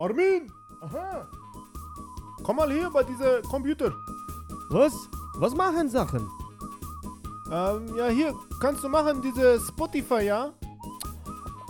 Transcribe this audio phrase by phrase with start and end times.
[0.00, 0.46] Armin!
[0.80, 1.26] Aha!
[2.44, 3.92] Komm mal hier bei diesem Computer.
[4.70, 4.92] Was?
[5.38, 6.28] Was machen Sachen?
[7.50, 10.52] Ähm, ja, hier, kannst du machen, diese Spotify, ja?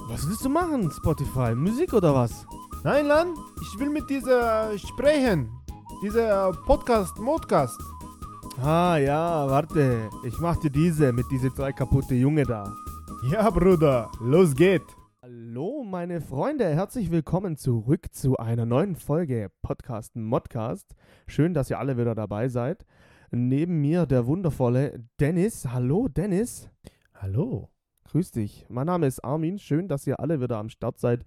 [0.08, 1.54] Was willst du machen, Spotify?
[1.54, 2.46] Musik oder was?
[2.84, 5.50] Nein, Lan, ich will mit dieser sprechen.
[6.02, 7.80] Dieser Podcast, Modcast.
[8.62, 10.10] Ah ja, warte.
[10.24, 12.76] Ich mach dir diese mit diese drei kaputte Junge da.
[13.30, 14.97] Ja, Bruder, los geht.
[15.90, 20.94] Meine Freunde, herzlich willkommen zurück zu einer neuen Folge Podcast Modcast.
[21.26, 22.84] Schön, dass ihr alle wieder dabei seid.
[23.30, 25.66] Neben mir der wundervolle Dennis.
[25.72, 26.68] Hallo Dennis.
[27.14, 27.70] Hallo.
[28.04, 28.66] Grüß dich.
[28.68, 29.58] Mein Name ist Armin.
[29.58, 31.24] Schön, dass ihr alle wieder am Start seid.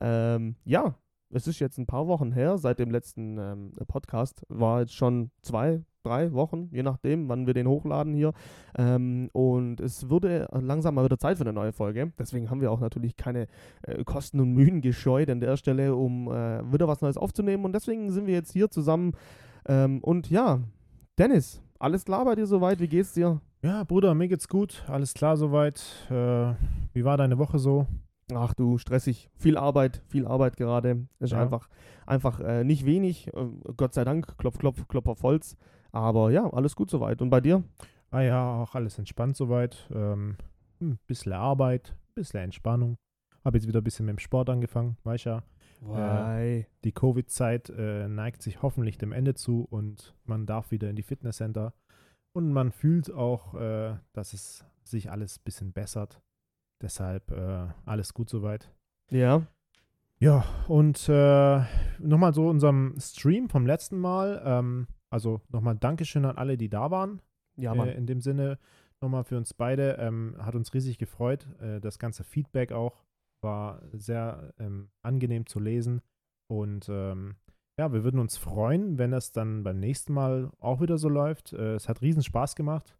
[0.00, 0.96] Ähm, ja,
[1.32, 4.44] es ist jetzt ein paar Wochen her seit dem letzten ähm, Podcast.
[4.48, 8.32] War jetzt schon zwei, drei Wochen, je nachdem, wann wir den hochladen hier.
[8.76, 12.12] Ähm, und es wurde langsam mal wieder Zeit für eine neue Folge.
[12.18, 13.46] Deswegen haben wir auch natürlich keine
[13.82, 17.64] äh, Kosten und Mühen gescheut an der Stelle, um äh, wieder was Neues aufzunehmen.
[17.64, 19.12] Und deswegen sind wir jetzt hier zusammen.
[19.66, 20.60] Ähm, und ja,
[21.18, 22.78] Dennis, alles klar bei dir soweit?
[22.80, 23.40] Wie geht's dir?
[23.62, 24.84] Ja, Bruder, mir geht's gut.
[24.88, 25.82] Alles klar soweit.
[26.10, 26.54] Äh,
[26.92, 27.86] wie war deine Woche so?
[28.36, 29.30] Ach du, stressig.
[29.36, 31.06] Viel Arbeit, viel Arbeit gerade.
[31.18, 31.42] Ist Ja.
[31.42, 31.68] einfach,
[32.06, 33.28] einfach äh, nicht wenig.
[33.28, 35.56] Äh, Gott sei Dank, klopf, klopf, klopf auf Holz.
[35.92, 37.20] Aber ja, alles gut soweit.
[37.22, 37.62] Und bei dir?
[38.10, 39.88] Ah ja, auch alles entspannt soweit.
[39.94, 40.36] Ähm,
[40.80, 42.96] ein bisschen Arbeit, ein bisschen Entspannung.
[43.44, 45.42] Habe jetzt wieder ein bisschen mit dem Sport angefangen, weißt ja.
[45.80, 46.68] Wei.
[46.84, 51.02] Die Covid-Zeit äh, neigt sich hoffentlich dem Ende zu und man darf wieder in die
[51.02, 51.74] Fitnesscenter.
[52.34, 56.20] Und man fühlt auch, äh, dass es sich alles ein bisschen bessert.
[56.82, 58.70] Deshalb äh, alles gut soweit.
[59.10, 59.46] Ja.
[60.18, 61.62] Ja, und äh,
[61.98, 64.42] nochmal so unserem Stream vom letzten Mal.
[64.44, 67.20] Ähm, also nochmal Dankeschön an alle, die da waren.
[67.56, 67.88] Ja, Mann.
[67.88, 68.58] Äh, in dem Sinne
[69.00, 69.96] nochmal für uns beide.
[69.98, 71.48] Ähm, hat uns riesig gefreut.
[71.60, 73.04] Äh, das ganze Feedback auch
[73.42, 76.02] war sehr ähm, angenehm zu lesen.
[76.48, 77.36] Und ähm,
[77.78, 81.52] ja, wir würden uns freuen, wenn es dann beim nächsten Mal auch wieder so läuft.
[81.52, 82.96] Äh, es hat riesen Spaß gemacht.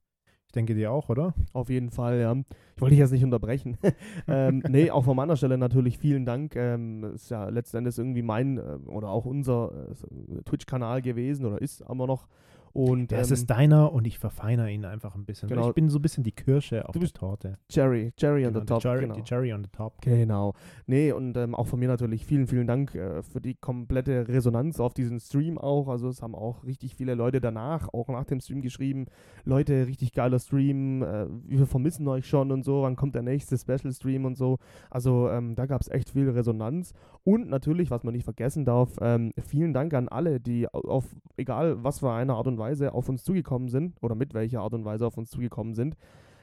[0.52, 1.32] Ich denke dir auch, oder?
[1.54, 2.34] Auf jeden Fall, ja.
[2.76, 3.78] Ich wollte dich jetzt nicht unterbrechen.
[4.28, 6.56] ähm, nee, auch von meiner Stelle natürlich vielen Dank.
[6.56, 11.62] Ähm, ist ja letzten Endes irgendwie mein äh, oder auch unser äh, Twitch-Kanal gewesen oder
[11.62, 12.28] ist aber noch.
[12.72, 15.48] Und Das ähm, ist deiner und ich verfeine ihn einfach ein bisschen.
[15.48, 15.68] Genau.
[15.68, 17.58] Ich bin so ein bisschen die Kirsche auf Du der bist Torte.
[17.68, 18.82] Cherry, Cherry on Genau, the die top.
[18.82, 19.20] Cherry, genau.
[19.22, 20.00] Cherry on the top.
[20.02, 20.54] Genau.
[20.86, 24.80] Nee, und ähm, auch von mir natürlich vielen, vielen Dank äh, für die komplette Resonanz
[24.80, 25.88] auf diesen Stream auch.
[25.88, 29.06] Also es haben auch richtig viele Leute danach, auch nach dem Stream geschrieben,
[29.44, 33.58] Leute, richtig geiler Stream, äh, wir vermissen euch schon und so, wann kommt der nächste
[33.58, 34.58] Special Stream und so.
[34.90, 36.92] Also ähm, da gab es echt viel Resonanz.
[37.24, 41.04] Und natürlich, was man nicht vergessen darf, ähm, vielen Dank an alle, die au- auf,
[41.36, 44.74] egal was für eine Art und Weise, auf uns zugekommen sind oder mit welcher Art
[44.74, 45.96] und Weise auf uns zugekommen sind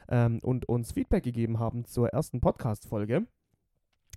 [0.09, 3.27] ähm, und uns Feedback gegeben haben zur ersten Podcast-Folge.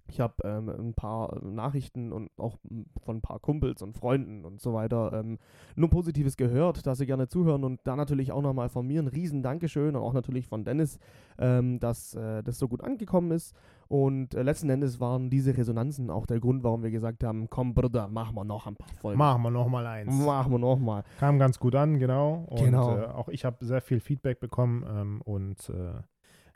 [0.08, 2.58] Ich habe ähm, ein paar Nachrichten und auch
[3.02, 5.38] von ein paar Kumpels und Freunden und so weiter ähm,
[5.76, 9.08] nur Positives gehört, dass sie gerne zuhören und da natürlich auch nochmal von mir ein
[9.08, 10.98] riesen Dankeschön und auch natürlich von Dennis,
[11.38, 13.54] ähm, dass äh, das so gut angekommen ist
[13.92, 17.74] und äh, letzten Endes waren diese Resonanzen auch der Grund, warum wir gesagt haben, komm
[17.74, 19.18] Bruder, machen wir noch ein paar Folgen.
[19.18, 20.14] Machen wir nochmal eins.
[20.14, 21.04] Machen wir nochmal.
[21.18, 22.46] Kam ganz gut an, genau.
[22.48, 22.96] Und Genau.
[22.96, 26.00] Äh, auch ich habe sehr viel Feedback bekommen ähm, und äh,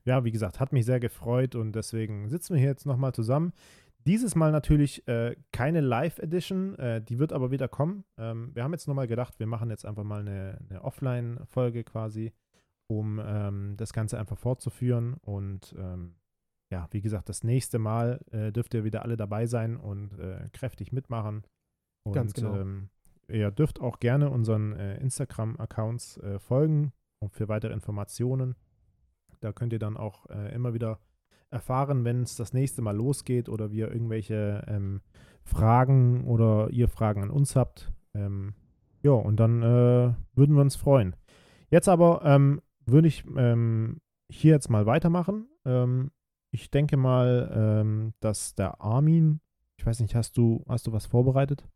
[0.06, 3.52] ja, wie gesagt, hat mich sehr gefreut und deswegen sitzen wir hier jetzt nochmal zusammen.
[4.06, 8.04] Dieses Mal natürlich äh, keine Live-Edition, äh, die wird aber wieder kommen.
[8.16, 12.32] Ähm, wir haben jetzt nochmal gedacht, wir machen jetzt einfach mal eine, eine Offline-Folge quasi,
[12.86, 15.16] um ähm, das Ganze einfach fortzuführen.
[15.20, 16.14] Und ähm,
[16.70, 20.48] ja, wie gesagt, das nächste Mal äh, dürft ihr wieder alle dabei sein und äh,
[20.52, 21.44] kräftig mitmachen.
[22.04, 22.56] Und, Ganz genau.
[22.56, 22.88] Ähm,
[23.28, 28.56] ihr dürft auch gerne unseren äh, Instagram-Accounts äh, folgen und für weitere Informationen.
[29.40, 30.98] Da könnt ihr dann auch äh, immer wieder
[31.50, 35.00] erfahren, wenn es das nächste Mal losgeht oder wir irgendwelche ähm,
[35.44, 37.92] Fragen oder ihr Fragen an uns habt.
[38.14, 38.54] Ähm,
[39.02, 41.14] ja, und dann äh, würden wir uns freuen.
[41.70, 44.00] Jetzt aber ähm, würde ich ähm,
[44.30, 45.48] hier jetzt mal weitermachen.
[45.64, 46.10] Ähm,
[46.56, 49.40] ich denke mal, ähm, dass der Armin,
[49.76, 51.68] ich weiß nicht, hast du, hast du was vorbereitet?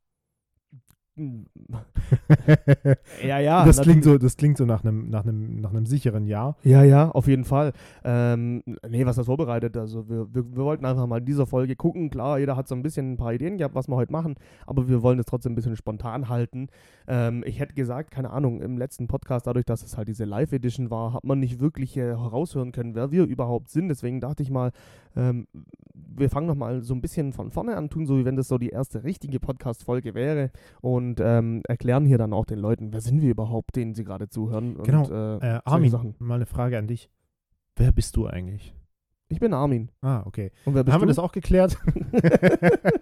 [3.27, 3.65] ja, ja.
[3.65, 6.57] das, klingt so, das klingt so nach einem, nach einem, nach einem sicheren Ja.
[6.63, 7.73] Ja, ja, auf jeden Fall.
[8.05, 9.77] Ähm, nee, was das vorbereitet?
[9.77, 12.11] Also wir, wir, wir wollten einfach mal in dieser Folge gucken.
[12.11, 14.37] Klar, jeder hat so ein bisschen ein paar Ideen gehabt, was wir heute machen,
[14.67, 16.69] aber wir wollen es trotzdem ein bisschen spontan halten.
[17.07, 20.91] Ähm, ich hätte gesagt, keine Ahnung, im letzten Podcast, dadurch, dass es halt diese Live-Edition
[20.91, 23.89] war, hat man nicht wirklich äh, heraushören können, wer wir überhaupt sind.
[23.89, 24.73] Deswegen dachte ich mal,
[25.17, 25.47] ähm,
[25.93, 28.59] wir fangen nochmal so ein bisschen von vorne an, tun so, wie wenn das so
[28.59, 33.21] die erste richtige Podcast-Folge wäre und ähm, erklären hier dann auch den Leuten, wer sind
[33.23, 34.77] wir überhaupt, denen sie gerade zuhören.
[34.83, 35.05] Genau.
[35.05, 35.11] Und,
[35.43, 37.11] äh, Äh, Armin, mal eine Frage an dich.
[37.77, 38.75] Wer bist du eigentlich?
[39.29, 39.91] Ich bin Armin.
[40.03, 40.51] Ah, okay.
[40.65, 41.07] Und wer bist Haben du?
[41.07, 41.79] wir das auch geklärt?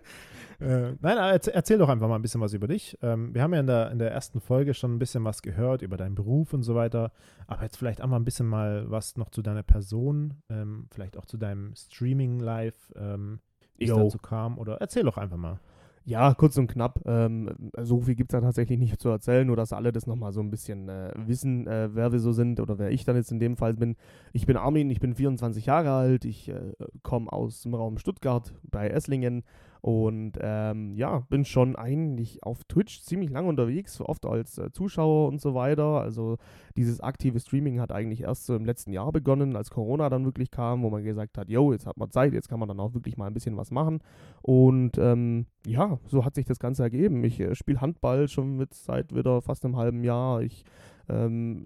[0.61, 2.99] äh, nein, erzähl, erzähl, doch einfach mal ein bisschen was über dich.
[3.01, 5.83] Ähm, wir haben ja in der, in der ersten Folge schon ein bisschen was gehört
[5.83, 7.13] über deinen Beruf und so weiter.
[7.47, 11.17] Aber jetzt vielleicht auch mal ein bisschen mal was noch zu deiner Person, ähm, vielleicht
[11.17, 13.39] auch zu deinem Streaming-Live, ähm,
[13.77, 14.59] wie es dazu kam.
[14.59, 15.61] Oder erzähl doch einfach mal.
[16.09, 17.03] Ja, kurz und knapp.
[17.05, 20.33] Ähm, so viel gibt es da tatsächlich nicht zu erzählen, nur dass alle das nochmal
[20.33, 23.31] so ein bisschen äh, wissen, äh, wer wir so sind oder wer ich dann jetzt
[23.31, 23.95] in dem Fall bin.
[24.33, 26.73] Ich bin Armin, ich bin 24 Jahre alt, ich äh,
[27.03, 29.45] komme aus dem Raum Stuttgart bei Esslingen
[29.81, 35.29] und ähm, ja, bin schon eigentlich auf Twitch ziemlich lang unterwegs, oft als äh, Zuschauer
[35.29, 36.01] und so weiter.
[36.01, 36.37] Also
[36.77, 40.51] dieses aktive Streaming hat eigentlich erst so im letzten Jahr begonnen, als Corona dann wirklich
[40.51, 42.95] kam, wo man gesagt hat, yo, jetzt hat man Zeit, jetzt kann man dann auch
[42.95, 44.01] wirklich mal ein bisschen was machen.
[44.43, 47.23] Und ähm, ja, so hat sich das Ganze ergeben.
[47.25, 50.43] Ich äh, spiele Handball schon mit seit wieder fast einem halben Jahr.
[50.43, 50.65] Ich
[51.09, 51.65] ähm,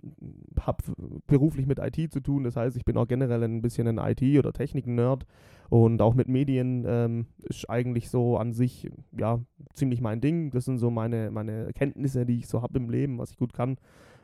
[0.60, 0.84] habe
[1.26, 4.38] beruflich mit IT zu tun, das heißt, ich bin auch generell ein bisschen ein IT-
[4.38, 5.26] oder Technik-Nerd
[5.72, 9.40] und auch mit Medien ähm, ist eigentlich so an sich ja
[9.72, 10.50] ziemlich mein Ding.
[10.50, 13.54] Das sind so meine, meine Kenntnisse, die ich so habe im Leben, was ich gut
[13.54, 13.78] kann.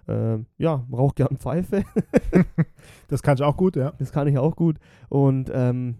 [0.06, 1.84] Äh, ja, brauche gern Pfeife.
[3.08, 3.94] das kann ich auch gut, ja.
[3.98, 4.76] Das kann ich auch gut.
[5.08, 5.94] Und ähm,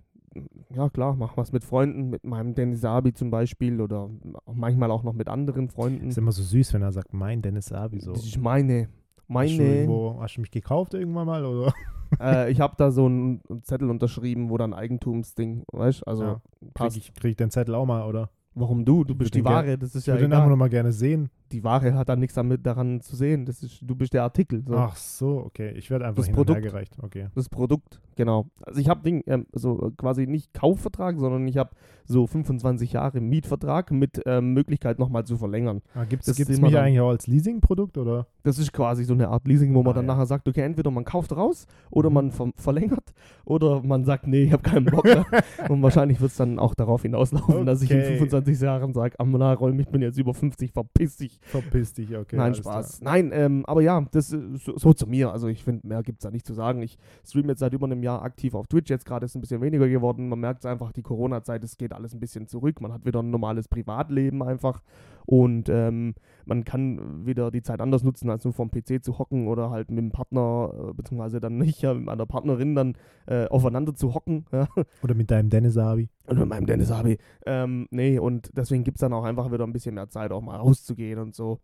[0.69, 4.11] ja klar, mach was mit Freunden, mit meinem Dennis Abi zum Beispiel oder
[4.45, 6.11] manchmal auch noch mit anderen Freunden.
[6.11, 8.12] Ist immer so süß, wenn er sagt, mein Dennis Abi so.
[8.12, 8.91] Das ist meine.
[9.27, 9.50] Meine.
[9.50, 11.73] Hast du, irgendwo, hast du mich gekauft irgendwann mal oder?
[12.21, 16.07] Äh, ich habe da so einen Zettel unterschrieben, wo dann Eigentumsding, weißt du?
[16.07, 16.41] Also ja.
[16.75, 18.31] Krieg ich, krieg ich den Zettel auch mal, oder?
[18.55, 19.05] Warum du?
[19.05, 20.15] Du bist die Ware, das ist ich ja.
[20.15, 21.31] Ich würde den einfach nochmal gerne sehen.
[21.53, 23.47] Die Ware hat dann nichts damit daran zu sehen.
[23.47, 24.62] Das ist, du bist der Artikel.
[24.67, 24.75] So.
[24.75, 25.73] Ach so, okay.
[25.77, 26.97] Ich werde einfach das Produkt, gereicht.
[27.03, 27.29] Okay.
[27.35, 28.47] Das Produkt, genau.
[28.62, 31.71] Also ich habe ähm, so quasi nicht Kaufvertrag, sondern ich habe
[32.09, 35.83] so 25 Jahre Mietvertrag mit ähm, Möglichkeit nochmal zu verlängern.
[35.95, 38.27] Ah, Gibt es mich dann, eigentlich auch als Leasingprodukt oder?
[38.43, 40.15] Das ist quasi so eine Art Leasing, wo man ah, dann ja.
[40.15, 42.15] nachher sagt, okay, entweder man kauft raus oder mhm.
[42.15, 43.12] man ver verlängert
[43.45, 45.27] oder man sagt, nee, ich habe keinen Bock mehr.
[45.69, 47.65] Und wahrscheinlich wird es dann auch darauf hinauslaufen, okay.
[47.65, 51.38] dass ich in 25 Jahren sage, am Räum, ich bin jetzt über 50, verpiss dich.
[51.40, 52.37] Verpiss dich, okay.
[52.37, 53.00] Nein, Spaß.
[53.00, 53.12] Klar.
[53.12, 55.32] Nein, ähm, aber ja, das so, so zu mir.
[55.32, 56.82] Also ich finde, mehr gibt es da nicht zu sagen.
[56.82, 58.90] Ich streame jetzt seit über einem Jahr aktiv auf Twitch.
[58.90, 60.29] Jetzt gerade ist es ein bisschen weniger geworden.
[60.29, 62.81] Man merkt es einfach, die Corona-Zeit, es geht alles ein bisschen zurück.
[62.81, 64.82] Man hat wieder ein normales Privatleben einfach.
[65.29, 66.15] Und ähm,
[66.47, 69.91] man kann wieder die Zeit anders nutzen, als nur vom PC zu hocken oder halt
[69.91, 72.95] mit dem Partner, äh, beziehungsweise dann nicht, ja, mit meiner Partnerin dann
[73.27, 74.47] äh, aufeinander zu hocken.
[74.59, 74.67] Ja.
[75.03, 76.09] Oder mit deinem Dennis Abi.
[76.27, 77.19] Oder mit meinem Dennis Abi.
[77.45, 80.41] Ähm, nee, und deswegen gibt es dann auch einfach wieder ein bisschen mehr Zeit, auch
[80.41, 81.61] mal rauszugehen und so.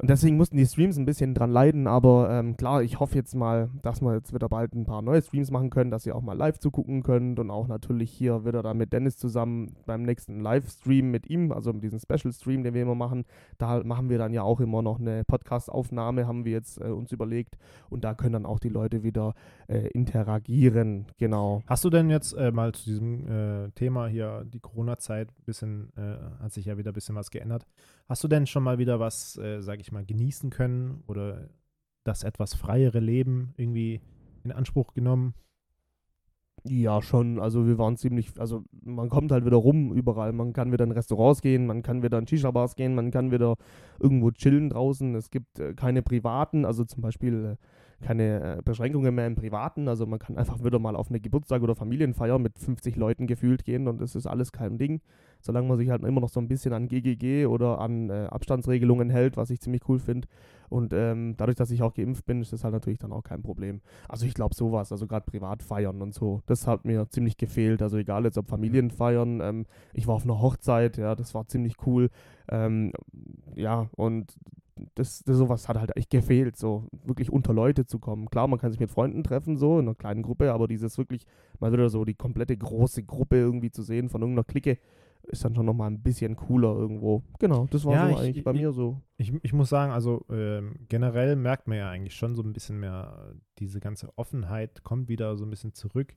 [0.00, 3.34] Und deswegen mussten die Streams ein bisschen dran leiden, aber ähm, klar, ich hoffe jetzt
[3.34, 6.22] mal, dass wir jetzt wieder bald ein paar neue Streams machen können, dass ihr auch
[6.22, 10.40] mal live zugucken könnt und auch natürlich hier wieder dann mit Dennis zusammen beim nächsten
[10.40, 13.26] Livestream mit ihm, also mit diesem Special Stream, den wir immer machen,
[13.58, 17.12] da machen wir dann ja auch immer noch eine Podcast-Aufnahme, haben wir jetzt äh, uns
[17.12, 17.58] überlegt.
[17.90, 19.34] Und da können dann auch die Leute wieder
[19.68, 21.62] äh, interagieren, genau.
[21.66, 26.42] Hast du denn jetzt äh, mal zu diesem äh, Thema hier, die Corona-Zeit, bisschen, äh,
[26.42, 27.66] hat sich ja wieder ein bisschen was geändert,
[28.10, 31.48] hast du denn schon mal wieder was, äh, sag ich mal, genießen können oder
[32.02, 34.00] das etwas freiere Leben irgendwie
[34.42, 35.34] in Anspruch genommen?
[36.64, 37.38] Ja, schon.
[37.38, 40.32] Also wir waren ziemlich, also man kommt halt wieder rum überall.
[40.32, 43.54] Man kann wieder in Restaurants gehen, man kann wieder in Shisha-Bars gehen, man kann wieder
[44.00, 45.14] irgendwo chillen draußen.
[45.14, 49.88] Es gibt äh, keine privaten, also zum Beispiel äh, keine äh, Beschränkungen mehr im Privaten.
[49.88, 53.64] Also man kann einfach wieder mal auf eine Geburtstag oder Familienfeier mit 50 Leuten gefühlt
[53.64, 55.00] gehen und das ist alles kein Ding
[55.40, 59.10] solange man sich halt immer noch so ein bisschen an GGG oder an äh, Abstandsregelungen
[59.10, 60.28] hält, was ich ziemlich cool finde.
[60.68, 63.42] Und ähm, dadurch, dass ich auch geimpft bin, ist das halt natürlich dann auch kein
[63.42, 63.80] Problem.
[64.08, 67.82] Also ich glaube sowas, also gerade Privatfeiern und so, das hat mir ziemlich gefehlt.
[67.82, 71.74] Also egal jetzt ob Familienfeiern, ähm, ich war auf einer Hochzeit, ja, das war ziemlich
[71.86, 72.08] cool.
[72.48, 72.92] Ähm,
[73.56, 74.36] ja, und
[74.94, 78.30] das, das, sowas hat halt echt gefehlt, so wirklich unter Leute zu kommen.
[78.30, 81.26] Klar, man kann sich mit Freunden treffen, so in einer kleinen Gruppe, aber dieses wirklich
[81.58, 84.78] mal wieder so die komplette große Gruppe irgendwie zu sehen von irgendeiner Clique,
[85.24, 87.22] ist dann schon nochmal ein bisschen cooler irgendwo.
[87.38, 89.00] Genau, das war ja, so ich, eigentlich bei ich, mir so.
[89.16, 92.80] Ich, ich muss sagen, also ähm, generell merkt man ja eigentlich schon so ein bisschen
[92.80, 96.16] mehr, diese ganze Offenheit kommt wieder so ein bisschen zurück.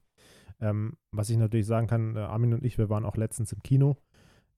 [0.59, 3.61] Ähm, was ich natürlich sagen kann, äh, Armin und ich, wir waren auch letztens im
[3.61, 3.97] Kino.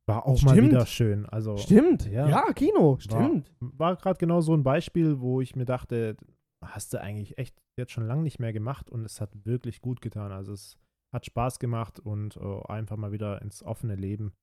[0.07, 0.55] War auch stimmt.
[0.55, 1.25] mal wieder schön.
[1.25, 3.51] Also, stimmt, ja, ja Kino, stimmt.
[3.59, 6.15] War, war gerade genau so ein Beispiel, wo ich mir dachte,
[6.61, 10.01] hast du eigentlich echt jetzt schon lange nicht mehr gemacht und es hat wirklich gut
[10.01, 10.31] getan.
[10.31, 10.77] Also es
[11.15, 14.33] hat Spaß gemacht und uh, einfach mal wieder ins offene Leben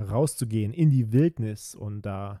[0.00, 2.40] rauszugehen, in die Wildnis und da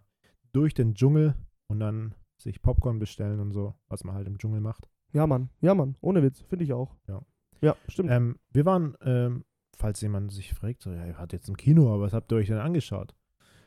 [0.52, 1.34] durch den Dschungel
[1.66, 4.88] und dann sich Popcorn bestellen und so, was man halt im Dschungel macht.
[5.12, 6.96] Ja, Mann, ja, Mann, ohne Witz, finde ich auch.
[7.08, 7.20] Ja,
[7.60, 8.10] ja stimmt.
[8.10, 9.44] Ähm, wir waren, ähm,
[9.76, 12.36] falls jemand sich fragt, so, ja, ihr hat jetzt ein Kino, aber was habt ihr
[12.36, 13.14] euch denn angeschaut?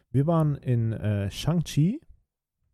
[0.10, 2.02] Wir waren in äh, Shang-Chi.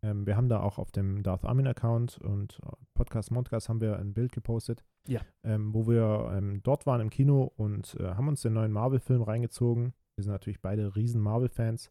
[0.02, 3.98] Ähm, wir haben da auch auf dem Darth Armin-Account und äh, Podcast Modcast haben wir
[3.98, 5.20] ein Bild gepostet, ja.
[5.44, 9.22] ähm, wo wir ähm, dort waren im Kino und äh, haben uns den neuen Marvel-Film
[9.22, 11.90] reingezogen Wir sind natürlich beide riesen Marvel-Fans.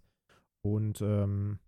[0.62, 1.60] Und ähm,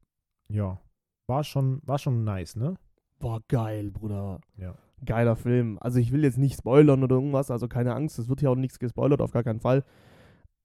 [0.49, 0.79] ja,
[1.27, 2.75] war schon, war schon nice, ne?
[3.19, 4.41] War geil, Bruder.
[4.57, 4.75] Ja.
[5.05, 5.77] Geiler Film.
[5.79, 8.55] Also ich will jetzt nicht spoilern oder irgendwas, also keine Angst, es wird hier auch
[8.55, 9.83] nichts gespoilert, auf gar keinen Fall.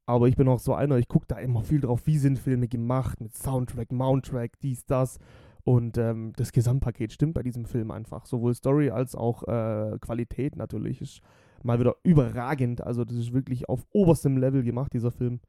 [0.06, 2.68] Aber ich bin auch so einer, ich gucke da immer viel drauf, wie sind Filme
[2.68, 5.18] gemacht, mit Soundtrack, Mounttrack, dies, das.
[5.66, 8.24] Und ähm, das Gesamtpaket stimmt bei diesem Film einfach.
[8.24, 11.22] Sowohl Story als auch äh, Qualität natürlich ist
[11.64, 12.82] mal wieder überragend.
[12.86, 15.40] Also das ist wirklich auf oberstem Level gemacht, dieser Film.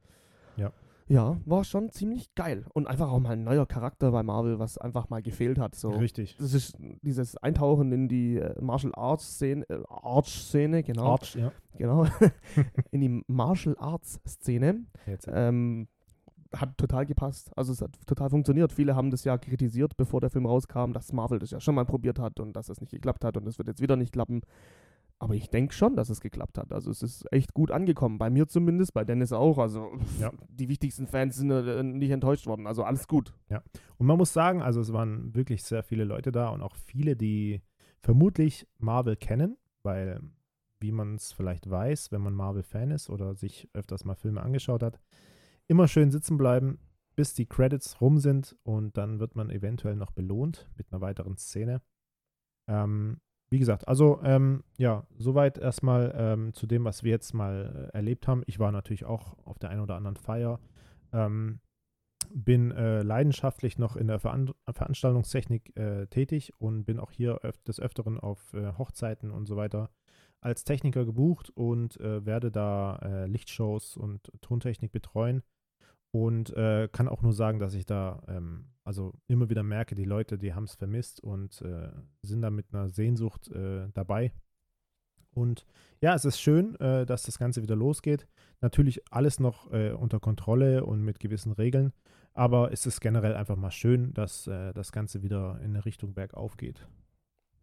[0.56, 0.72] Ja.
[1.06, 2.64] Ja, war schon ziemlich geil.
[2.74, 5.76] Und einfach auch mal ein neuer Charakter bei Marvel, was einfach mal gefehlt hat.
[5.76, 5.90] So.
[5.90, 6.36] Richtig.
[6.36, 11.12] Das ist dieses Eintauchen in die äh, Martial Arts Szene, äh, Arts Szene, genau.
[11.12, 11.52] Arch, ja.
[11.76, 12.06] Genau.
[12.90, 14.84] in die Martial Arts Szene.
[15.06, 15.86] Jetzt, Ähm,
[16.54, 17.50] hat total gepasst.
[17.56, 18.72] Also es hat total funktioniert.
[18.72, 21.84] Viele haben das ja kritisiert, bevor der Film rauskam, dass Marvel das ja schon mal
[21.84, 24.40] probiert hat und dass es nicht geklappt hat und es wird jetzt wieder nicht klappen.
[25.20, 26.72] Aber ich denke schon, dass es geklappt hat.
[26.72, 28.18] Also es ist echt gut angekommen.
[28.18, 29.58] Bei mir zumindest, bei Dennis auch.
[29.58, 29.90] Also
[30.20, 30.30] Ja.
[30.48, 32.66] die wichtigsten Fans sind äh, nicht enttäuscht worden.
[32.68, 33.34] Also alles gut.
[33.96, 37.16] Und man muss sagen, also es waren wirklich sehr viele Leute da und auch viele,
[37.16, 37.62] die
[38.00, 40.20] vermutlich Marvel kennen, weil,
[40.78, 44.84] wie man es vielleicht weiß, wenn man Marvel-Fan ist oder sich öfters mal Filme angeschaut
[44.84, 45.00] hat,
[45.68, 46.78] immer schön sitzen bleiben,
[47.14, 51.36] bis die Credits rum sind und dann wird man eventuell noch belohnt mit einer weiteren
[51.36, 51.82] Szene.
[52.68, 53.20] Ähm,
[53.50, 57.96] wie gesagt, also ähm, ja, soweit erstmal ähm, zu dem, was wir jetzt mal äh,
[57.96, 58.42] erlebt haben.
[58.46, 60.60] Ich war natürlich auch auf der einen oder anderen Feier.
[61.12, 61.60] Ähm,
[62.30, 67.62] bin äh, leidenschaftlich noch in der Veran Veranstaltungstechnik äh, tätig und bin auch hier öf
[67.62, 69.90] des Öfteren auf äh, Hochzeiten und so weiter
[70.40, 75.42] als Techniker gebucht und äh, werde da äh, Lichtshows und Tontechnik betreuen.
[76.10, 80.04] Und äh, kann auch nur sagen, dass ich da ähm, also immer wieder merke, die
[80.04, 81.90] Leute, die haben es vermisst und äh,
[82.22, 84.32] sind da mit einer Sehnsucht äh, dabei.
[85.34, 85.66] Und
[86.00, 88.26] ja, es ist schön, äh, dass das Ganze wieder losgeht.
[88.62, 91.92] Natürlich alles noch äh, unter Kontrolle und mit gewissen Regeln.
[92.32, 96.14] Aber es ist generell einfach mal schön, dass äh, das Ganze wieder in eine Richtung
[96.14, 96.88] bergauf geht.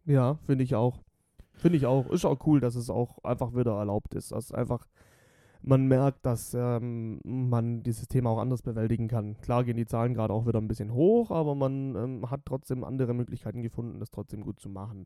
[0.06, 1.02] Ja, finde ich auch.
[1.56, 2.08] Finde ich auch.
[2.12, 4.32] Ist auch cool, dass es auch einfach wieder erlaubt ist.
[4.32, 4.86] Dass einfach
[5.66, 9.38] man merkt, dass ähm, man dieses Thema auch anders bewältigen kann.
[9.42, 12.84] Klar gehen die Zahlen gerade auch wieder ein bisschen hoch, aber man ähm, hat trotzdem
[12.84, 15.06] andere Möglichkeiten gefunden, das trotzdem gut zu machen.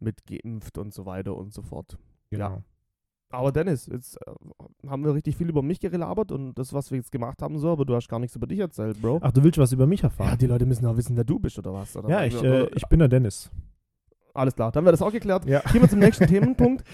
[0.00, 1.96] Mit geimpft und so weiter und so fort.
[2.30, 2.62] Genau.
[3.32, 6.98] Aber Dennis, jetzt äh, haben wir richtig viel über mich gelabert und das, was wir
[6.98, 9.20] jetzt gemacht haben, so, aber du hast gar nichts über dich erzählt, Bro.
[9.22, 10.36] Ach, du willst was über mich ja, erfahren?
[10.38, 11.96] die Leute müssen auch wissen, wer du bist oder was.
[11.96, 13.50] Oder Ja, ich, oder, äh, ich bin der Dennis.
[14.34, 15.44] Alles klar, dann wäre das auch geklärt.
[15.46, 15.60] Ja.
[15.72, 16.84] Gehen wir zum nächsten Themenpunkt.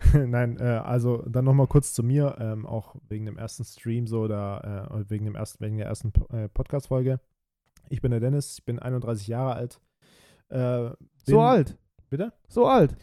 [0.14, 4.20] Nein, äh, also dann nochmal kurz zu mir, ähm, auch wegen dem ersten Stream so
[4.22, 7.20] oder äh, wegen, dem ersten, wegen der ersten äh, Podcast-Folge.
[7.88, 9.80] Ich bin der Dennis, ich bin 31 Jahre alt.
[10.48, 11.76] Äh, bin, So alt.
[12.08, 12.32] Bitte?
[12.48, 12.96] So alt.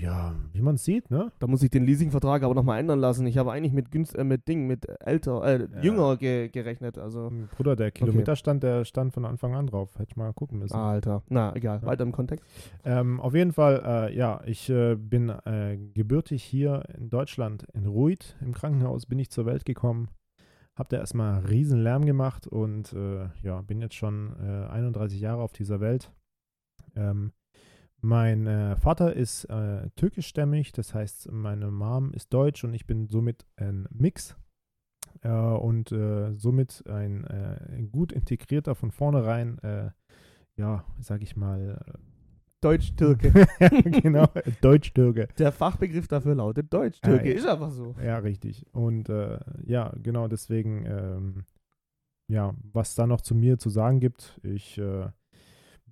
[0.00, 1.30] Ja, wie man sieht, ne?
[1.40, 3.26] Da muss ich den Leasingvertrag aber nochmal ändern lassen.
[3.26, 5.82] Ich habe eigentlich mit günst äh, mit Ding, mit älter, äh, Ja.
[5.82, 6.96] jünger ge gerechnet.
[6.96, 7.30] Also.
[7.56, 9.94] Bruder, der Kilometerstand, der stand von Anfang an drauf.
[9.98, 10.74] Hätte ich mal gucken müssen.
[10.74, 11.22] Alter.
[11.28, 11.80] Na, egal.
[11.82, 11.86] Ja.
[11.86, 12.46] Weiter im Kontext.
[12.84, 17.86] Ähm, auf jeden Fall, äh, ja, ich äh, bin äh, gebürtig hier in Deutschland, in
[17.86, 18.36] Ruid.
[18.40, 20.08] Im Krankenhaus bin ich zur Welt gekommen.
[20.76, 25.42] Hab da erstmal riesen Lärm gemacht und äh, ja, bin jetzt schon äh, 31 Jahre
[25.42, 26.10] auf dieser Welt.
[26.96, 27.32] Ähm,
[28.02, 33.08] mein äh, Vater ist äh, türkischstämmig, das heißt, meine Mom ist deutsch und ich bin
[33.08, 34.36] somit ein Mix.
[35.22, 39.90] Äh, und äh, somit ein, äh, gut integrierter von vornherein, äh,
[40.56, 41.78] ja, sag ich mal,
[42.60, 43.32] Deutsch-Türke.
[44.02, 44.26] genau,
[44.60, 45.28] Deutsch-Türke.
[45.38, 47.32] Der Fachbegriff dafür lautet Deutsch-Türke.
[47.32, 47.94] Ist einfach so.
[48.02, 48.66] Ja, richtig.
[48.72, 49.08] Und
[49.64, 51.44] ja, genau deswegen, ähm,
[52.28, 54.78] ja, was da noch zu mir zu sagen gibt, ich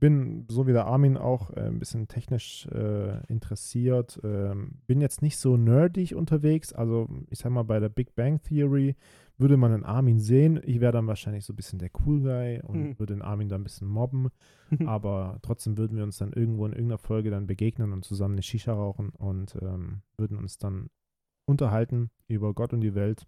[0.00, 4.21] bin, so wie der Armin, auch äh, ein bisschen technisch äh, interessiert.
[4.25, 6.73] Ähm, bin jetzt nicht so nerdig unterwegs.
[6.73, 8.97] Also, ich sag mal, bei der Big Bang Theory
[9.37, 10.61] würde man einen Armin sehen.
[10.64, 12.99] Ich wäre dann wahrscheinlich so ein bisschen der Cool Guy und Hm.
[12.99, 14.28] würde den Armin dann ein bisschen mobben.
[14.87, 18.43] Aber trotzdem würden wir uns dann irgendwo in irgendeiner Folge dann begegnen und zusammen eine
[18.43, 20.88] Shisha rauchen und ähm, würden uns dann
[21.47, 23.26] unterhalten über Gott und die Welt.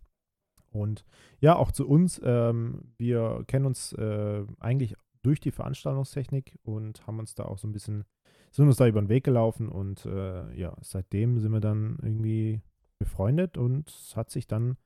[0.73, 1.05] Und
[1.41, 2.21] ja, auch zu uns.
[2.25, 7.69] Ähm, wir kennen uns äh, eigentlich durch die Veranstaltungstechnik und haben uns da auch so
[7.69, 8.05] ein bisschen,
[8.51, 12.63] sind uns da über den Weg gelaufen und äh, ja, seitdem sind wir dann irgendwie
[12.99, 14.77] befreundet und es hat sich dann,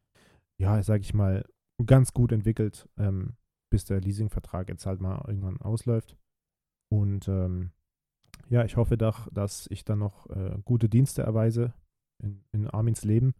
[0.58, 1.44] ja, sag ich mal,
[1.84, 3.36] ganz gut entwickelt, ähm,
[3.70, 6.16] bis der Leasingvertrag jetzt halt mal irgendwann ausläuft.
[6.92, 7.72] Und ähm,
[8.48, 11.74] ja, ich hoffe doch, dass ich dann noch äh, gute Dienste erweise
[12.22, 13.34] in, in Armins Leben.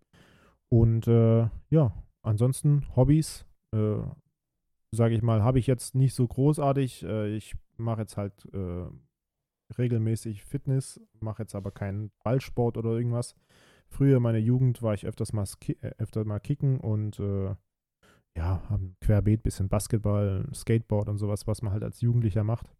[0.68, 3.98] Und äh, ja, ansonsten Hobbys, äh,
[4.94, 7.04] sage ich mal, habe ich jetzt nicht so großartig.
[7.04, 8.86] Äh, ich mache jetzt halt äh,
[9.78, 13.34] regelmäßig Fitness, mache jetzt aber keinen Ballsport oder irgendwas.
[13.88, 17.54] Früher in meiner Jugend war ich öfters mal, äh, öfter mal kicken und äh,
[18.36, 22.74] ja, haben querbeet bisschen Basketball, Skateboard und sowas, was man halt als Jugendlicher macht.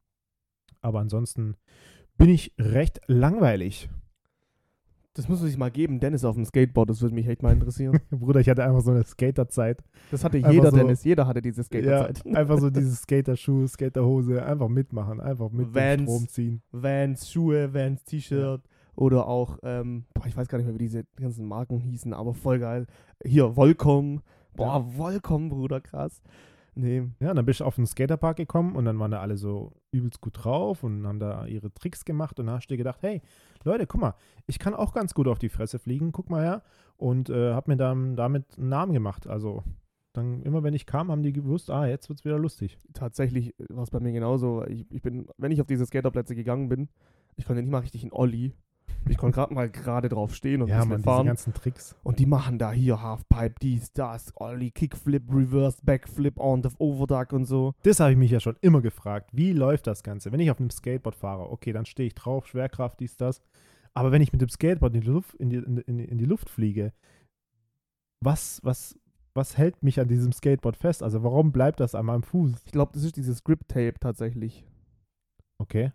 [0.81, 1.57] Aber ansonsten
[2.17, 3.89] bin ich recht langweilig.
[5.17, 6.01] Das muss man sich mal geben.
[6.01, 7.99] Dennis auf dem Skateboard, das würde mich echt mal interessieren.
[8.11, 9.83] Bruder, ich hatte einfach so eine Skaterzeit.
[10.11, 11.05] Das hatte Einfach jeder, so- Dennis.
[11.05, 12.27] Jeder hatte diese Ja, Skaterzeit.
[12.37, 16.03] einfach so diese Skaterschuhe, Skaterhose, einfach mitmachen, einfach mit dem Vans.
[16.03, 16.63] Strom ziehen.
[16.73, 18.63] Vans, Schuhe, Vans, T-Shirt
[18.97, 22.35] oder auch, ähm, boah, ich weiß gar nicht mehr, wie diese ganzen Marken hießen, aber
[22.35, 22.87] voll geil.
[23.25, 24.21] Hier, Volcom.
[24.57, 26.23] Boah, Volcom, Bruder, krass.
[26.77, 29.37] Nee, Ja, und dann bist du auf den Skaterpark gekommen und dann waren da alle
[29.37, 32.79] so übelst gut drauf und haben da ihre Tricks gemacht und dann hast du dir
[32.79, 33.23] gedacht, hey,
[33.63, 34.15] Leute, guck mal,
[34.47, 36.63] ich kann auch ganz gut auf die Fresse fliegen, guck mal her
[36.97, 39.29] und äh, hab mir dann damit einen Namen gemacht.
[39.29, 39.63] Also
[40.13, 42.79] dann immer, wenn ich kam, haben die gewusst, ah, jetzt wird's wieder lustig.
[42.93, 44.65] tatsächlich war es bei mir genauso.
[44.67, 46.89] Ich, ich bin, wenn ich auf diese Skaterplätze gegangen bin,
[47.37, 48.55] ich konnte nicht mal richtig einen Olli.
[49.09, 51.27] Ich konnte gerade mal gerade drauf stehen und ja, man, fahren.
[51.27, 51.95] ganzen Tricks.
[52.03, 57.33] Und die machen da hier Halfpipe, dies, das, Olli, Kickflip, Reverse, Backflip, on the Overduck
[57.33, 57.75] und so.
[57.83, 59.31] Das habe ich mich ja schon immer gefragt.
[59.33, 60.33] Wie läuft das Ganze?
[60.33, 63.43] Wenn ich auf einem Skateboard fahre, okay, dann stehe ich drauf, Schwerkraft, dies, das.
[63.93, 66.51] Aber wenn ich mit dem Skateboard in die Luft, in die, in, in die Luft
[66.51, 66.93] fliege,
[68.21, 68.99] was, was,
[69.35, 71.03] was hält mich an diesem Skateboard fest?
[71.03, 72.63] Also warum bleibt das an meinem Fuß?
[72.65, 74.65] Ich glaube, das ist dieses Grip-Tape tatsächlich.
[75.59, 75.93] Okay.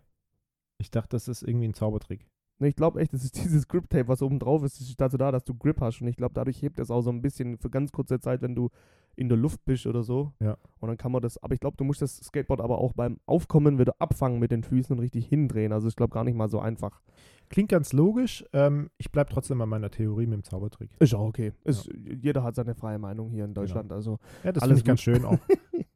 [0.78, 2.26] Ich dachte, das ist irgendwie ein Zaubertrick.
[2.60, 5.32] Ne, ich glaube echt, das ist dieses Grip-Tape, was oben drauf ist, ist dazu da,
[5.32, 6.00] dass du Grip hast.
[6.00, 8.54] Und ich glaube, dadurch hebt es auch so ein bisschen für ganz kurze Zeit, wenn
[8.54, 8.70] du
[9.16, 10.32] in der Luft bist oder so.
[10.40, 10.56] Ja.
[10.78, 13.18] Und dann kann man das, aber ich glaube, du musst das Skateboard aber auch beim
[13.26, 15.72] Aufkommen wieder abfangen mit den Füßen und richtig hindrehen.
[15.72, 17.00] Also ich glaube gar nicht mal so einfach.
[17.48, 18.44] Klingt ganz logisch.
[18.52, 20.90] Ähm, ich bleibe trotzdem an meiner Theorie mit dem Zaubertrick.
[21.00, 21.52] Ist auch okay.
[21.64, 21.90] Ist,
[22.22, 23.92] Jeder hat seine freie Meinung hier in Deutschland.
[23.92, 25.38] Also Ja, das Alles finde ich ganz schön auch.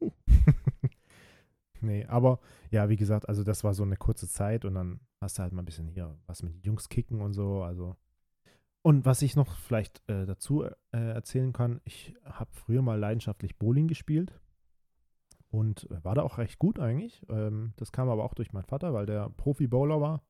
[1.85, 5.39] nee, aber ja, wie gesagt, also das war so eine kurze Zeit und dann hast
[5.39, 7.63] du halt mal ein bisschen hier was mit den Jungs kicken und so.
[7.63, 7.97] Also.
[8.83, 13.59] Und was ich noch vielleicht äh, dazu äh, erzählen kann, ich habe früher mal leidenschaftlich
[13.59, 14.39] Bowling gespielt
[15.49, 17.23] und äh, war da auch recht gut eigentlich.
[17.29, 20.23] Ähm, das kam aber auch durch meinen Vater, weil der Profi-Bowler war.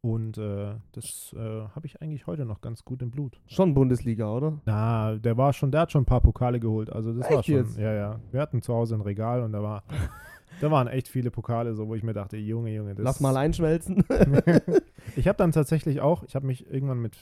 [0.00, 3.40] Und äh, das äh, habe ich eigentlich heute noch ganz gut im Blut.
[3.46, 4.60] schon Bundesliga, oder?
[4.64, 6.90] Na, der war schon, der hat schon ein paar Pokale geholt.
[6.90, 7.78] Also das war Echt schon, jetzt?
[7.78, 8.20] ja, ja.
[8.30, 9.82] Wir hatten zu Hause ein Regal und da war,
[10.60, 13.04] da waren echt viele Pokale, so wo ich mir dachte, Junge, Junge, das.
[13.04, 14.04] Lass mal einschmelzen.
[15.16, 17.16] ich habe dann tatsächlich auch, ich habe mich irgendwann mit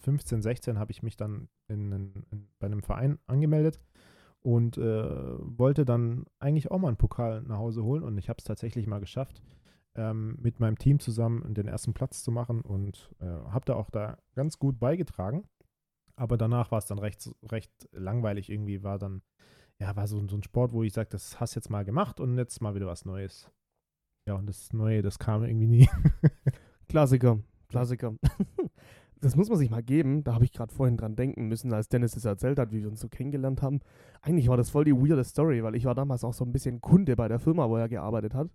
[0.00, 3.80] 15, 16 habe ich mich dann in, in, bei einem Verein angemeldet
[4.40, 5.04] und äh,
[5.38, 8.86] wollte dann eigentlich auch mal einen Pokal nach Hause holen und ich habe es tatsächlich
[8.86, 9.42] mal geschafft,
[9.94, 13.90] ähm, mit meinem Team zusammen den ersten Platz zu machen und äh, habe da auch
[13.90, 15.44] da ganz gut beigetragen.
[16.16, 19.22] Aber danach war es dann recht, recht langweilig irgendwie, war dann,
[19.80, 22.36] ja, war so, so ein Sport, wo ich sage, das hast jetzt mal gemacht und
[22.36, 23.50] jetzt mal wieder was Neues.
[24.26, 25.88] Ja, und das Neue, das kam irgendwie nie.
[26.88, 28.14] Klassiker, Klassiker.
[29.22, 30.24] Das muss man sich mal geben.
[30.24, 32.88] Da habe ich gerade vorhin dran denken müssen, als Dennis es erzählt hat, wie wir
[32.88, 33.80] uns so kennengelernt haben.
[34.22, 36.80] Eigentlich war das voll die weirde Story, weil ich war damals auch so ein bisschen
[36.80, 38.48] Kunde bei der Firma, wo er gearbeitet hat.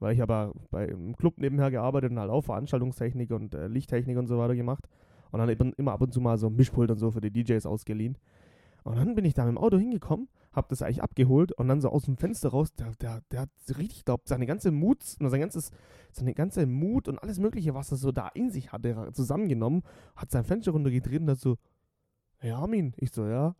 [0.00, 4.18] Weil ich aber bei im Club nebenher gearbeitet und halt auch Veranstaltungstechnik und äh, Lichttechnik
[4.18, 4.86] und so weiter gemacht.
[5.30, 7.30] Und dann eben immer ab und zu mal so ein Mischpult und so für die
[7.30, 8.18] DJs ausgeliehen.
[8.82, 11.80] Und dann bin ich da mit dem Auto hingekommen, hab das eigentlich abgeholt und dann
[11.80, 15.02] so aus dem Fenster raus, der, der, der hat richtig, ich glaube, seine ganze Mut,
[15.02, 15.70] sein ganzes,
[16.12, 19.82] seine ganze Mut und alles Mögliche, was er so da in sich hatte, zusammengenommen,
[20.16, 21.56] hat sein Fenster runtergedreht und hat so,
[22.38, 23.56] hey Armin, ich so, ja,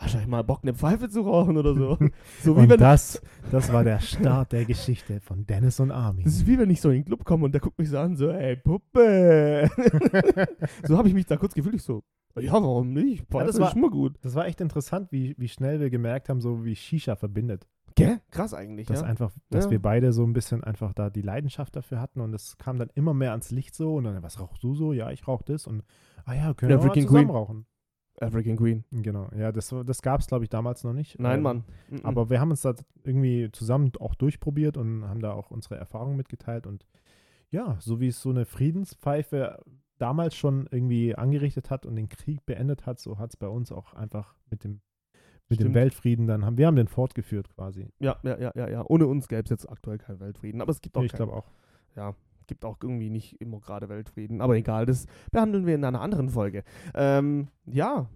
[0.00, 1.98] hast du mal Bock, eine Pfeife zu rauchen oder so?
[2.42, 6.24] so wie Und wenn, das, das war der Start der Geschichte von Dennis und Armin.
[6.24, 7.98] das ist wie wenn ich so in den Club komme und der guckt mich so
[7.98, 9.68] an, so, ey, Puppe.
[10.84, 12.02] so habe ich mich da kurz gefühlt, ich so,
[12.38, 13.26] ja, warum nicht?
[13.28, 14.16] Pfeife das war- ist immer gut.
[14.22, 17.66] Das war echt interessant, wie, wie schnell wir gemerkt haben, so wie Shisha verbindet.
[17.96, 18.20] Gell?
[18.30, 19.06] Krass eigentlich, Dass ja.
[19.08, 19.70] einfach, dass Ja.
[19.72, 22.90] wir beide so ein bisschen einfach da die Leidenschaft dafür hatten und es kam dann
[22.94, 24.92] immer mehr ans Licht so und dann, was rauchst du so?
[24.92, 25.82] Ja, ich rauche das und
[26.24, 27.30] ah ja, können wir auch mal zusammen Queen.
[27.30, 27.66] rauchen.
[28.20, 28.84] African Queen.
[28.90, 31.18] Genau, ja, das, das gab es, glaube ich, damals noch nicht.
[31.18, 31.64] Nein, Ähm, Mann.
[31.90, 32.00] Mhm.
[32.04, 36.16] Aber wir haben uns da irgendwie zusammen auch durchprobiert und haben da auch unsere Erfahrungen
[36.16, 36.66] mitgeteilt.
[36.66, 36.86] Und
[37.50, 39.62] ja, so wie es so eine Friedenspfeife
[39.98, 43.72] damals schon irgendwie angerichtet hat und den Krieg beendet hat, so hat es bei uns
[43.72, 44.80] auch einfach mit dem,
[45.48, 45.74] mit dem Stimmt.
[45.74, 47.88] Weltfrieden dann, haben wir haben den fortgeführt quasi.
[47.98, 48.84] Ja, ja, ja, ja, ja.
[48.86, 50.60] Ohne uns gäbe es jetzt aktuell keinen Weltfrieden.
[50.60, 51.46] Aber es gibt auch, ich glaube auch.
[51.96, 52.14] ja,
[52.48, 54.40] gibt auch irgendwie nicht immer gerade Weltfrieden.
[54.40, 56.64] Aber egal, das behandeln wir in einer anderen Folge.
[56.94, 58.08] Ähm, ja,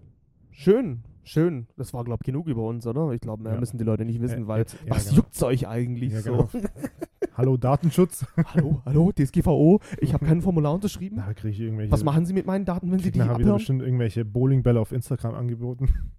[0.50, 1.68] schön, schön.
[1.76, 3.10] Das war, glaube ich, genug über uns, oder?
[3.12, 3.60] Ich glaube, mehr Ja.
[3.60, 5.18] müssen die Leute nicht wissen, Äh, weil jetzt- ja, was genau.
[5.18, 6.32] juckt's euch eigentlich Ja, so?
[6.32, 6.48] genau.
[7.34, 8.26] Hallo Datenschutz.
[8.52, 11.16] hallo, hallo, DSGVO, ich habe kein Formular unterschrieben.
[11.16, 11.90] Da kriege ich irgendwelche.
[11.90, 13.56] Was machen Sie mit meinen Daten, wenn Sie die nachher wieder abhören?
[13.56, 15.88] bestimmt irgendwelche Bowlingbälle auf Instagram angeboten.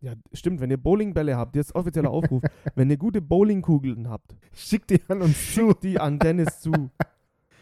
[0.00, 2.40] Ja, stimmt, wenn ihr Bowlingbälle habt, jetzt offizieller Aufruf,
[2.76, 5.74] wenn ihr gute Bowlingkugeln habt, Schickt die an uns zu.
[5.82, 6.70] die an Dennis zu.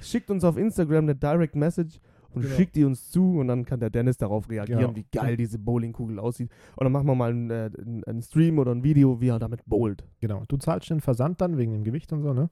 [0.07, 2.55] Schickt uns auf Instagram eine Direct Message und Genau.
[2.55, 4.97] schickt die uns zu und dann kann der Dennis darauf reagieren, Genau.
[4.97, 6.51] wie geil diese Bowlingkugel aussieht.
[6.77, 7.71] Und dann machen wir mal einen, äh,
[8.07, 10.05] einen, Stream oder ein Video, wie er damit bowlt.
[10.21, 10.45] Genau.
[10.49, 12.51] Du zahlst den Versand dann wegen dem Gewicht und so, ne?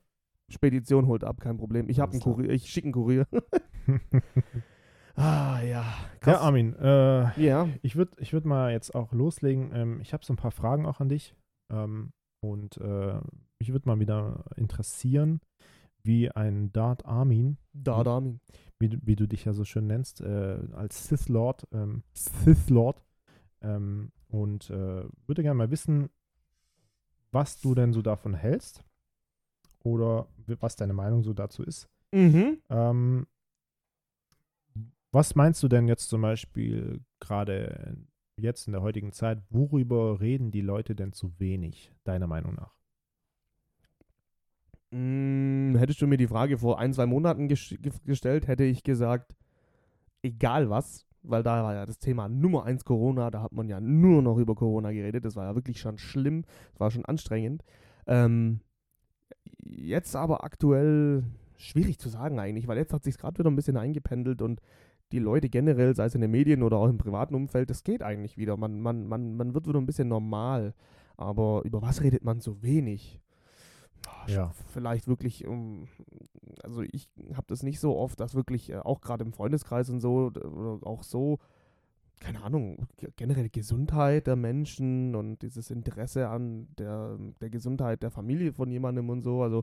[0.51, 1.89] Spedition holt ab, kein Problem.
[1.89, 2.21] Ich habe einen.
[2.21, 3.27] Kurier, ich schicke einen Kurier.
[5.17, 5.65] ah, ja.
[5.65, 5.85] ja,
[6.21, 6.41] Krass.
[6.41, 9.71] Armin, äh, Ja, ich würde ich würd mal jetzt auch loslegen.
[9.75, 11.35] Ähm, ich habe so ein paar Fragen auch an dich.
[11.73, 12.11] Ähm,
[12.43, 13.21] und äh,
[13.59, 15.41] mich würde mal wieder interessieren,
[16.05, 18.39] wie ein Dart Armin, da, Dami.
[18.79, 22.71] wie, du- wie du dich ja so schön nennst, äh, als Sith Lord, ähm, Sith
[22.71, 23.03] Lord.
[23.63, 26.11] Ähm, und äh, würde gerne mal wissen,
[27.33, 28.85] was du denn so davon hältst
[29.83, 30.29] oder
[30.61, 31.89] was deine Meinung so dazu ist.
[32.13, 32.59] Mhm.
[32.69, 33.27] Ähm,
[35.13, 37.97] was meinst du denn jetzt zum Beispiel gerade
[38.37, 42.75] jetzt in der heutigen Zeit, worüber reden die Leute denn zu wenig, deiner Meinung nach?
[44.95, 48.85] Mm, hättest du mir die Frage vor ein, zwei Monaten ges ge- gestellt, hätte ich
[48.85, 49.35] gesagt,
[50.23, 53.81] egal was, weil da war ja das Thema Nummer eins Corona, da hat man ja
[53.81, 57.65] nur noch über Corona geredet, das war ja wirklich schon schlimm, das war schon anstrengend.
[58.07, 58.61] Ähm,
[59.65, 61.25] jetzt aber aktuell
[61.57, 64.61] schwierig zu sagen eigentlich, weil jetzt hat sich gerade wieder ein bisschen eingependelt und
[65.13, 68.03] die Leute generell, sei es in den Medien oder auch im privaten Umfeld, das geht
[68.03, 68.57] eigentlich wieder.
[68.57, 70.75] Man, man, man, man wird wieder ein bisschen normal.
[71.17, 73.21] Aber über was redet man so wenig?
[74.27, 74.53] Ja.
[74.69, 75.87] Vielleicht wirklich, um,
[76.63, 80.01] also ich habe das nicht so oft, dass wirklich, äh, auch gerade im Freundeskreis und
[80.01, 81.39] so, oder auch so,
[82.21, 88.11] keine Ahnung, ge- generell Gesundheit der Menschen und dieses Interesse an der, der Gesundheit der
[88.11, 89.43] Familie von jemandem und so.
[89.43, 89.63] Also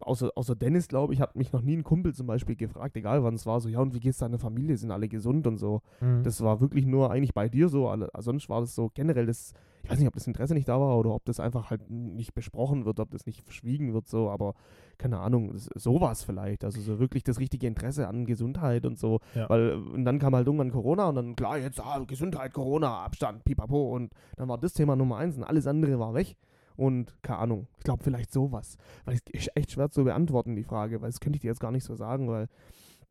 [0.00, 3.22] außer, außer Dennis, glaube ich, hat mich noch nie ein Kumpel zum Beispiel gefragt, egal
[3.22, 4.76] wann es war, so, ja, und wie geht's deiner Familie?
[4.76, 5.80] Sind alle gesund und so.
[6.22, 7.88] Das war wirklich nur eigentlich bei dir so.
[7.88, 9.52] Alle, sonst war das so generell das,
[9.84, 12.34] ich weiß nicht, ob das Interesse nicht da war oder ob das einfach halt nicht
[12.34, 14.54] besprochen wird, ob das nicht verschwiegen wird, so, aber
[14.98, 16.64] keine Ahnung, sowas vielleicht.
[16.64, 19.20] Also so wirklich das richtige Interesse an Gesundheit und so.
[19.34, 19.48] Ja.
[19.48, 23.04] Weil, äh, und dann kam halt irgendwann Corona und dann, klar, jetzt ah, Gesundheit, Corona,
[23.04, 23.94] Abstand, pipapo.
[23.94, 26.36] Und dann war das Thema Nummer eins und alles andere war weg.
[26.76, 28.76] Und keine Ahnung, ich glaube vielleicht sowas.
[29.04, 31.60] Weil es ist echt schwer zu beantworten, die Frage, weil das könnte ich dir jetzt
[31.60, 32.48] gar nicht so sagen, weil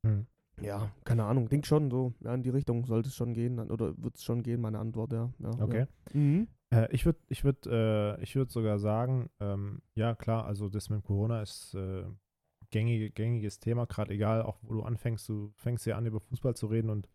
[0.03, 0.27] Mhm.
[0.61, 1.49] ja, keine Ahnung.
[1.49, 2.13] Denk schon so.
[2.19, 3.59] Ja, in die Richtung sollte es schon gehen.
[3.59, 5.29] Oder wird es schon gehen, meine Antwort, ja.
[5.39, 5.85] ja Okay.
[6.13, 6.19] Ja.
[6.19, 6.47] Mhm.
[6.73, 11.03] Äh, ich würde ich würd, äh, würd sogar sagen, ähm, ja klar, also das mit
[11.03, 12.03] Corona ist äh,
[12.71, 16.55] gängige, gängiges Thema, gerade egal, auch wo du anfängst, du fängst ja an, über Fußball
[16.55, 17.09] zu reden und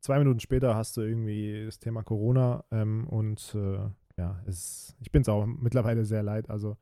[0.00, 3.78] zwei Minuten später hast du irgendwie das Thema Corona ähm, und äh,
[4.18, 6.50] ja, es, ich bin es auch mittlerweile sehr leid.
[6.50, 6.76] Also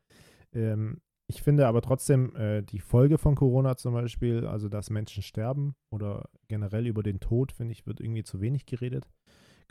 [0.53, 5.23] ähm, ich finde aber trotzdem äh, die Folge von Corona zum Beispiel, also dass Menschen
[5.23, 9.09] sterben oder generell über den Tod, finde ich, wird irgendwie zu wenig geredet.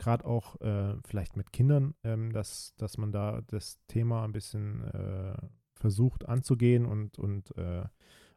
[0.00, 4.82] Gerade auch äh, vielleicht mit Kindern, ähm, dass, dass man da das Thema ein bisschen
[4.94, 5.36] äh,
[5.74, 7.84] versucht anzugehen und, und äh,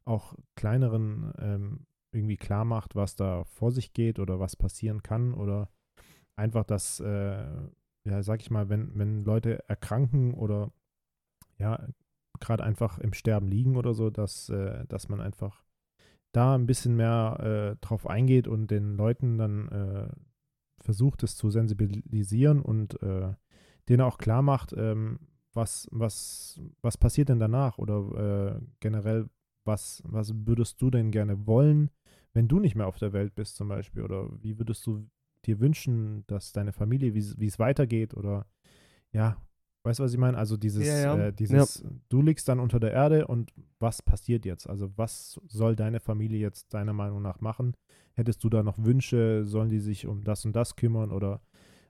[0.03, 5.33] auch kleineren ähm, irgendwie klar macht, was da vor sich geht oder was passieren kann
[5.33, 5.69] oder
[6.35, 7.45] einfach, dass, äh,
[8.03, 10.69] ja, sag ich mal, wenn, wenn Leute erkranken oder
[11.59, 11.87] ja,
[12.41, 15.63] gerade einfach im Sterben liegen oder so, dass, äh, dass man einfach
[16.33, 20.09] da ein bisschen mehr äh, drauf eingeht und den Leuten dann äh,
[20.83, 23.33] versucht, es zu sensibilisieren und äh,
[23.89, 25.19] denen auch klar macht, ähm,
[25.53, 27.77] was, was, was passiert denn danach?
[27.77, 29.29] Oder äh, generell,
[29.65, 31.89] was, was würdest du denn gerne wollen,
[32.33, 34.03] wenn du nicht mehr auf der Welt bist zum Beispiel?
[34.03, 35.07] Oder wie würdest du
[35.45, 38.13] dir wünschen, dass deine Familie, wie, wie es weitergeht?
[38.15, 38.47] Oder
[39.11, 39.37] ja,
[39.83, 40.37] weißt du, was ich meine?
[40.37, 41.27] Also dieses, Ja, ja.
[41.27, 44.67] Äh, dieses, du liegst dann unter der Erde und was passiert jetzt?
[44.67, 47.75] Also was soll deine Familie jetzt deiner Meinung nach machen?
[48.13, 49.43] Hättest du da noch Wünsche?
[49.45, 51.41] Sollen die sich um das und das kümmern oder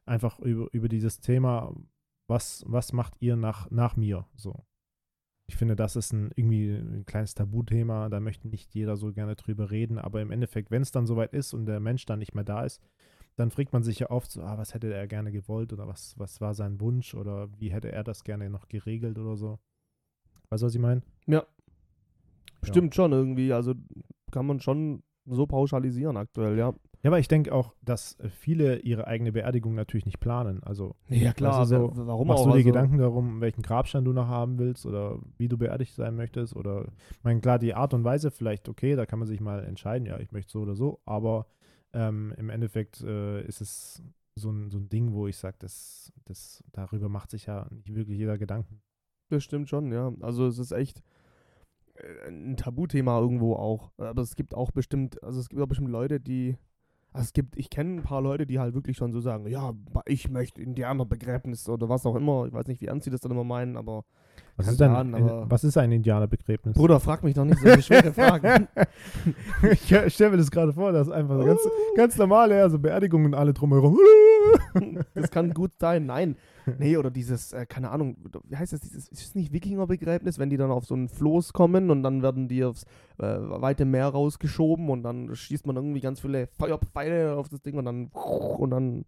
[0.06, 1.74] einfach über, über dieses Thema,
[2.28, 4.26] was, was macht ihr nach, nach mir?
[4.36, 4.66] So.
[5.48, 9.36] Ich finde, das ist ein irgendwie ein kleines Tabuthema, da möchte nicht jeder so gerne
[9.36, 12.34] drüber reden, aber im Endeffekt, wenn es dann soweit ist und der Mensch dann nicht
[12.34, 12.82] mehr da ist,
[13.36, 16.18] dann fragt man sich ja oft so, ah, was hätte er gerne gewollt oder was,
[16.18, 19.60] was war sein Wunsch oder wie hätte er das gerne noch geregelt oder so.
[20.50, 21.02] Weißt du, was ich meine?
[22.64, 23.54] Stimmt schon irgendwie.
[23.54, 23.74] Also
[24.32, 26.74] kann man schon so pauschalisieren aktuell, ja.
[27.02, 30.64] Ja, aber ich denke auch, dass viele ihre eigene Beerdigung natürlich nicht planen.
[30.64, 31.64] Also Ja, klar.
[31.64, 32.46] Du, so, warum machst auch?
[32.46, 35.96] du dir also, Gedanken darum, welchen Grabstein du noch haben willst oder wie du beerdigt
[35.96, 36.56] sein möchtest?
[36.56, 39.66] Oder, ich meine, klar, die Art und Weise vielleicht, okay, da kann man sich mal
[39.66, 41.48] entscheiden, ja, ich möchte so oder so, aber
[41.94, 44.04] ähm, im Endeffekt äh, ist es
[44.36, 47.94] so ein, so ein Ding, wo ich sage, das, das, darüber macht sich ja nicht
[47.96, 48.82] wirklich jeder Gedanken.
[49.30, 50.12] Das stimmt schon, ja.
[50.22, 51.04] Also es ist echt
[51.96, 53.92] äh, ein Tabuthema irgendwo auch.
[53.98, 56.58] Aber es gibt auch bestimmt, also es gibt auch bestimmt Leute, die.
[57.14, 59.72] Also es gibt, ich kenne ein paar Leute, die halt wirklich schon so sagen, ja,
[60.06, 62.46] ich möchte Indianerbegräbnis oder was auch immer.
[62.48, 64.04] Ich weiß nicht, wie ernst sie das dann immer meinen, aber
[64.58, 66.74] Was ist, ein, aber- was ist ein Indianerbegräbnis?
[66.74, 68.68] Bruder, frag mich doch nicht so schwere Fragen.
[69.72, 71.60] ich stelle mir das gerade vor, dass einfach so ganz,
[71.96, 73.96] ganz normale, ja, so Beerdigungen alle drumherum.
[75.14, 76.06] das kann gut sein.
[76.06, 76.36] Nein.
[76.80, 80.50] Nee, oder dieses, äh, keine Ahnung, wie heißt das, dieses, ist es nicht Wikingerbegräbnis, wenn
[80.50, 82.84] die dann auf so ein Floß kommen und dann werden die aufs
[83.18, 87.78] äh, weite Meer rausgeschoben und dann schießt man irgendwie ganz viele Feuerpfeile auf das Ding
[87.78, 89.06] und dann und dann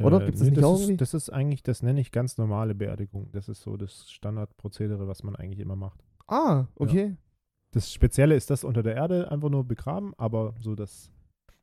[0.00, 0.20] Oder?
[0.20, 0.96] Gibt's das nicht das auch ist, irgendwie?
[0.98, 3.30] das ist eigentlich, das nenne ich ganz normale Beerdigung.
[3.32, 6.04] Das ist so das Standardprozedere, was man eigentlich immer macht.
[6.26, 7.16] Ah, okay.
[7.72, 11.12] Das Spezielle ist das unter der Erde einfach nur begraben, aber so das,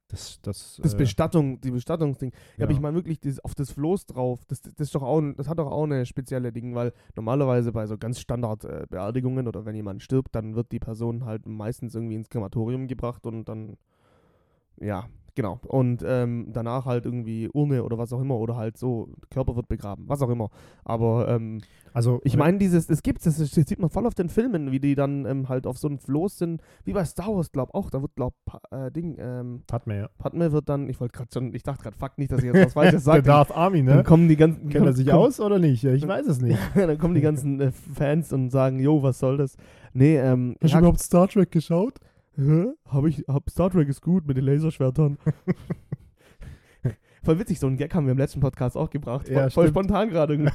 [0.07, 2.31] das, das, Das äh, Bestattung, die Bestattungsding.
[2.57, 2.77] Ja, aber ja.
[2.77, 5.59] ich meine wirklich dieses, auf das Floß drauf, das, das ist doch auch, das hat
[5.59, 10.03] doch auch eine spezielle Ding, weil normalerweise bei so ganz Standard äh, oder wenn jemand
[10.03, 13.77] stirbt, dann wird die Person halt meistens irgendwie ins Krematorium gebracht und dann,
[14.79, 15.59] ja, genau.
[15.67, 19.67] Und ähm, danach halt irgendwie Urne oder was auch immer oder halt so, Körper wird
[19.67, 20.49] begraben, was auch immer.
[20.83, 21.61] Aber ähm,
[21.93, 24.79] also ich meine, dieses, das gibt's, das, das sieht man voll auf den Filmen, wie
[24.79, 27.89] die dann ähm, halt auf so einem Floß sind, wie bei Star Wars, glaub auch,
[27.91, 30.09] da wird, glaub, Pa- äh, Ding, ähm, man ja.
[30.17, 32.65] Padme wird dann, ich wollte gerade schon, ich dachte gerade, fuck nicht, dass ich jetzt
[32.65, 33.23] was Falsches Der sage.
[33.23, 34.03] Darth Army, Dann ne?
[34.03, 34.69] kommen die ganzen.
[34.69, 35.83] Kennt er sich kommen, aus oder nicht?
[35.83, 36.59] Ja, ich weiß es nicht.
[36.75, 39.55] dann kommen die ganzen äh, Fans und sagen, jo, was soll das?
[39.93, 41.99] Nee, ähm, Hast du überhaupt Star Trek geschaut?
[42.35, 42.65] Hä?
[42.87, 45.17] hab ich, hab Star Trek ist gut mit den Laserschwertern.
[47.23, 49.29] Voll witzig, so einen Gag haben wir im letzten Podcast auch gebracht.
[49.29, 50.37] Ja, voll, voll spontan gerade.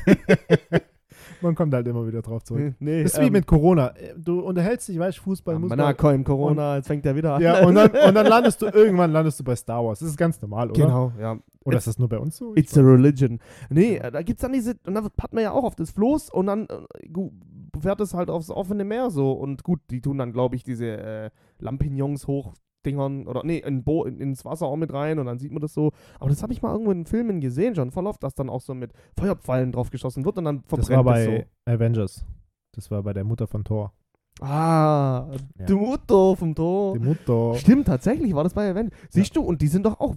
[1.41, 2.75] Man kommt halt immer wieder drauf zurück.
[2.79, 3.93] nee, Das ist wie ähm, mit Corona.
[4.17, 7.43] Du unterhältst dich, weißt Fußball, ja, muss Mann, komm, Corona, jetzt fängt der wieder an.
[7.43, 10.01] Ja, und dann, und dann landest du, irgendwann landest du bei Star Wars.
[10.01, 10.85] Das ist ganz normal, oder?
[10.85, 11.39] Genau, ja.
[11.65, 12.53] Oder ist das nur bei uns so?
[12.55, 13.41] Ich It's a religion.
[13.71, 16.31] Nee, äh, da gibt's dann diese, und dann hat man ja auch auf das Floß
[16.31, 20.33] und dann äh, fährt es halt aufs offene Meer so und gut, die tun dann,
[20.33, 24.93] glaube ich, diese äh, Lampignons hochdingern oder nee, in Bo in, ins Wasser auch mit
[24.93, 25.91] rein und dann sieht man das so.
[26.21, 28.61] Aber das habe ich mal irgendwo in Filmen gesehen, schon voll oft, dass dann auch
[28.61, 32.25] so mit Feuerpfeilen drauf geschossen wird und dann verbrennt Das war bei Avengers.
[32.73, 33.93] Das war bei der Mutter von Thor.
[34.39, 34.45] so.
[34.47, 35.67] Ah, Ja.
[35.67, 36.95] die Mutter vom Tor.
[36.95, 37.55] Die Mutter.
[37.57, 38.93] Stimmt, tatsächlich war das bei Event.
[39.11, 40.15] Siehst du, und die sind doch auch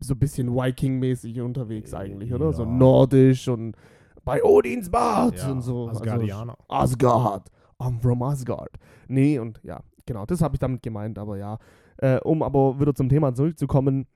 [0.00, 2.52] so ein bisschen Viking-mäßig unterwegs eigentlich, oder?
[2.52, 2.68] So Ja.
[2.70, 3.76] nordisch und
[4.24, 5.88] bei Odins Bart Ja, und so.
[5.88, 6.56] Asgardianer.
[6.68, 7.50] Also, Asgard.
[7.78, 8.70] I'm from Asgard.
[9.08, 11.58] Nee, und ja, genau, das habe ich damit gemeint, aber ja.
[11.98, 14.06] Äh, um aber wieder zum Thema zurückzukommen,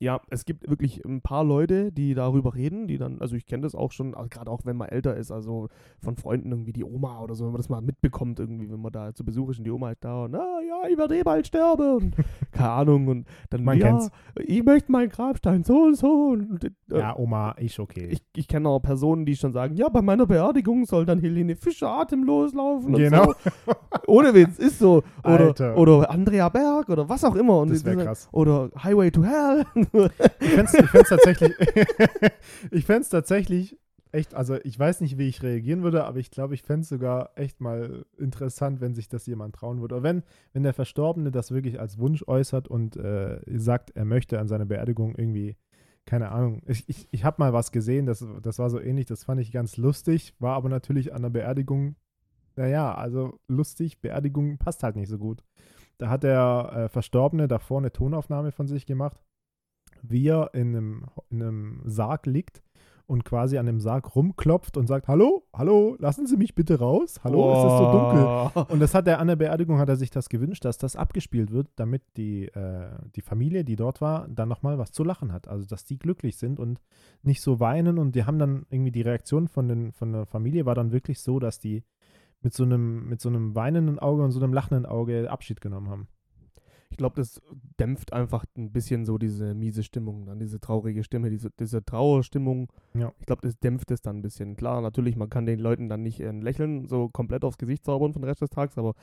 [0.00, 3.64] ja, es gibt wirklich ein paar Leute, die darüber reden, die dann, also ich kenne
[3.64, 5.68] das auch schon, also gerade auch wenn man älter ist, also
[6.02, 8.92] von Freunden irgendwie die Oma oder so, wenn man das mal mitbekommt irgendwie, wenn man
[8.92, 11.22] da zu Besuch ist und die Oma ist da und, ah ja, ich werde eh
[11.22, 12.16] bald sterben und
[12.50, 14.10] keine Ahnung und dann, Man ja, kennt's.
[14.36, 18.08] ich möchte meinen Grabstein so und so und äh, Ja, Oma, ich okay.
[18.10, 21.56] ich, ich kenne auch Personen, die schon sagen, ja, bei meiner Beerdigung soll dann Helene
[21.56, 22.94] Fischer atemlos laufen.
[22.94, 23.34] Genau.
[23.66, 23.72] So.
[24.06, 25.02] Ohne Witz, ist so.
[25.22, 25.76] Oder, Alter.
[25.76, 27.58] oder Andrea Berg oder was auch immer.
[27.58, 28.28] Und das wäre krass.
[28.32, 29.64] Oder Highway to Hell.
[29.92, 31.52] Ich ich fänd's tatsächlich,
[32.70, 33.78] ich fänd's tatsächlich
[34.12, 37.30] echt, also ich weiß nicht, wie ich reagieren würde, aber ich glaube, ich fänd's sogar
[37.36, 39.96] echt mal interessant, wenn sich das jemand trauen würde.
[39.96, 40.22] Oder wenn,
[40.52, 44.66] wenn der Verstorbene das wirklich als Wunsch äußert und äh, sagt, er möchte an seiner
[44.66, 45.56] Beerdigung irgendwie,
[46.06, 49.24] keine Ahnung, ich, ich, ich habe mal was gesehen, das, das war so ähnlich, das
[49.24, 51.96] fand ich ganz lustig, war aber natürlich an der Beerdigung,
[52.56, 55.44] naja, also lustig, Beerdigung passt halt nicht so gut.
[55.98, 59.20] Da hat der äh, Verstorbene davor eine Tonaufnahme von sich gemacht
[60.02, 62.62] wie er in einem, in einem Sarg liegt
[63.10, 67.18] und quasi an dem Sarg rumklopft und sagt, hallo, hallo, lassen Sie mich bitte raus.
[67.24, 68.22] Hallo, es ist so dunkel.
[68.22, 68.72] dunkel.
[68.72, 71.50] Und das hat er an der Beerdigung, hat er sich das gewünscht, dass das abgespielt
[71.50, 75.48] wird, damit die, äh, die Familie, die dort war, dann nochmal was zu lachen hat.
[75.48, 76.80] Also, dass die glücklich sind und
[77.22, 77.98] nicht so weinen.
[77.98, 81.20] Und die haben dann irgendwie die Reaktion von, den, von der Familie war dann wirklich
[81.20, 81.82] so, dass die
[82.42, 85.90] mit so einem, mit so einem weinenden Auge und so einem lachenden Auge Abschied genommen
[85.90, 86.06] haben.
[86.90, 87.40] Ich glaube, das
[87.78, 92.68] dämpft einfach ein bisschen so diese miese Stimmung, dann diese traurige Stimme, diese, diese Trauerstimmung.
[92.94, 93.12] Ja.
[93.20, 94.56] Ich glaube, das dämpft es dann ein bisschen.
[94.56, 98.12] Klar, natürlich, man kann den Leuten dann nicht ein Lächeln so komplett aufs Gesicht zaubern
[98.12, 98.94] für den Rest des Tages, aber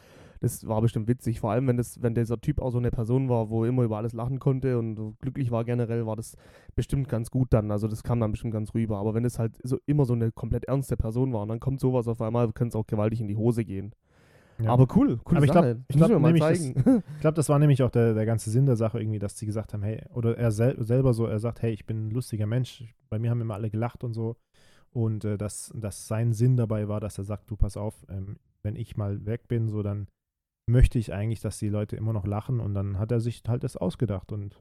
[0.41, 1.39] das war bestimmt witzig.
[1.39, 3.83] Vor allem, wenn, das, wenn dieser Typ auch so eine Person war, wo er immer
[3.83, 6.35] über alles lachen konnte und so glücklich war generell, war das
[6.75, 7.71] bestimmt ganz gut dann.
[7.71, 8.97] Also das kam dann bestimmt ganz rüber.
[8.97, 11.79] Aber wenn es halt so immer so eine komplett ernste Person war und dann kommt
[11.79, 13.93] sowas auf einmal, könnte es auch gewaltig in die Hose gehen.
[14.59, 14.71] Ja.
[14.71, 15.37] Aber cool, cool.
[15.37, 15.83] Aber ich glaub- Sache.
[15.87, 16.73] ich müssen glaub das-
[17.21, 19.73] glaube, das war nämlich auch der, der ganze Sinn der Sache irgendwie, dass sie gesagt
[19.73, 22.83] haben, hey, oder er sel selber so, er sagt, hey, ich bin ein lustiger Mensch,
[23.09, 24.35] bei mir haben immer alle gelacht und so.
[24.91, 28.37] Und äh, dass, dass sein Sinn dabei war, dass er sagt, du pass auf, ähm,
[28.63, 30.07] wenn ich mal weg bin, so dann
[30.69, 33.63] möchte ich eigentlich, dass die Leute immer noch lachen und dann hat er sich halt
[33.63, 34.59] das ausgedacht und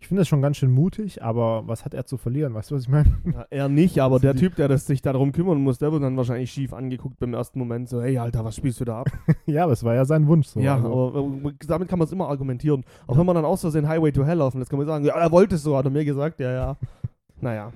[0.00, 2.54] ich finde das schon ganz schön mutig, aber was hat er zu verlieren?
[2.54, 3.18] Weißt du, was ich meine?
[3.32, 6.02] Ja, er nicht, aber Also der Typ, der das sich darum kümmern muss, der wird
[6.02, 7.88] dann wahrscheinlich schief angeguckt beim ersten Moment.
[7.88, 9.08] So, hey Alter, was spielst du da ab?
[9.46, 10.60] ja, aber es war ja sein Wunsch so.
[10.60, 12.84] ja, also, aber äh, damit kann man es immer argumentieren.
[13.06, 15.14] Auch wenn man dann aus Versehen Highway to Hell laufen lässt, kann man sagen, ja,
[15.14, 16.76] er wollte es so, hat er mir gesagt, ja, ja.
[17.40, 17.72] naja,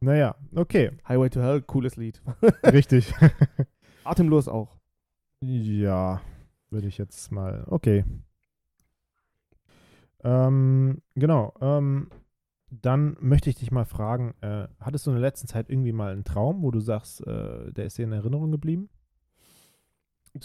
[0.00, 2.20] naja, okay, Highway to Hell, cooles Lied.
[2.64, 3.14] richtig.
[4.04, 4.76] Atemlos auch.
[5.40, 6.20] Ja,
[6.70, 7.64] würde ich jetzt mal.
[7.68, 8.04] Okay.
[10.24, 11.54] Ähm, genau.
[11.60, 12.08] Ähm,
[12.70, 16.12] dann möchte ich dich mal fragen, äh, hattest du in der letzten Zeit irgendwie mal
[16.12, 18.88] einen Traum, wo du sagst, äh, der ist dir in Erinnerung geblieben?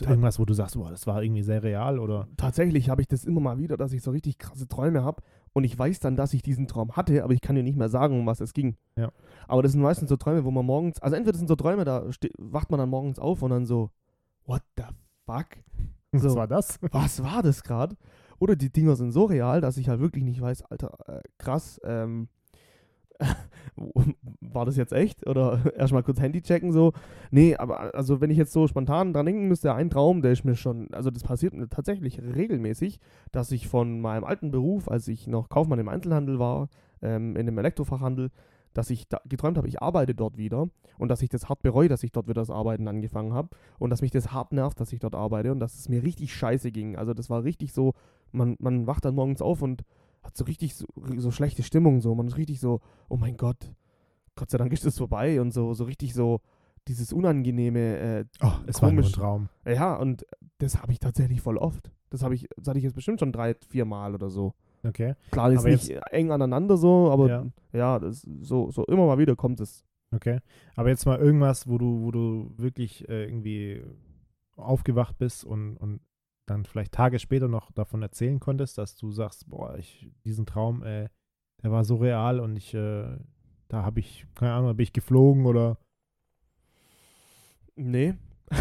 [0.01, 2.27] Irgendwas, wo du sagst, boah, das war irgendwie sehr real oder?
[2.37, 5.63] Tatsächlich habe ich das immer mal wieder, dass ich so richtig krasse Träume habe und
[5.63, 8.19] ich weiß dann, dass ich diesen Traum hatte, aber ich kann dir nicht mehr sagen,
[8.19, 8.77] um was es ging.
[8.95, 9.11] Ja.
[9.47, 11.85] Aber das sind meistens so Träume, wo man morgens, also entweder das sind so Träume,
[11.85, 12.05] da
[12.37, 13.89] wacht man dann morgens auf und dann so,
[14.45, 14.83] what the
[15.25, 15.47] fuck?
[16.11, 16.35] Was So.
[16.35, 16.79] war das?
[16.91, 17.95] was war das gerade?
[18.39, 21.80] Oder die Dinger sind so real, dass ich halt wirklich nicht weiß, Alter, äh, krass,
[21.84, 22.30] ähm,
[24.41, 25.28] war das jetzt echt?
[25.28, 26.93] Oder erstmal kurz Handy checken so.
[27.32, 30.45] Nee, aber also wenn ich jetzt so spontan dran denken müsste, ein Traum, der ist
[30.45, 32.99] mir schon, also das passiert mir tatsächlich regelmäßig,
[33.32, 36.69] dass ich von meinem alten Beruf, als ich noch Kaufmann im Einzelhandel war,
[37.02, 38.30] ähm, in einem Elektrofachhandel,
[38.73, 41.89] dass ich da geträumt habe, ich arbeite dort wieder und dass ich das hart bereue,
[41.89, 43.49] dass ich dort wieder das Arbeiten angefangen habe
[43.80, 46.34] und dass mich das hart nervt, dass ich dort arbeite und dass es mir richtig
[46.34, 46.95] scheiße ging.
[46.95, 47.93] Also das war richtig so,
[48.31, 49.83] man, man wacht dann morgens auf und
[50.23, 50.85] hat so richtig so,
[51.17, 53.73] so schlechte Stimmung, so man ist richtig so, oh mein Gott,
[54.35, 56.41] Gott sei Dank ist es vorbei und so, so richtig so
[56.87, 59.11] dieses unangenehme, äh, Oh, es war nur ein.
[59.11, 59.49] Traum.
[59.65, 60.25] ja, und
[60.57, 61.91] das habe ich tatsächlich voll oft.
[62.09, 64.53] Das habe ich, das hatte ich jetzt bestimmt schon drei, vier Mal oder so.
[64.83, 65.15] Okay.
[65.31, 67.45] Klar, jetzt Aber nicht eng aneinander so, aber Ja.
[67.73, 69.83] ja, das so, so immer mal wieder kommt es.
[70.11, 70.39] Okay.
[70.75, 73.83] Aber jetzt mal irgendwas, wo du, wo du wirklich äh, irgendwie
[74.55, 75.99] aufgewacht bist und, und
[76.49, 80.83] dann vielleicht Tage später noch davon erzählen konntest, dass du sagst, boah, ich, diesen Traum,
[80.83, 81.07] äh,
[81.63, 83.17] der war so real und ich, äh,
[83.67, 85.77] da habe ich, keine Ahnung, bin ich geflogen oder
[87.75, 88.15] Nee.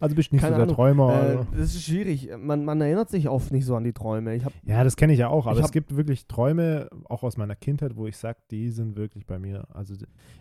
[0.00, 0.74] also bist du nicht Keine so der Ahnung.
[0.74, 1.12] Träumer.
[1.22, 1.46] Äh, oder?
[1.52, 2.28] das ist schwierig.
[2.36, 4.34] Man, man erinnert sich oft nicht so an die Träume.
[4.34, 7.22] Ich habe Ja, das kenne ich ja auch, aber es hab- gibt wirklich Träume, auch
[7.22, 9.66] aus meiner Kindheit, wo ich sage, die sind wirklich bei mir.
[9.72, 9.94] Also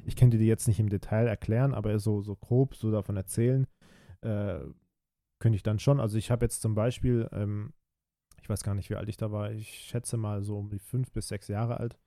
[0.06, 3.67] ich könnte die jetzt nicht im Detail erklären, aber so, so grob so davon erzählen,
[4.22, 4.60] äh,
[5.39, 5.99] könnte ich dann schon.
[5.99, 7.73] Also ich habe jetzt zum Beispiel, ähm,
[8.41, 10.80] ich weiß gar nicht, wie alt ich da war, ich schätze mal so um die
[10.80, 11.99] fünf bis sechs Jahre alt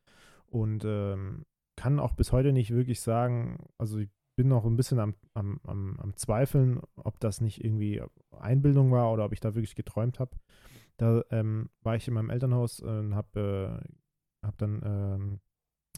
[0.47, 1.45] und ähm,
[1.77, 5.61] kann auch bis heute nicht wirklich sagen, also ich bin noch ein bisschen am, am,
[5.65, 10.19] am, am Zweifeln, ob das nicht irgendwie Einbildung war oder ob ich da wirklich geträumt
[10.19, 10.37] habe.
[10.97, 13.81] Da ähm, war ich in meinem Elternhaus und habe
[14.43, 15.41] äh, hab dann, ähm,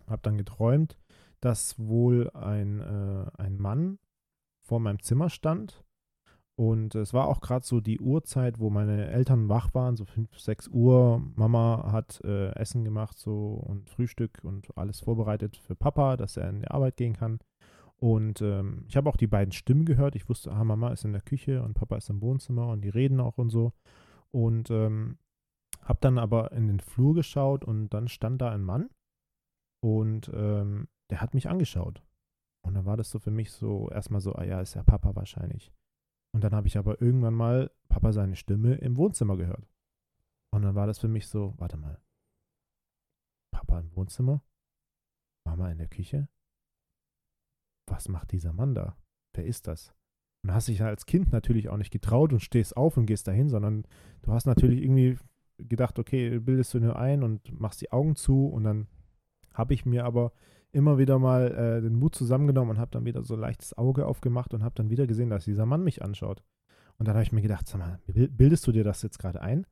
[0.09, 0.99] hab dann geträumt,
[1.41, 3.99] dass wohl ein, äh, ein Mann
[4.63, 5.85] vor meinem Zimmer stand.
[6.57, 10.39] Und es war auch gerade so die Uhrzeit, wo meine Eltern wach waren, so 5,
[10.39, 11.21] 6 Uhr.
[11.35, 16.49] Mama hat äh, Essen gemacht so und Frühstück und alles vorbereitet für Papa, dass er
[16.49, 17.41] in die Arbeit gehen kann.
[17.97, 20.15] Und ähm, ich habe auch die beiden Stimmen gehört.
[20.15, 22.89] Ich wusste, ah, Mama ist in der Küche und Papa ist im Wohnzimmer und die
[22.89, 23.73] reden auch und so.
[24.31, 25.19] Und ähm,
[25.83, 28.91] habe dann aber in den Flur geschaut und dann stand da ein Mann
[29.81, 32.03] und ähm, der hat mich angeschaut.
[32.63, 35.15] Und dann war das so für mich so erstmal so, ah ja, ist ja Papa
[35.15, 35.73] wahrscheinlich.
[36.35, 39.69] Und dann habe ich aber irgendwann mal Papa seine Stimme im Wohnzimmer gehört.
[40.51, 42.03] Und dann war das für mich so, warte mal.
[43.53, 44.43] Papa im Wohnzimmer?
[45.47, 46.29] Mama in der Küche?
[47.87, 48.97] Was macht dieser Mann da?
[49.33, 49.95] Wer ist das?
[50.43, 53.49] Und hast dich als Kind natürlich auch nicht getraut und stehst auf und gehst dahin,
[53.49, 53.87] sondern
[54.23, 55.17] du hast natürlich irgendwie
[55.59, 58.89] gedacht, okay, bildest du nur ein und machst die Augen zu und dann
[59.53, 60.33] habe ich mir aber
[60.75, 64.55] immer wieder mal äh, den Mut zusammengenommen und habe dann wieder so leichtes Auge aufgemacht
[64.55, 66.43] und habe dann wieder gesehen, dass dieser Mann mich anschaut.
[66.99, 69.41] Und dann habe ich mir gedacht, sag mal, bil- bildest du dir das jetzt gerade
[69.41, 69.67] ein?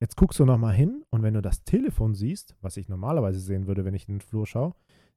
[0.00, 3.66] Jetzt guckst du nochmal hin und wenn du das Telefon siehst, was ich normalerweise sehen
[3.66, 4.74] würde, wenn ich in den Flur schaue,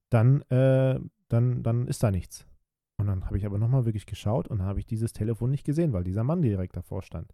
[0.09, 2.47] dann, äh, dann, dann ist da nichts.
[2.97, 5.93] Und dann habe ich aber nochmal wirklich geschaut und habe ich dieses Telefon nicht gesehen,
[5.93, 7.33] weil dieser Mann direkt davor stand.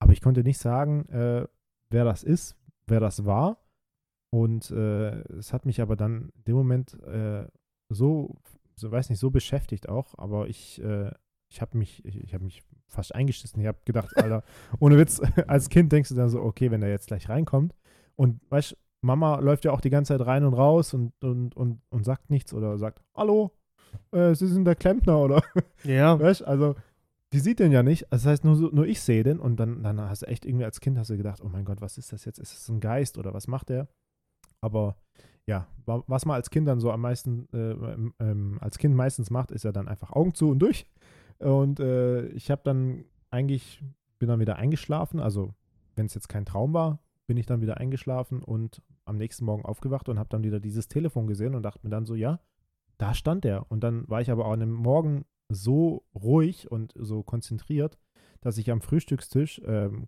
[0.00, 1.46] Aber ich konnte nicht sagen, äh,
[1.90, 3.58] wer das ist, wer das war.
[4.32, 7.46] Und äh, es hat mich aber dann in dem Moment äh,
[7.90, 8.36] so,
[8.76, 10.14] so, weiß nicht, so beschäftigt auch.
[10.16, 11.10] Aber ich, äh,
[11.50, 13.60] ich habe mich, ich, ich habe mich fast eingeschissen.
[13.60, 14.42] Ich habe gedacht, Alter,
[14.78, 17.74] ohne Witz, als Kind denkst du dann so, okay, wenn der jetzt gleich reinkommt.
[18.16, 21.80] Und weißt Mama läuft ja auch die ganze Zeit rein und raus und, und, und,
[21.90, 23.50] und sagt nichts oder sagt, hallo,
[24.12, 25.42] äh, Sie sind der Klempner oder
[25.84, 26.18] Ja.
[26.18, 26.76] Weißt also,
[27.32, 28.06] die sieht den ja nicht.
[28.10, 30.80] Das heißt, nur, nur ich sehe den und dann, dann hast du echt irgendwie als
[30.80, 32.38] Kind hast du gedacht, oh mein Gott, was ist das jetzt?
[32.38, 33.88] Ist das ein Geist oder was macht der?
[34.62, 34.96] Aber
[35.46, 38.94] ja, wa- was man als Kind dann so am meisten, äh, ähm, ähm, als Kind
[38.94, 40.86] meistens macht, ist ja dann einfach Augen zu und durch.
[41.38, 43.82] Und äh, ich habe dann eigentlich,
[44.18, 45.20] bin dann wieder eingeschlafen.
[45.20, 45.52] Also,
[45.96, 49.64] wenn es jetzt kein Traum war, bin ich dann wieder eingeschlafen und am nächsten Morgen
[49.64, 52.40] aufgewacht und habe dann wieder dieses Telefon gesehen und dachte mir dann so, ja,
[52.98, 53.70] da stand er.
[53.70, 57.98] Und dann war ich aber auch an dem Morgen so ruhig und so konzentriert,
[58.40, 60.06] dass ich am Frühstückstisch ähm,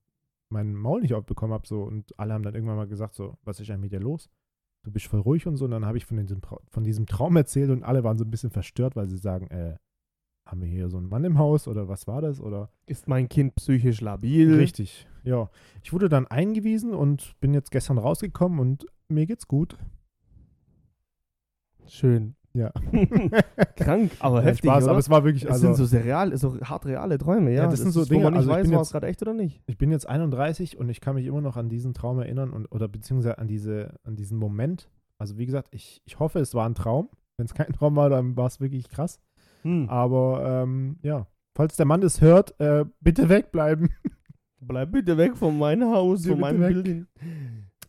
[0.49, 1.67] meinen Maul nicht aufbekommen habe.
[1.67, 4.31] So, und alle haben dann irgendwann mal gesagt: So, was ist eigentlich mit dir los?
[4.85, 5.65] Du bist voll ruhig und so.
[5.65, 8.25] Und dann habe ich von diesem, Trau- von diesem Traum erzählt und alle waren so
[8.25, 9.77] ein bisschen verstört, weil sie sagen: äh,
[10.47, 12.41] haben wir hier so einen Mann im Haus oder was war das?
[12.41, 14.55] Oder Ist mein Kind psychisch labil?
[14.55, 15.49] richtig, ja.
[15.83, 19.79] Ich wurde dann eingewiesen und bin jetzt gestern rausgekommen und mir geht's gut.
[21.87, 22.37] Schön.
[22.57, 22.71] Ja.
[23.77, 24.91] Krank, aber Ja, heftig, Spaß, oder?
[24.93, 27.65] aber es war wirklich, also sind so sehr real, so hart reale Träume, ja.
[27.65, 29.07] Ja, das sind so ist, Dinge, wo man nicht also ich weiß, war es gerade
[29.09, 29.61] echt oder nicht.
[29.67, 32.67] ich bin jetzt 31 und ich kann mich immer noch an diesen Traum erinnern und
[32.67, 34.89] oder beziehungsweise an diese, an diesen Moment.
[35.19, 37.09] Also wie gesagt, ich, ich hoffe, es war ein Traum.
[37.37, 39.21] Wenn es kein Traum war, dann war es wirklich krass.
[39.63, 39.89] Hm.
[39.89, 41.27] Aber ähm, ja,
[41.57, 43.91] falls der Mann es hört, äh, bitte wegbleiben.
[44.61, 46.61] Bleib bitte weg von meinem Haus, Bitte von meinem.
[46.61, 47.07] Building.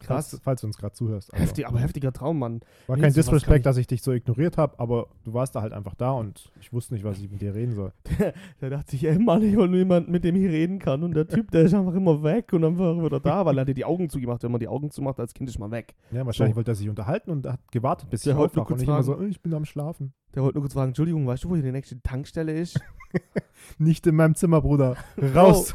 [0.06, 0.42] Falls, Krass.
[0.44, 1.34] falls du uns gerade zuhörst.
[1.34, 2.62] Also, Heftig, aber heftiger Traum, Mann.
[2.88, 5.62] war Nee, kein ich- Disrespect, dass ich dich so ignoriert habe, aber du warst da
[5.62, 7.92] halt einfach da und ich wusste nicht, was ich mit dir reden soll.
[8.62, 11.04] Der dachte sich, ey Mann, ich will niemand, mit dem ich reden kann.
[11.04, 13.74] Und der Typ, der ist einfach immer weg und einfach wieder da, weil er hatte
[13.74, 14.44] die Augen zugemacht.
[14.44, 15.96] Wenn man die Augen zumacht als Kind, ist man weg.
[16.12, 16.58] Ja, wahrscheinlich So.
[16.58, 19.04] wollte er sich unterhalten und hat gewartet, bis Der ich aufwache und kurz ich immer
[19.04, 19.22] fragen.
[19.22, 20.14] so, ich bin am Schlafen.
[20.34, 22.80] Der wollte nur kurz fragen, Entschuldigung, weißt du, wo hier die nächste Tankstelle ist?
[23.78, 24.96] Nicht in meinem Zimmer, Bruder.
[25.34, 25.74] Raus.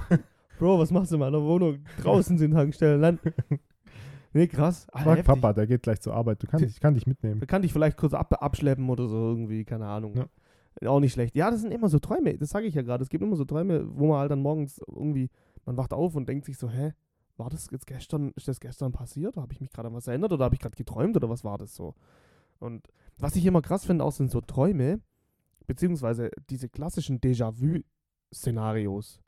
[0.59, 1.78] Bro, was machst du in meiner Wohnung?
[2.03, 3.01] Draußen sind Tankstellen.
[3.01, 3.20] Land.
[4.33, 4.89] Nee, krass.
[4.91, 5.26] Alter, Frag heftig.
[5.26, 6.43] Papa, der geht gleich zur Arbeit.
[6.43, 7.41] Du kannst, ich kann dich mitnehmen.
[7.41, 10.26] Da kann dich vielleicht kurz ab, abschleppen oder so irgendwie, keine Ahnung.
[10.87, 11.35] Auch nicht schlecht.
[11.35, 13.03] Ja, das sind immer so Träume, das sage ich ja gerade.
[13.03, 15.31] Es gibt immer so Träume, wo man halt dann morgens irgendwie,
[15.66, 16.93] man wacht auf und denkt sich so, hä,
[17.37, 19.37] war das jetzt gestern, ist das gestern passiert?
[19.37, 21.59] Habe ich mich gerade an was erinnert oder habe ich gerade geträumt oder was war
[21.59, 21.95] das so?
[22.61, 22.87] Und
[23.18, 25.01] was ich immer krass finde, auch sind so Träume,
[25.66, 29.20] beziehungsweise diese klassischen Déjà-vu-Szenarios.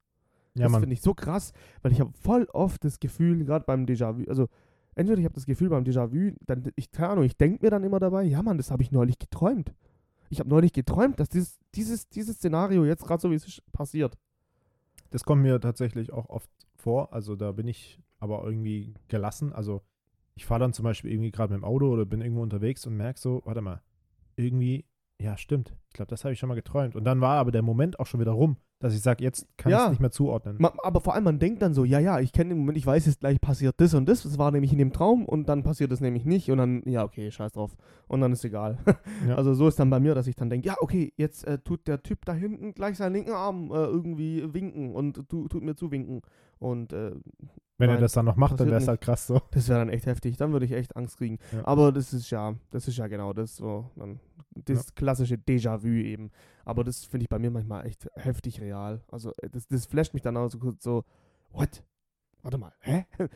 [0.55, 3.87] Ja, das finde ich so krass, weil ich habe voll oft das Gefühl, gerade beim
[3.87, 4.49] Déjà-vu, also
[4.95, 7.85] entweder ich habe das Gefühl beim Déjà-vu, dann, ich, keine Ahnung, ich denke mir dann
[7.85, 9.73] immer dabei, ja Mann, das habe ich neulich geträumt.
[10.31, 14.17] Ich habe neulich geträumt, dass dieses, dieses, dieses Szenario jetzt gerade so wie es passiert.
[15.11, 17.13] Das kommt mir tatsächlich auch oft vor.
[17.13, 19.53] Also da bin ich aber irgendwie gelassen.
[19.53, 19.83] Also
[20.35, 22.97] ich fahre dann zum Beispiel irgendwie gerade mit dem Auto oder bin irgendwo unterwegs und
[22.97, 23.83] merke so, warte mal,
[24.37, 24.87] irgendwie,
[25.21, 25.77] ja stimmt.
[25.89, 26.97] Ich glaube, das habe ich schon mal geträumt.
[26.97, 29.71] Und dann war aber der Moment auch schon wieder rum, dass ich sage, jetzt kann
[29.71, 29.85] ich Ja.
[29.85, 30.57] es nicht mehr zuordnen.
[30.59, 32.85] Ma, aber vor allem, man denkt dann so, ja, ja, ich kenne den Moment, ich
[32.85, 35.63] weiß jetzt gleich passiert das und das, das war nämlich in dem Traum und dann
[35.63, 37.77] passiert das nämlich nicht und dann, ja, okay, scheiß drauf.
[38.09, 38.79] Und dann ist egal.
[39.29, 39.37] Ja.
[39.37, 41.87] Also so ist dann bei mir, dass ich dann denke, ja, okay, jetzt äh, tut
[41.87, 45.77] der Typ da hinten gleich seinen linken Arm äh, irgendwie winken und tu, tut mir
[45.77, 46.23] zuwinken.
[46.59, 47.13] Und äh,
[47.79, 49.41] Wenn er nein, das dann noch macht, dann wäre es halt krass so.
[49.51, 50.37] Das wäre dann echt heftig.
[50.37, 51.39] Dann würde ich echt Angst kriegen.
[51.53, 51.67] Ja.
[51.67, 53.91] Aber das ist ja, das ist ja genau das so.
[53.97, 54.21] Dann,
[54.55, 56.31] das klassische Déjà-vu eben.
[56.65, 59.03] Aber das finde ich bei mir manchmal echt heftig real.
[59.11, 61.05] Also äh, das, das flasht mich dann auch so kurz so,
[61.51, 61.83] what?
[62.43, 63.07] Warte mal, hä?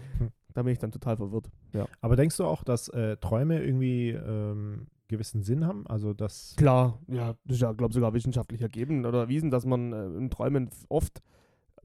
[0.55, 1.51] da bin ich dann total verwirrt.
[1.73, 1.87] Ja.
[2.01, 5.87] Aber denkst du auch, dass äh, Träume irgendwie ähm, gewissen Sinn haben?
[5.87, 9.65] Also dass Klar, ja, das ist ja, glaube ich, sogar wissenschaftlich ergeben oder erwiesen, dass
[9.65, 11.23] man äh, in Träumen oft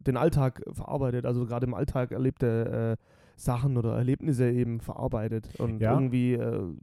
[0.07, 3.03] den Alltag verarbeitet, also gerade im Alltag erlebte äh,
[3.35, 5.93] Sachen oder Erlebnisse eben verarbeitet und Ja.
[5.93, 6.73] irgendwie äh,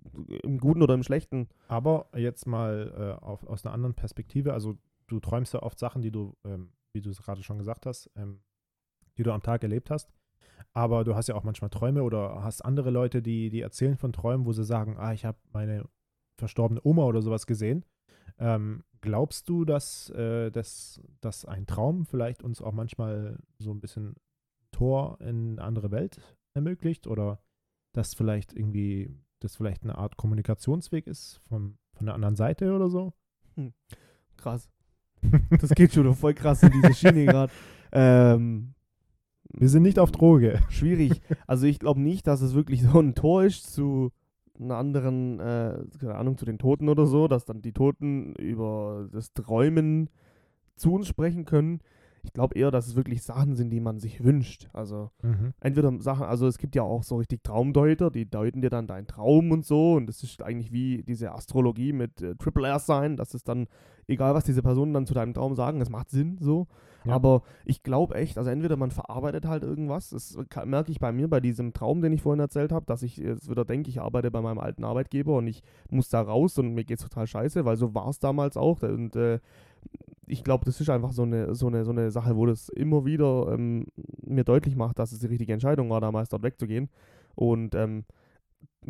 [0.43, 1.49] im Guten oder im Schlechten.
[1.69, 6.03] Aber jetzt mal äh, auf, aus einer anderen Perspektive, also du träumst ja oft Sachen,
[6.03, 8.41] die du, ähm, wie du es gerade schon gesagt hast, ähm,
[9.17, 10.11] die du am Tag erlebt hast.
[10.73, 14.13] Aber du hast ja auch manchmal Träume oder hast andere Leute, die, die erzählen von
[14.13, 15.85] Träumen, wo sie sagen, ah, ich habe meine
[16.37, 17.85] verstorbene Oma oder sowas gesehen.
[18.39, 23.81] Ähm, glaubst du, dass, äh, dass, dass ein Traum vielleicht uns auch manchmal so ein
[23.81, 24.15] bisschen
[24.71, 26.21] Tor in eine andere Welt
[26.55, 27.41] ermöglicht oder
[27.93, 29.11] dass vielleicht irgendwie
[29.41, 33.13] das vielleicht eine Art Kommunikationsweg ist vom, von der anderen Seite oder so?
[34.37, 34.69] Krass.
[35.61, 37.53] Das geht schon voll krass in diese Schiene gerade.
[37.93, 38.75] Ähm,
[39.51, 40.61] Wir sind nicht auf Droge.
[40.69, 41.21] schwierig.
[41.47, 44.13] Also ich glaube nicht, dass es wirklich so ein Tor ist zu
[44.61, 49.09] einer anderen, äh, keine Ahnung, zu den Toten oder so, dass dann die Toten über
[49.13, 50.11] das Träumen
[50.77, 51.81] zu uns sprechen können.
[52.23, 54.69] Ich glaube eher, dass es wirklich Sachen sind, die man sich wünscht.
[54.73, 55.53] Also Mhm.
[55.61, 59.07] entweder Sachen, also es gibt ja auch so richtig Traumdeuter, die deuten dir dann deinen
[59.07, 63.17] Traum und so und das ist eigentlich wie diese Astrologie mit äh, Triple R sein,
[63.17, 63.67] dass es dann,
[64.07, 66.67] egal was diese Personen dann zu deinem Traum sagen, es macht Sinn so.
[67.05, 67.15] Ja.
[67.15, 71.29] Aber ich glaube echt, also entweder man verarbeitet halt irgendwas, das merke ich bei mir
[71.29, 74.31] bei diesem Traum, den ich vorhin erzählt habe, dass ich jetzt wieder denke, ich arbeite
[74.31, 77.77] bei meinem alten Arbeitgeber und ich muss da raus und mir geht's total scheiße, weil
[77.77, 79.39] so war es damals auch und äh,
[80.29, 83.05] ich glaube, das ist einfach so eine, so, eine, so eine Sache, wo das immer
[83.05, 83.87] wieder ähm,
[84.23, 86.89] mir deutlich macht, dass es die richtige Entscheidung war, damals dort wegzugehen.
[87.35, 88.05] Und ähm,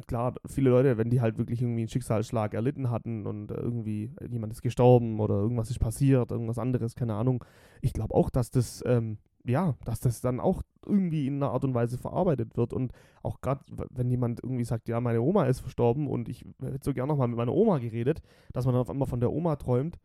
[0.07, 4.11] klar, viele Leute, wenn die halt wirklich irgendwie einen Schicksalsschlag erlitten hatten und äh, irgendwie
[4.28, 7.45] jemand ist gestorben oder irgendwas ist passiert, irgendwas anderes, keine Ahnung.
[7.80, 11.64] Ich glaube auch, dass das, ähm, ja, dass das dann auch irgendwie in einer Art
[11.64, 12.72] und Weise verarbeitet wird.
[12.72, 13.61] Und auch gerade,
[13.91, 17.28] wenn jemand irgendwie sagt, ja, meine Oma ist verstorben und ich hätte so gerne nochmal
[17.28, 18.22] mit meiner Oma geredet,
[18.53, 19.99] dass man dann auf einmal von der Oma träumt,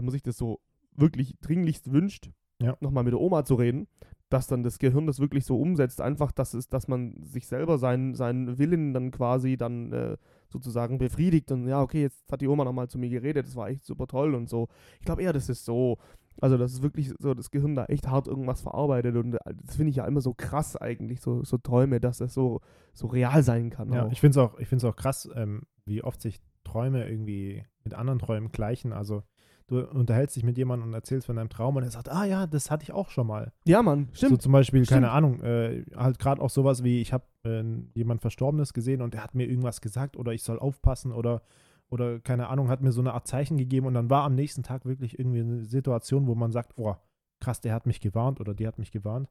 [0.00, 0.60] wenn man sich das so
[0.96, 2.30] wirklich dringlichst wünscht,
[2.60, 2.76] Ja.
[2.80, 3.86] nochmal mit der Oma zu reden,
[4.30, 7.78] dass dann das Gehirn das wirklich so umsetzt, einfach, dass es, dass man sich selber
[7.78, 10.16] seinen, seinen Willen dann quasi dann äh,
[10.48, 13.68] sozusagen befriedigt und ja, okay, jetzt hat die Oma nochmal zu mir geredet, das war
[13.68, 14.68] echt super toll und so.
[15.00, 15.98] Ich glaube eher, das ist so.
[16.40, 19.76] Also, das ist wirklich so, das Gehirn da echt hart irgendwas verarbeitet und äh, das
[19.76, 22.60] finde ich ja immer so krass eigentlich, so, so Träume, dass das so,
[22.94, 23.92] so real sein kann.
[23.92, 24.12] Ja, auch.
[24.12, 27.94] ich finde es auch, ich find's auch krass, ähm, wie oft sich Träume irgendwie mit
[27.94, 28.92] anderen Träumen gleichen.
[28.92, 29.22] Also,
[29.70, 32.46] du unterhältst dich mit jemandem und erzählst von deinem Traum und er sagt, ah ja,
[32.46, 33.52] das hatte ich auch schon mal.
[33.64, 34.42] ja, Mann, So stimmt.
[34.42, 35.12] zum Beispiel, keine Stimmt.
[35.16, 37.62] Ahnung, äh, halt gerade auch sowas wie, ich habe äh,
[37.94, 41.42] jemand Verstorbenes gesehen und der hat mir irgendwas gesagt oder ich soll aufpassen oder,
[41.88, 44.62] oder keine Ahnung, hat mir so eine Art Zeichen gegeben und dann war am nächsten
[44.62, 46.94] Tag wirklich irgendwie eine Situation, wo man sagt, oh,
[47.40, 49.28] krass, der hat mich gewarnt oder die hat mich gewarnt.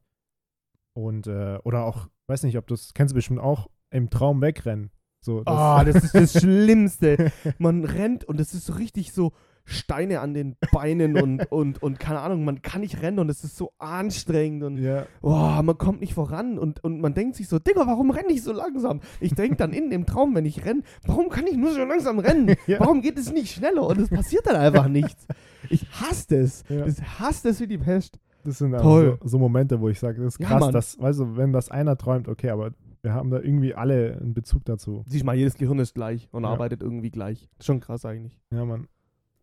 [0.94, 4.40] Und, äh, oder auch, weiß nicht, ob du das kennst du bestimmt auch, im Traum
[4.42, 4.90] wegrennen.
[5.22, 7.30] So, das, Ah, das ist das Schlimmste.
[7.58, 9.32] Man rennt und es ist so richtig so
[9.70, 13.44] Steine an den Beinen und, und, und keine Ahnung, man kann nicht rennen und es
[13.44, 17.48] ist so anstrengend und ja, boah, man kommt nicht voran und, und man denkt sich
[17.48, 19.00] so, Digga, warum renne ich so langsam?
[19.20, 22.18] Ich denke dann in dem Traum, wenn ich renne, warum kann ich nur so langsam
[22.18, 22.56] rennen?
[22.66, 22.78] Ja.
[22.80, 23.84] Warum geht es nicht schneller?
[23.86, 25.26] Und es passiert dann einfach nichts.
[25.70, 26.62] Ich hasse es.
[26.68, 26.86] Ja.
[26.86, 28.18] Ich hasse es wie die Pest.
[28.44, 29.18] das sind Toll.
[29.22, 30.72] so, so Momente, wo ich sage, das ist Ja, krass, Mann.
[30.72, 34.34] dass, weißt du, wenn das einer träumt, okay, aber wir haben da irgendwie alle einen
[34.34, 35.04] Bezug dazu.
[35.08, 37.48] Siehst mal, jedes Gehirn ist gleich und arbeitet irgendwie gleich.
[37.60, 38.38] Schon krass eigentlich.
[38.52, 38.88] Ja, Mann.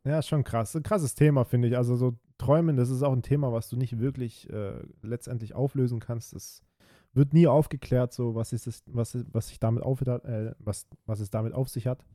[0.07, 0.75] Ja, ist schon krass.
[0.75, 1.77] Ein krasses Thema, finde ich.
[1.77, 5.99] Also so Träumen, das ist auch ein Thema, was du nicht wirklich äh, letztendlich auflösen
[5.99, 6.33] kannst.
[6.33, 6.61] Das
[7.13, 11.19] wird nie aufgeklärt, so was ist es, was, was sich damit auf, äh, was, was
[11.19, 12.05] es damit auf sich hat.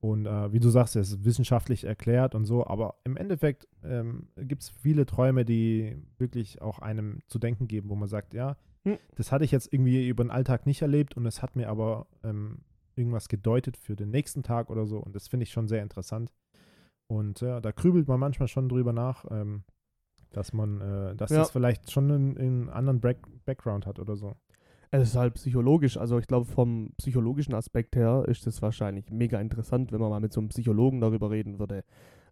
[0.00, 4.28] Und äh, wie du sagst, es ist wissenschaftlich erklärt und so, aber im Endeffekt ähm,
[4.36, 8.56] gibt es viele Träume, die wirklich auch einem zu denken geben, wo man sagt, ja,
[8.84, 8.98] Hm.
[9.16, 12.06] das hatte ich jetzt irgendwie über den Alltag nicht erlebt und es hat mir aber
[12.24, 12.60] ähm,
[12.96, 14.98] irgendwas gedeutet für den nächsten Tag oder so.
[14.98, 16.32] Und das finde ich schon sehr interessant.
[17.10, 19.64] Und ja, da grübelt man manchmal schon drüber nach, ähm,
[20.32, 21.38] dass man, äh, dass Ja.
[21.38, 24.36] das vielleicht schon einen, anderen Back Background hat oder so.
[24.92, 29.40] Es ist halt psychologisch, also ich glaube vom psychologischen Aspekt her ist es wahrscheinlich mega
[29.40, 31.82] interessant, wenn man mal mit so einem Psychologen darüber reden würde.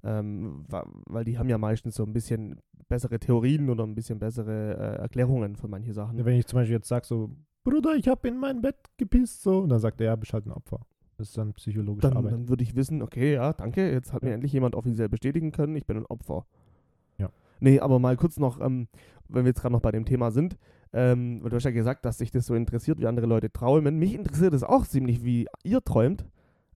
[0.05, 4.75] Ähm, weil die haben ja meistens so ein bisschen bessere Theorien oder ein bisschen bessere
[4.77, 6.25] äh, Erklärungen für manche Sachen.
[6.25, 7.31] Wenn ich zum Beispiel jetzt sage, so,
[7.65, 10.47] Bruder, ich habe in mein Bett gepisst, so, und dann sagt er, ja, bist halt
[10.47, 10.81] ein Opfer.
[11.19, 12.33] Das ist dann psychologische Dann, Arbeit.
[12.33, 14.35] dann würde ich wissen, okay, ja, danke, jetzt hat mir Ja.
[14.37, 16.47] endlich jemand offiziell bestätigen können, ich bin ein Opfer.
[17.19, 17.29] Ja.
[17.59, 18.87] Nee, aber mal kurz noch, ähm,
[19.29, 20.57] wenn wir jetzt gerade noch bei dem Thema sind,
[20.93, 23.99] ähm, weil du hast ja gesagt, dass sich das so interessiert, wie andere Leute träumen.
[23.99, 26.25] Mich interessiert es auch ziemlich, wie ihr träumt.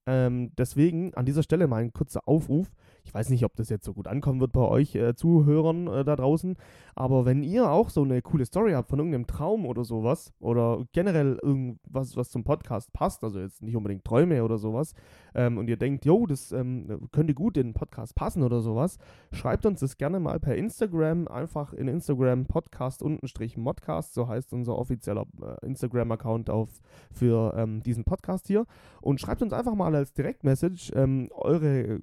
[0.07, 2.69] Ähm, deswegen an dieser Stelle mal ein kurzer Aufruf.
[3.05, 6.05] Ich weiß nicht, ob das jetzt so gut ankommen wird bei euch äh, Zuhörern äh,
[6.05, 6.57] da draußen,
[6.95, 10.85] aber wenn ihr auch so eine coole Story habt von irgendeinem Traum oder sowas oder
[10.93, 14.95] generell irgendwas, was zum Podcast passt, also jetzt nicht unbedingt Träume oder sowas,
[15.35, 18.99] ähm, und ihr denkt, jo, das ähm, könnte gut in den Podcast passen oder sowas,
[19.33, 24.53] schreibt uns das gerne mal per Instagram, einfach in Instagram Podcast untenstrich Modcast, so heißt
[24.53, 26.81] unser offizieller äh, Instagram-Account auf
[27.11, 28.67] für ähm, diesen Podcast hier.
[29.01, 32.01] Und schreibt uns einfach mal als Direktmessage ähm, eure äh,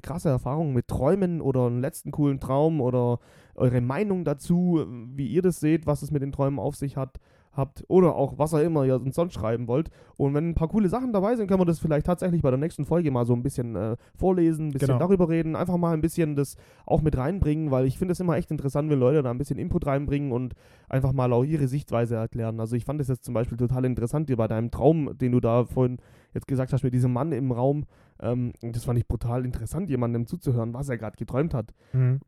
[0.00, 3.18] krasse Erfahrung mit Träumen oder einen letzten coolen Traum oder
[3.54, 4.84] eure Meinung dazu,
[5.14, 7.18] wie ihr das seht, was es mit den Träumen auf sich hat,
[7.52, 9.90] habt oder auch was auch immer ihr uns sonst schreiben wollt.
[10.16, 12.60] Und wenn ein paar coole Sachen dabei sind, können wir das vielleicht tatsächlich bei der
[12.60, 15.00] nächsten Folge mal so ein bisschen äh, vorlesen, ein bisschen Genau.
[15.00, 18.36] darüber reden, einfach mal ein bisschen das auch mit reinbringen, weil ich finde es immer
[18.36, 20.54] echt interessant, wenn Leute da ein bisschen Input reinbringen und
[20.88, 22.60] einfach mal auch ihre Sichtweise erklären.
[22.60, 25.40] Also ich fand es jetzt zum Beispiel total interessant, dir bei deinem Traum, den du
[25.40, 25.98] da vorhin
[26.32, 27.84] jetzt gesagt hast, mit diesem Mann im Raum,
[28.22, 31.72] ähm, das fand ich brutal interessant, jemandem zuzuhören, was er gerade geträumt hat.
[31.92, 32.20] Mhm.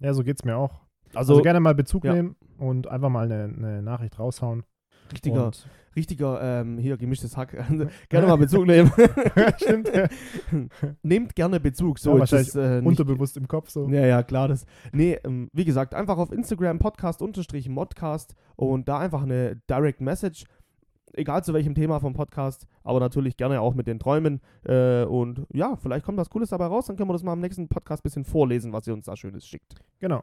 [0.00, 0.86] Ja, so geht's mir auch.
[1.14, 2.14] Also, Also, gerne mal Bezug ja.
[2.14, 4.64] nehmen und einfach mal eine, eine Nachricht raushauen.
[5.12, 7.52] richtiger, Und, richtiger, ähm, hier gemischtes Hack,
[8.08, 8.92] gerne mal Bezug nehmen.
[9.56, 10.08] Stimmt, ja.
[11.02, 11.98] Nehmt gerne Bezug.
[11.98, 13.88] So, Ja, jetzt ist, äh, nicht, Unterbewusst im Kopf so.
[13.88, 14.48] Ja, ja, klar.
[14.48, 20.44] Das, nee, ähm, wie gesagt, einfach auf Instagram Podcast-Modcast und da einfach eine Direct Message,
[21.16, 24.40] egal zu welchem Thema vom Podcast, aber natürlich gerne auch mit den Träumen.
[24.64, 27.40] Äh, und ja, vielleicht kommt was Cooles dabei raus, dann können wir das mal im
[27.40, 29.74] nächsten Podcast ein bisschen vorlesen, was ihr uns da Schönes schickt.
[29.98, 30.22] Genau.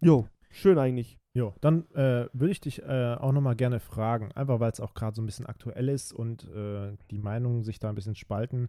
[0.00, 1.18] Jo, schön eigentlich.
[1.34, 4.94] Jo, dann äh, würde ich dich äh, auch nochmal gerne fragen, einfach weil es auch
[4.94, 8.68] gerade so ein bisschen aktuell ist und äh, die Meinungen sich da ein bisschen spalten.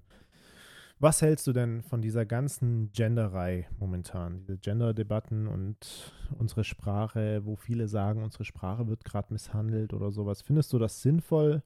[1.01, 4.39] Was hältst du denn von dieser ganzen Genderei momentan?
[4.39, 10.41] Diese Gender-Debatten und unsere Sprache, wo viele sagen, unsere Sprache wird gerade misshandelt oder sowas.
[10.41, 11.63] Findest du das sinnvoll?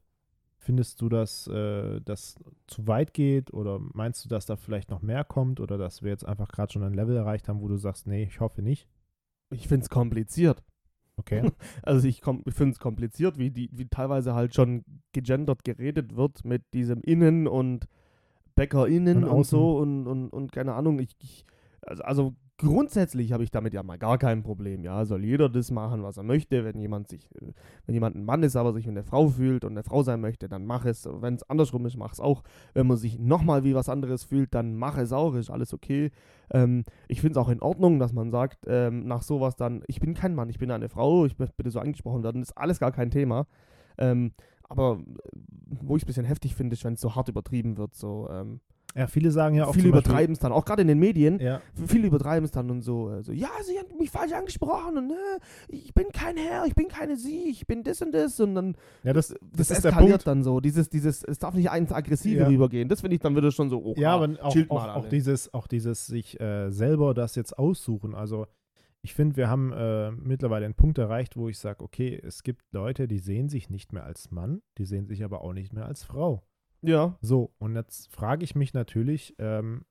[0.59, 2.35] Findest du, dass äh, das
[2.67, 3.51] zu weit geht?
[3.51, 5.59] Oder meinst du, dass da vielleicht noch mehr kommt?
[5.59, 8.23] Oder dass wir jetzt einfach gerade schon ein Level erreicht haben, wo du sagst, nee,
[8.23, 8.87] ich hoffe nicht?
[9.49, 10.63] Ich finde es kompliziert.
[11.17, 11.51] Okay.
[11.81, 16.45] Also ich, ich finde es kompliziert, wie, die, wie teilweise halt schon gegendert geredet wird
[16.45, 17.87] mit diesem Innen und
[18.55, 20.99] BäckerInnen Und und, so und, und, und keine Ahnung.
[20.99, 21.45] Ich, ich,
[21.81, 24.83] also, also grundsätzlich habe ich damit ja mal gar kein Problem.
[24.83, 26.63] Ja, soll jeder das machen, was er möchte.
[26.63, 27.51] Wenn jemand sich, äh,
[27.85, 30.21] wenn jemand ein Mann ist, aber sich wie eine Frau fühlt und eine Frau sein
[30.21, 31.07] möchte, dann mach es.
[31.09, 32.43] Wenn es andersrum ist, mach es auch.
[32.73, 35.35] Wenn man sich nochmal wie was anderes fühlt, dann mach es auch.
[35.35, 36.11] Ist alles okay.
[36.51, 39.99] Ähm, ich finde es auch in Ordnung, dass man sagt, ähm, nach sowas dann, ich
[39.99, 42.41] bin kein Mann, ich bin eine Frau, ich möchte bitte so angesprochen werden.
[42.41, 43.47] ist alles gar kein Thema.
[43.97, 44.33] Ähm,
[44.63, 45.37] aber äh,
[45.81, 47.95] wo ich es ein bisschen heftig finde, ist, wenn es so hart übertrieben wird.
[47.95, 48.59] So, ähm,
[48.95, 49.73] Ja, viele sagen ja auch.
[49.73, 51.39] viele übertreiben es dann, auch gerade in den Medien.
[51.39, 54.97] Ja, Viele übertreiben es dann und so, äh, so, ja, sie hat mich falsch angesprochen
[54.97, 55.15] und äh,
[55.69, 58.75] ich bin kein Herr, ich bin keine sie, ich bin das und das und dann
[59.03, 60.27] ja das, das, das ist der eskaliert Punkt.
[60.27, 62.47] dann so, dieses, dieses, es darf nicht ins Aggressive Ja.
[62.47, 62.87] rübergehen.
[62.87, 65.51] Das finde ich dann wieder schon so, oh, Ja, aber auch, auch, mal auch, dieses,
[65.53, 68.13] auch dieses sich äh, selber das jetzt aussuchen.
[68.13, 68.45] Also
[69.03, 72.63] ich finde, wir haben äh, mittlerweile einen Punkt erreicht, wo ich sage, okay, es gibt
[72.71, 75.85] Leute, die sehen sich nicht mehr als Mann, die sehen sich aber auch nicht mehr
[75.85, 76.41] als Frau.
[76.81, 79.85] Ja, So, und jetzt frage ich mich natürlich, ähm,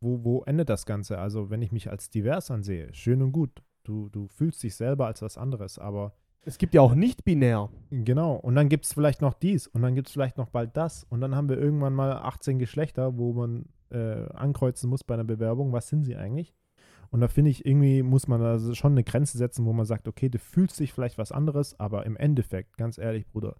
[0.00, 1.18] wo, wo endet das Ganze?
[1.18, 3.62] Also wenn ich mich als divers ansehe, schön und gut.
[3.82, 6.14] Du, du fühlst dich selber als was anderes, aber
[6.46, 7.70] es gibt ja auch nicht binär.
[7.90, 10.76] Genau, und dann gibt es vielleicht noch dies und dann gibt es vielleicht noch bald
[10.76, 15.14] das und dann haben wir irgendwann mal 18 Geschlechter, wo man äh, ankreuzen muss bei
[15.14, 16.54] einer Bewerbung, was sind sie eigentlich?
[17.14, 20.08] Und da finde ich, irgendwie muss man also schon eine Grenze setzen, wo man sagt,
[20.08, 23.54] okay, du fühlst dich vielleicht was anderes, aber im Endeffekt, ganz ehrlich, Bruder,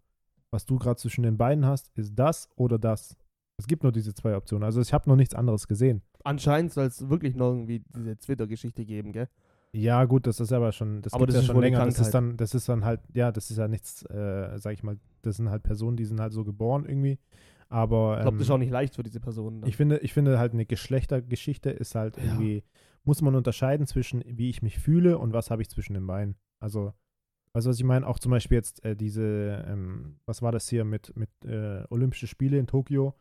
[0.51, 3.17] was du gerade zwischen den beiden hast, ist das oder das.
[3.57, 4.65] Es gibt nur diese zwei Optionen.
[4.65, 6.03] Also ich habe noch nichts anderes gesehen.
[6.25, 9.29] Anscheinend soll es wirklich noch irgendwie diese Twitter-Geschichte geben, gell?
[9.73, 11.87] Ja, gut, das ist aber schon, das Aber das ist ja schon wohl eine länger.
[11.87, 14.83] Das ist dann, das ist dann halt, ja, das ist ja nichts, äh, sag ich
[14.83, 17.21] mal, das sind halt Personen, die sind halt so geboren irgendwie.
[17.69, 19.61] Aber Ich glaube, ähm, das ist auch nicht leicht für diese Personen.
[19.61, 19.69] dann.
[19.69, 22.25] ich finde, ich finde halt eine Geschlechtergeschichte ist halt Ja.
[22.25, 22.65] irgendwie,
[23.05, 26.37] muss man unterscheiden zwischen wie ich mich fühle und was habe ich zwischen den Beinen.
[26.61, 26.93] Also,
[27.53, 28.07] weißt du, was ich meine?
[28.07, 32.27] Auch zum Beispiel jetzt äh, diese, ähm, was war das hier mit, mit äh, Olympische
[32.27, 33.15] Spiele in Tokio,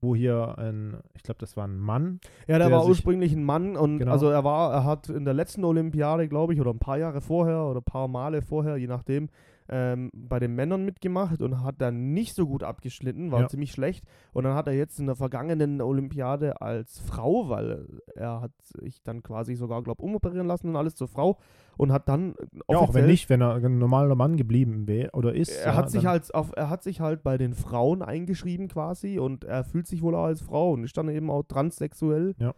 [0.00, 2.20] wo hier ein, ich glaube, das war ein Mann.
[2.46, 4.12] Ja, der, der war ursprünglich ein Mann und Genau.
[4.12, 7.20] also er war, er hat in der letzten Olympiade, glaube ich, oder ein paar Jahre
[7.20, 9.28] vorher oder ein paar Male vorher, je nachdem,
[9.68, 13.48] ähm, bei den Männern mitgemacht und hat dann nicht so gut abgeschnitten, war Ja.
[13.48, 14.04] ziemlich schlecht.
[14.32, 19.02] Und dann hat er jetzt in der vergangenen Olympiade als Frau, weil er hat sich
[19.02, 21.38] dann quasi sogar, glaube ich, umoperieren lassen und alles zur Frau
[21.76, 22.34] und hat dann
[22.70, 25.48] Ja, auch wenn nicht, wenn er ein normaler Mann geblieben wäre oder ist.
[25.50, 29.18] er ja, hat sich halt auf, er hat sich halt bei den Frauen eingeschrieben quasi
[29.18, 32.54] und er fühlt sich wohl auch als Frau und ist dann eben auch transsexuell Ja.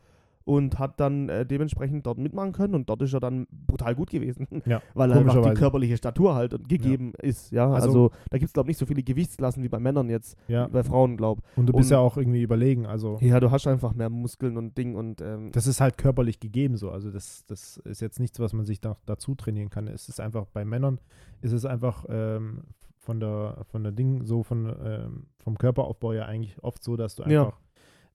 [0.47, 4.11] Und hat dann äh, dementsprechend dort mitmachen können und dort ist er dann brutal gut
[4.11, 8.38] gewesen, Ja, weil einfach die körperliche Statur halt und gegeben ist, ja, also, Also- da
[8.38, 11.16] gibt es glaube ich nicht so viele Gewichtsklassen wie bei Männern jetzt, Ja, bei Frauen
[11.16, 12.86] glaube und du bist und- ja auch irgendwie überlegen.
[12.86, 16.38] Also, Ja, du hast einfach mehr Muskeln und Ding und ähm, das ist halt körperlich
[16.38, 16.90] gegeben so.
[16.92, 19.88] Also, das, das ist jetzt nichts, was man sich da, dazu trainieren kann.
[19.88, 21.01] Es ist einfach, bei Männern
[21.42, 22.61] ist es einfach ähm,
[22.99, 27.16] von der, von der Ding, so von, ähm, vom Körperaufbau ja eigentlich oft so, dass
[27.16, 27.47] du Ja.
[27.47, 27.59] einfach,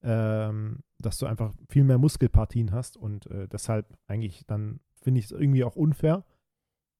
[0.02, 5.26] ähm, dass du einfach viel mehr Muskelpartien hast und äh, deshalb eigentlich dann finde ich
[5.26, 6.24] es irgendwie auch unfair.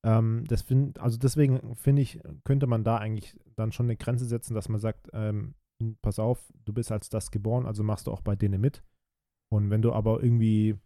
[0.05, 4.25] Ähm, das find, also deswegen finde ich, könnte man da eigentlich dann schon eine Grenze
[4.25, 5.55] setzen, dass man sagt, ähm,
[6.03, 8.83] pass auf, du bist als das geboren, also machst du auch bei denen mit.
[9.51, 10.77] Und wenn du aber irgendwie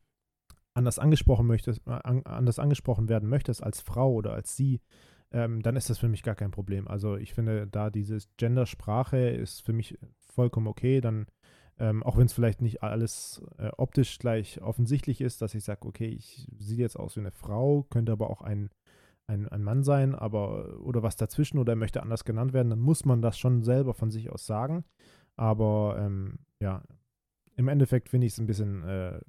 [0.75, 4.81] anders angesprochen möchtest, äh, an, anders angesprochen werden möchtest als Frau oder als sie,
[5.33, 6.87] ähm, dann ist das für mich gar kein Problem.
[6.87, 11.01] Also ich finde, da dieses Gendersprache ist für mich vollkommen okay.
[11.01, 11.27] Dann,
[11.79, 15.87] ähm, auch wenn es vielleicht nicht alles äh, optisch gleich offensichtlich ist, dass ich sage,
[15.87, 18.71] okay, ich sehe jetzt aus wie eine Frau, könnte aber auch ein,
[19.27, 22.81] ein, ein Mann sein, aber oder was dazwischen oder er möchte anders genannt werden, dann
[22.81, 24.85] muss man das schon selber von sich aus sagen.
[25.37, 26.83] Aber ähm, ja,
[27.57, 29.21] im Endeffekt finde ich es ein bisschen, äh,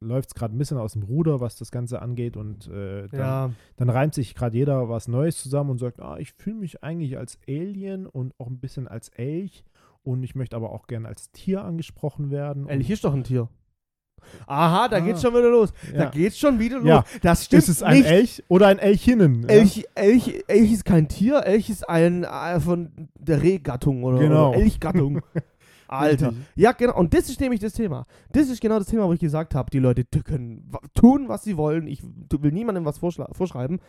[0.00, 3.20] läuft es gerade ein bisschen aus dem Ruder, was das Ganze angeht und äh, dann,
[3.20, 6.84] ja, dann reimt sich gerade jeder was Neues zusammen und sagt, ah, ich fühle mich
[6.84, 9.64] eigentlich als Alien und auch ein bisschen als Elch
[10.04, 12.68] und ich möchte aber auch gerne als Tier angesprochen werden.
[12.68, 13.48] Elch ist doch ein Tier.
[14.46, 15.00] Aha, da Ah.
[15.00, 15.72] geht's schon wieder los.
[15.92, 16.10] Da ja.
[16.10, 16.86] geht's schon wieder los.
[16.88, 17.04] Ja.
[17.22, 18.06] Das stimmt Ist es ein nicht.
[18.08, 19.42] Elch oder ein Elchinnen?
[19.42, 19.48] ja?
[19.48, 24.50] Elch, Elch, Elch ist kein Tier, Elch ist ein äh, von der Rehgattung oder, Genau.
[24.50, 25.20] oder Elchgattung.
[25.88, 26.32] Alter.
[26.56, 26.96] Ja, genau.
[26.98, 28.06] Und das ist nämlich das Thema.
[28.32, 31.44] Das ist genau das Thema, wo ich gesagt habe, die Leute die können tun, was
[31.44, 31.86] sie wollen.
[31.86, 33.80] Ich will niemandem was vorschreiben.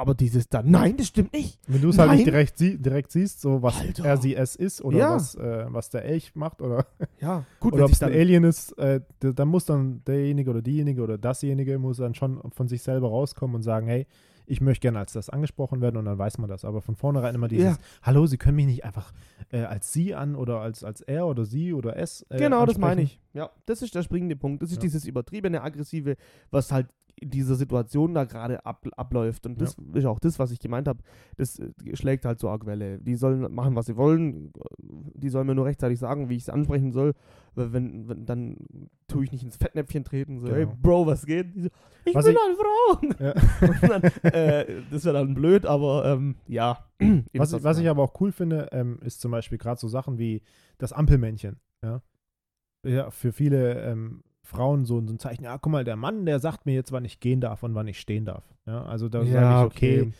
[0.00, 1.58] Aber dieses da, nein, das stimmt nicht.
[1.66, 4.04] Wenn du es halt nicht direkt, sie direkt siehst, so was Alter.
[4.04, 5.14] er sie es ist oder Ja.
[5.14, 6.86] was, äh, was der Elch macht oder,
[7.20, 11.02] Ja, gut, oder ob es ein Alien ist, äh, dann muss dann derjenige oder diejenige
[11.02, 14.06] oder dasjenige muss dann schon von sich selber rauskommen und sagen, hey,
[14.46, 16.64] ich möchte gerne als das angesprochen werden und dann weiß man das.
[16.64, 17.78] Aber von vornherein immer dieses, Ja.
[18.02, 19.12] hallo, Sie können mich nicht einfach
[19.52, 22.22] äh, als Sie an oder als, als er oder sie oder es.
[22.30, 23.20] Äh, Genau, das meine ich.
[23.32, 24.60] Ja, das ist der springende Punkt.
[24.62, 24.80] Das ist Ja.
[24.82, 26.16] dieses übertriebene, aggressive,
[26.50, 26.88] was halt
[27.22, 29.46] dieser Situation da gerade ab, abläuft.
[29.46, 31.00] Und das ist auch das, was ich gemeint habe.
[31.36, 32.98] Das äh, schlägt halt so arg Welle.
[32.98, 34.52] Die sollen machen, was sie wollen.
[34.78, 37.14] Die sollen mir nur rechtzeitig sagen, wie ich es ansprechen soll.
[37.54, 38.56] Weil wenn, wenn, dann
[39.08, 40.38] tue ich nicht ins Fettnäpfchen treten.
[40.40, 40.56] So, Genau.
[40.56, 41.52] hey Bro, was geht?
[41.54, 41.68] So,
[42.04, 43.24] ich Was bin ich- eine Frau.
[43.24, 43.34] Ja.
[43.88, 44.02] Dann,
[44.32, 46.86] äh, das wäre dann blöd, aber ähm, ja.
[47.34, 50.18] Was, ich- was ich aber auch cool finde, ähm, ist zum Beispiel gerade so Sachen
[50.18, 50.42] wie
[50.78, 51.58] das Ampelmännchen.
[51.84, 52.02] Ja,
[52.86, 56.40] ja für viele ähm, Frauen so, so ein Zeichen, ja, guck mal, der Mann, der
[56.40, 58.44] sagt mir jetzt, wann ich gehen darf und wann ich stehen darf.
[58.66, 60.12] Ja, also da sage ich, okay,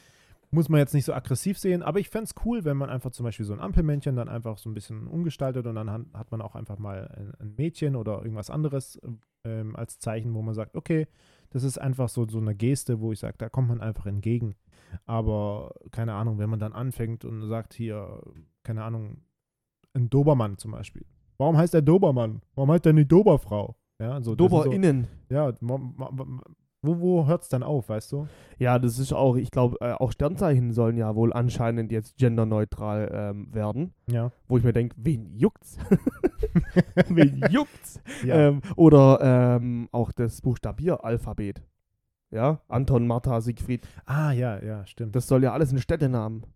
[0.53, 3.11] muss man jetzt nicht so aggressiv sehen, aber ich fände es cool, wenn man einfach
[3.11, 6.31] zum Beispiel so ein Ampelmännchen dann einfach so ein bisschen umgestaltet und dann hat, hat
[6.31, 9.01] man auch einfach mal ein, ein Mädchen oder irgendwas anderes
[9.45, 11.07] ähm, als Zeichen, wo man sagt, okay,
[11.51, 14.55] das ist einfach so, so eine Geste, wo ich sage, da kommt man einfach entgegen.
[15.07, 18.21] Aber keine Ahnung, wenn man dann anfängt und sagt hier,
[18.63, 19.23] keine Ahnung,
[19.95, 21.05] ein Dobermann zum Beispiel.
[21.39, 22.43] Warum heißt der Dobermann?
[22.55, 23.77] Warum heißt der nicht Doberfrau?
[24.01, 25.07] Ja, so, das ist Dober so, innen.
[25.29, 25.53] ja,
[26.83, 28.27] wo, wo hört es dann auf, weißt du?
[28.59, 33.11] Ja, das ist auch, ich glaube, äh, auch Sternzeichen sollen ja wohl anscheinend jetzt genderneutral
[33.13, 33.93] ähm, werden.
[34.07, 34.33] Ja.
[34.49, 35.77] Wo ich mir denke, wen juckt's?
[37.09, 38.01] wen juckt's?
[38.25, 38.49] Ja.
[38.49, 41.63] Ähm, oder ähm, auch das Buchstabieralphabet.
[42.31, 43.87] Ja, Anton, Martha, Siegfried.
[44.07, 45.15] ah, ja, ja, stimmt.
[45.17, 46.47] Das soll ja alles ein Städtenamen.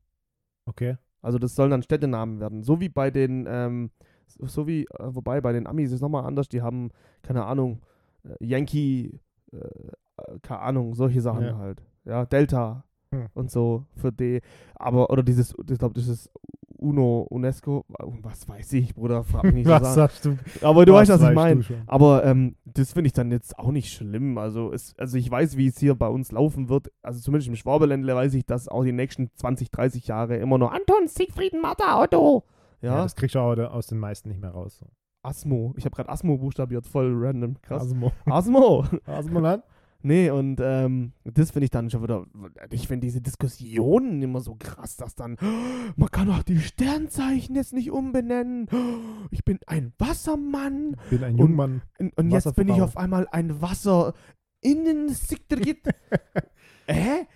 [0.67, 0.97] okay.
[1.21, 2.63] Also das sollen dann Städtenamen werden.
[2.63, 3.91] So wie bei den, ähm,
[4.27, 6.49] so wie, äh, wobei bei den Amis ist es nochmal anders.
[6.49, 6.91] Die haben,
[7.22, 7.81] keine Ahnung,
[8.25, 9.20] äh, Yankee,
[9.53, 11.59] äh, äh, keine Ahnung, solche Sachen Ja.
[11.59, 11.83] halt.
[12.05, 13.27] Ja, Delta Hm.
[13.35, 14.41] und so für die.
[14.75, 16.31] Aber, oder dieses, ich glaube, ist
[16.77, 17.85] UNO, UNESCO,
[18.20, 20.37] was weiß ich, Bruder, frag mich nicht Was sagst du?
[20.61, 21.64] Aber du weißt, was ich meine.
[21.87, 24.37] Aber ähm, das finde ich dann jetzt auch nicht schlimm.
[24.37, 26.91] Also, es, also ich weiß, wie es hier bei uns laufen wird.
[27.03, 30.72] Also zumindest im Schwabeländle weiß ich, dass auch die nächsten 20, 30 Jahre immer noch
[30.72, 32.45] Anton, Siegfried, Martha, Otto.
[32.85, 34.78] Ja, Ja, das kriegst du auch aus den meisten nicht mehr raus.
[34.78, 34.87] So.
[35.22, 35.72] Asmo.
[35.76, 37.61] Ich habe gerade Asmo buchstabiert, voll random.
[37.62, 37.82] Krass.
[37.82, 38.12] Asmo.
[38.26, 38.85] Asmo.
[39.07, 39.64] Asmoland?
[40.03, 42.26] nee, und ähm, das finde ich dann schon wieder.
[42.70, 45.37] Ich finde diese Diskussionen immer so krass, dass dann.
[45.97, 48.68] Man kann doch die Sternzeichen jetzt nicht umbenennen.
[49.30, 50.97] Ich bin ein Wassermann.
[51.11, 51.82] Bin ein Und- Jungmann.
[51.99, 54.12] Und, und jetzt bin ich auf einmal ein Wasser
[54.61, 55.09] innen
[56.87, 57.26] Hä?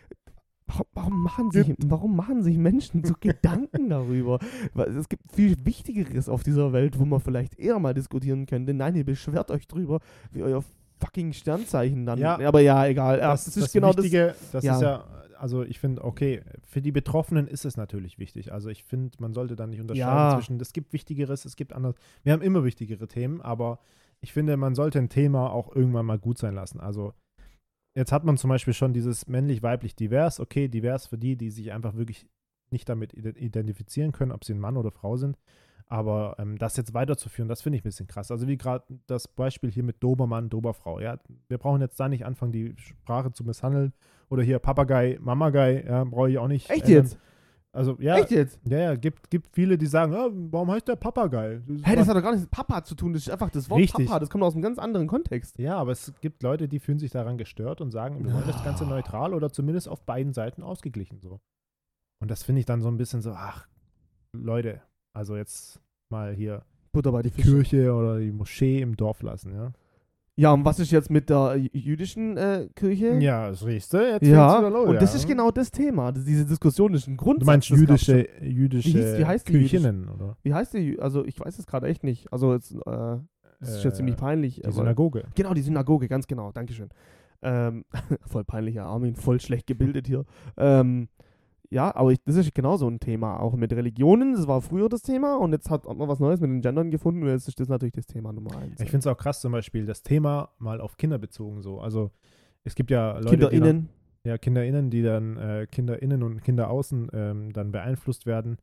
[0.93, 4.39] Warum, machen sich, warum machen sich Menschen so Gedanken darüber?
[4.75, 8.75] Weil Es gibt viel Wichtigeres auf dieser Welt, wo man vielleicht eher mal diskutieren könnte.
[8.75, 10.01] Nein, ihr beschwert euch drüber,
[10.31, 10.63] wie euer
[11.01, 12.19] fucking Sternzeichen dann.
[12.19, 12.39] Ja.
[12.41, 13.19] aber ja, egal.
[13.19, 14.05] Das, das, das ist genau das.
[14.05, 14.75] Wichtige, das ja.
[14.75, 15.05] ist ja,
[15.39, 18.53] also ich finde, okay, für die Betroffenen ist es natürlich wichtig.
[18.53, 20.37] Also ich finde, man sollte da nicht unterscheiden Ja.
[20.37, 21.97] zwischen, es gibt Wichtigeres, es gibt anderes.
[22.25, 23.79] Wir haben immer wichtigere Themen, aber
[24.21, 26.81] ich finde, man sollte ein Thema auch irgendwann mal gut sein lassen.
[26.81, 27.15] Also
[27.99, 31.73] jetzt hat man zum Beispiel schon dieses männlich-weiblich divers, okay, divers für die, die sich
[31.73, 32.27] einfach wirklich
[32.71, 35.37] nicht damit ide- identifizieren können, ob sie ein Mann oder Frau sind.
[35.87, 38.31] Aber ähm, das jetzt weiterzuführen, das finde ich ein bisschen krass.
[38.31, 41.01] Also wie gerade das Beispiel hier mit Dobermann, Doberfrau.
[41.01, 41.19] Ja,
[41.49, 43.95] wir brauchen jetzt da nicht anfangen, die Sprache zu misshandeln.
[44.29, 46.69] Oder hier Papagei, Mamagei, ja, brauche ich auch nicht.
[46.69, 47.05] Echt ändern.
[47.05, 47.19] jetzt?
[47.79, 48.61] Also ja, Echt jetzt?
[48.65, 51.63] ja, ja, gibt, gibt viele, die sagen, ah, warum heißt der Papagei?
[51.67, 53.13] Das Hä, das was- hat doch gar nichts mit Papa zu tun.
[53.13, 54.07] Das ist einfach das Wort Richtig.
[54.07, 54.19] Papa.
[54.19, 55.59] Das kommt aus einem ganz anderen Kontext.
[55.59, 58.63] ja, aber es gibt Leute, die fühlen sich daran gestört und sagen, wir wollen das
[58.65, 61.41] Ganze neutral oder zumindest auf beiden Seiten ausgeglichen so.
[62.21, 63.69] Und das finde ich dann so ein bisschen so, ach,
[64.37, 64.83] Leute,
[65.17, 65.81] also jetzt
[66.13, 67.53] mal hier Butter bei die die Fische.
[67.63, 69.73] Kirche oder die Moschee im Dorf lassen, ja.
[70.39, 73.19] Ja, und was ist jetzt mit der jü- jüdischen äh, Kirche?
[73.19, 75.19] Ja, das riechst du, jetzt Ja, wieder los, und das ja.
[75.19, 76.13] ist genau das Thema.
[76.13, 77.43] Das, diese Diskussion ist ein Grund.
[77.43, 80.37] Du meinst jüdische, jüdische Wie hieß- wie heißt die Küchinnen, oder?
[80.43, 80.99] Wie heißt die?
[81.01, 82.33] Also, ich weiß es gerade echt nicht.
[82.33, 82.79] Also, jetzt, äh,
[83.59, 84.63] das ist ja Äh, ziemlich peinlich.
[84.65, 85.25] Die Synagoge.
[85.35, 86.53] Genau, die Synagoge, ganz genau.
[86.53, 86.89] Dankeschön.
[87.43, 87.85] Ähm,
[88.27, 90.25] voll peinlicher Armin, voll schlecht gebildet hier.
[90.57, 91.09] Ähm,
[91.71, 93.41] ja, aber ich, das ist genau so ein Thema.
[93.41, 96.51] Auch mit Religionen, das war früher das Thema und jetzt hat man was Neues mit
[96.51, 98.81] den Gendern gefunden und jetzt ist das natürlich das Thema Nummer eins.
[98.81, 101.81] Ich finde es auch krass, zum Beispiel das Thema mal auf Kinder bezogen so.
[101.81, 102.11] Also
[102.65, 103.89] es gibt ja Leute, die KinderInnen.
[104.25, 108.57] dann, ja, KinderInnen, die dann äh, KinderInnen und Kinder außen ähm, dann beeinflusst werden,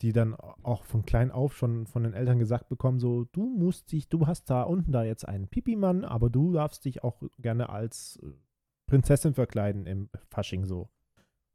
[0.00, 3.92] die dann auch von klein auf schon von den Eltern gesagt bekommen, so, du musst
[3.92, 7.68] dich, du hast da unten da jetzt einen Pipi-Mann, aber du darfst dich auch gerne
[7.68, 8.28] als äh,
[8.86, 10.88] Prinzessin verkleiden im Fasching so.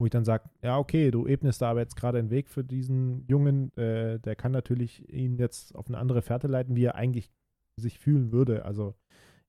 [0.02, 2.64] Wo ich dann sage, ja, okay, du ebnest da aber jetzt gerade einen Weg für
[2.64, 6.95] diesen Jungen, äh, der kann natürlich ihn jetzt auf eine andere Fährte leiten, wie er
[6.95, 7.30] eigentlich
[7.78, 8.66] sich fühlen würde.
[8.66, 8.95] Also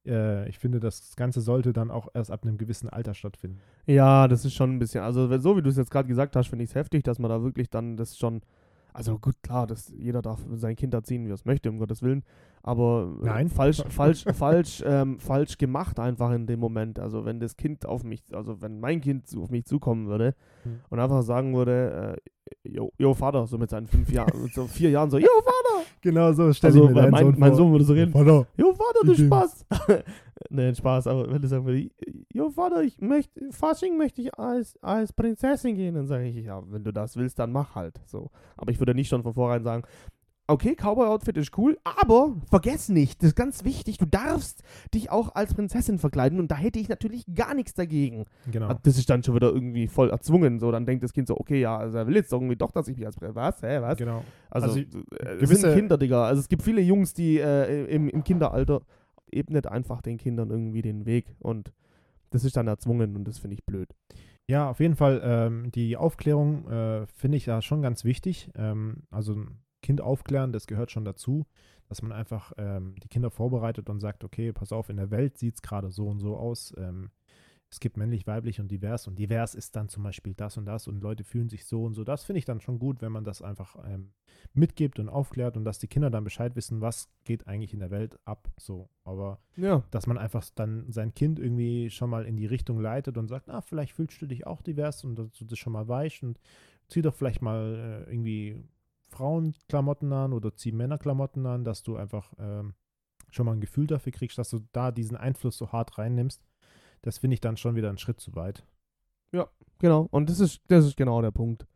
[0.06, 3.60] äh, ich finde, das Ganze sollte dann auch erst ab einem gewissen Alter stattfinden.
[3.86, 6.48] Ja, das ist schon ein bisschen, also so wie du es jetzt gerade gesagt hast,
[6.48, 8.42] finde ich es heftig, dass man da wirklich dann das schon,
[8.92, 12.02] also gut, klar, dass jeder darf sein Kind erziehen, wie er es möchte, um Gottes
[12.02, 12.24] Willen,
[12.62, 13.48] aber äh, Nein.
[13.48, 16.98] falsch, falsch, falsch, ähm, falsch gemacht einfach in dem Moment.
[16.98, 20.34] Also wenn das Kind auf mich, also wenn mein Kind auf mich zukommen würde
[20.64, 20.80] Hm.
[20.90, 22.16] und einfach sagen würde,
[22.64, 25.84] äh, jo, jo Vater, so mit seinen fünf Jahren, so vier Jahren so, jo Vater,
[26.02, 28.46] Genau so also weil mein, mein Sohn würde so reden, Vater.
[28.56, 29.26] Jo, Vater, du Übrigens.
[29.26, 29.66] Spaß.
[30.50, 31.90] Nee, Spaß, aber wenn du sagen würdest,
[32.32, 36.60] jo Vater, ich möchte, Fasching möchte ich als, als Prinzessin gehen, dann sage ich, ja,
[36.68, 38.00] wenn du das willst, dann mach halt.
[38.06, 38.30] So.
[38.56, 39.84] Aber ich würde nicht schon von vornherein sagen,
[40.48, 44.62] okay, Cowboy-Outfit ist cool, aber vergess nicht, das ist ganz wichtig, du darfst
[44.92, 48.24] dich auch als Prinzessin verkleiden und da hätte ich natürlich gar nichts dagegen.
[48.50, 48.68] Genau.
[48.68, 51.38] Ah, Das ist dann schon wieder irgendwie voll erzwungen, so, dann denkt das Kind so,
[51.38, 53.80] okay, ja, also er will jetzt irgendwie doch, dass ich mich als Prinzessin, was, hä,
[53.80, 53.96] was?
[53.98, 54.24] Genau.
[54.50, 54.84] Also, Also, äh,
[55.34, 56.24] es gewisse- sind Kinder, Digga.
[56.26, 58.82] Also es gibt viele Jungs, die äh, im, im Kinderalter
[59.30, 61.72] ebnet einfach den Kindern irgendwie den Weg und
[62.30, 63.88] das ist dann erzwungen und das finde ich blöd.
[64.48, 65.20] Ja, auf jeden Fall.
[65.24, 68.50] Ähm, die Aufklärung äh, finde ich ja schon ganz wichtig.
[68.56, 69.36] Ähm, also
[69.82, 71.46] Kind aufklären, das gehört schon dazu,
[71.88, 75.36] dass man einfach ähm, die Kinder vorbereitet und sagt, okay, pass auf, in der Welt
[75.36, 76.72] sieht es gerade so und so aus.
[76.78, 77.10] Ähm,
[77.70, 80.88] es gibt männlich, weiblich und divers und divers ist dann zum Beispiel das und das
[80.88, 82.04] und Leute fühlen sich so und so.
[82.04, 84.12] Das finde ich dann schon gut, wenn man das einfach ähm,
[84.52, 87.90] mitgibt und aufklärt und dass die Kinder dann Bescheid wissen, was geht eigentlich in der
[87.90, 88.50] Welt ab.
[88.58, 89.82] So, aber Ja.
[89.90, 93.48] dass man einfach dann sein Kind irgendwie schon mal in die Richtung leitet und sagt,
[93.48, 96.38] ah, vielleicht fühlst du dich auch divers und dass du das schon mal weißt und
[96.88, 98.62] zieh doch vielleicht mal äh, irgendwie
[99.12, 102.74] Frauenklamotten an oder zieh Männerklamotten an, dass du einfach ähm,
[103.30, 106.42] schon mal ein Gefühl dafür kriegst, dass du da diesen Einfluss so hart reinnimmst.
[107.02, 108.64] Das finde ich dann schon wieder einen Schritt zu weit.
[109.78, 110.06] Genau.
[110.12, 111.66] Und das ist, das ist genau der Punkt.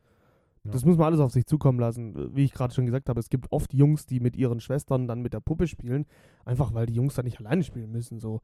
[0.62, 0.70] Ja.
[0.70, 2.36] Das muss man alles auf sich zukommen lassen.
[2.36, 5.22] Wie ich gerade schon gesagt habe, es gibt oft Jungs, die mit ihren Schwestern dann
[5.22, 6.06] mit der Puppe spielen,
[6.44, 8.20] einfach weil die Jungs dann nicht alleine spielen müssen.
[8.20, 8.42] So.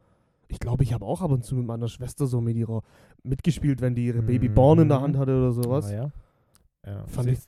[0.49, 2.83] Ich glaube, ich habe auch ab und zu mit meiner Schwester so mit ihrer
[3.23, 5.03] mitgespielt, wenn die ihre Babyborn in der Mhm.
[5.03, 5.87] Hand hatte oder sowas.
[5.87, 6.13] Ah, ja.
[6.85, 7.07] ja.
[7.07, 7.39] Fand ich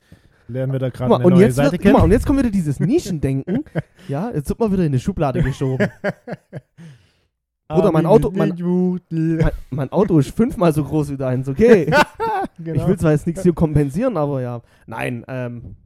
[0.48, 2.04] lernen wir da gerade eine und neue jetzt, Seite wird, guck mal, kennen.
[2.04, 3.64] und jetzt kommt wieder dieses Nischendenken.
[4.08, 5.88] ja, jetzt wird mal wieder in eine Schublade geschoben.
[7.68, 8.54] Bruder, mein Auto- mein-
[9.10, 11.86] mein, mein Auto ist fünfmal so groß wie deins, okay?
[12.58, 12.82] genau.
[12.82, 14.60] Ich will zwar jetzt nichts hier kompensieren, aber ja.
[14.86, 15.76] Nein, ähm,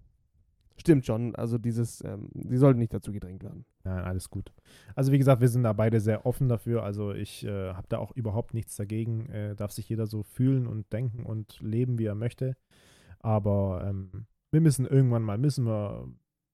[0.76, 1.36] stimmt schon.
[1.36, 3.64] Also dieses, ähm, die sollten nicht dazu gedrängt werden.
[3.84, 4.52] Nein, alles gut.
[4.96, 6.82] Also wie gesagt, wir sind da beide sehr offen dafür.
[6.82, 9.26] Also ich äh, habe da auch überhaupt nichts dagegen.
[9.30, 12.56] Äh, darf sich jeder so fühlen und denken und leben, wie er möchte.
[13.20, 16.09] Aber ähm, wir müssen irgendwann mal, müssen wir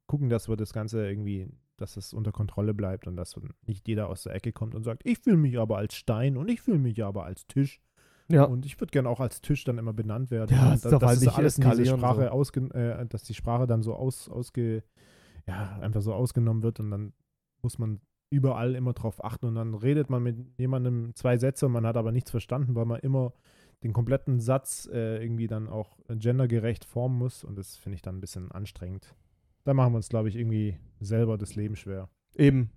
[0.06, 3.34] gucken, dass wir das Ganze irgendwie, dass es unter Kontrolle bleibt und dass
[3.66, 6.48] nicht jeder aus der Ecke kommt und sagt, ich fühle mich aber als Stein und
[6.50, 7.80] ich fühle mich aber als Tisch.
[8.28, 8.44] Ja.
[8.44, 10.56] Und ich würde gerne auch als Tisch dann immer benannt werden.
[10.56, 12.28] Ja, und es da- darf dass halt alles in diese Sprache so.
[12.28, 14.82] ausge, äh, dass die Sprache dann so aus, ausge,
[15.46, 17.12] ja, einfach so ausgenommen wird und dann
[17.62, 21.72] muss man überall immer drauf achten und dann redet man mit jemandem zwei Sätze und
[21.72, 23.32] man hat aber nichts verstanden, weil man immer
[23.84, 28.16] den kompletten Satz äh, irgendwie dann auch gendergerecht formen muss und das finde ich dann
[28.16, 29.14] ein bisschen anstrengend.
[29.64, 32.08] Da machen wir uns, glaube ich, irgendwie selber das Leben schwer.
[32.34, 32.70] Eben.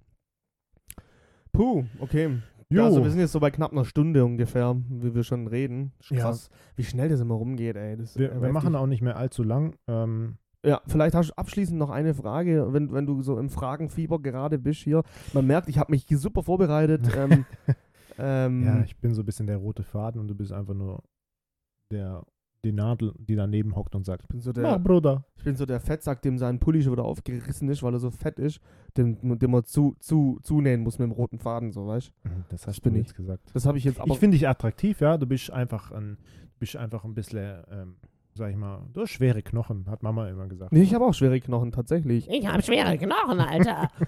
[1.53, 2.38] Puh, okay.
[2.70, 5.93] Ja, also wir sind jetzt so bei knapp einer Stunde ungefähr, wie wir schon reden.
[5.99, 6.20] Ist Ja.
[6.20, 7.95] Krass, wie schnell das immer rumgeht, ey.
[7.95, 9.76] Das wir, einfach wir machen auch nicht mehr allzu lang.
[9.88, 14.22] Ähm, Ja, vielleicht hast du abschließend noch eine Frage, wenn, wenn du so im Fragenfieber
[14.22, 15.03] gerade bist hier.
[15.32, 17.08] Man merkt, ich habe mich super vorbereitet.
[17.18, 17.45] ähm,
[18.20, 21.03] ähm, ja, ich bin so ein bisschen der rote Faden und du bist einfach nur
[21.91, 22.24] der,
[22.65, 25.24] die Nadel, die daneben hockt und sagt, ich bin so Mach, der, Bruder.
[25.36, 28.11] ich bin so der Fettsack, dem sein Pulli schon wieder aufgerissen ist, weil er so
[28.11, 28.59] fett ist,
[28.97, 32.30] dem, dem man zu, zu, zunähen muss mit dem roten Faden, so weißt du.
[32.30, 33.07] Mhm, Das hast bin du ich.
[33.07, 33.49] jetzt gesagt.
[33.53, 34.11] Das habe ich jetzt aber.
[34.11, 35.18] ich finde dich attraktiv, ja.
[35.18, 37.95] Du bist einfach ein, du bist einfach ein bisschen, ähm,
[38.34, 40.74] sag ich mal, du hast schwere Knochen, hat Mama immer gesagt.
[40.74, 42.28] nee, ich habe auch schwere Knochen, tatsächlich.
[42.30, 43.89] Ich hab schwere Knochen, Alter.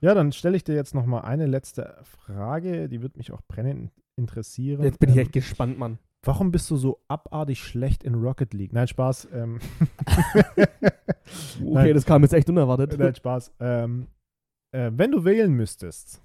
[0.00, 3.40] Ja, dann stelle ich dir jetzt noch mal eine letzte Frage, die wird mich auch
[3.48, 4.82] brennend interessieren.
[4.82, 5.98] Jetzt bin ich Ähm, echt gespannt, Mann.
[6.24, 8.72] Warum bist du so abartig schlecht in Rocket League?
[8.72, 9.28] Nein, Spaß.
[9.32, 9.58] Ähm,
[11.60, 11.94] Okay, Nein.
[11.94, 12.98] das kam jetzt echt unerwartet.
[12.98, 13.52] Nein, Spaß.
[13.60, 14.06] Ähm,
[14.72, 16.22] äh, wenn du wählen müsstest,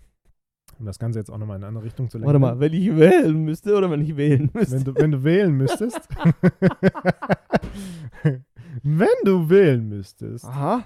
[0.80, 2.28] um das Ganze jetzt auch nochmal in eine andere Richtung zu lenken.
[2.28, 4.76] Warte mal, wenn ich wählen müsste oder wenn ich wählen müsste?
[4.78, 6.00] Wenn du, wenn du wählen müsstest.
[8.84, 10.84] wenn du wählen müsstest, Aha.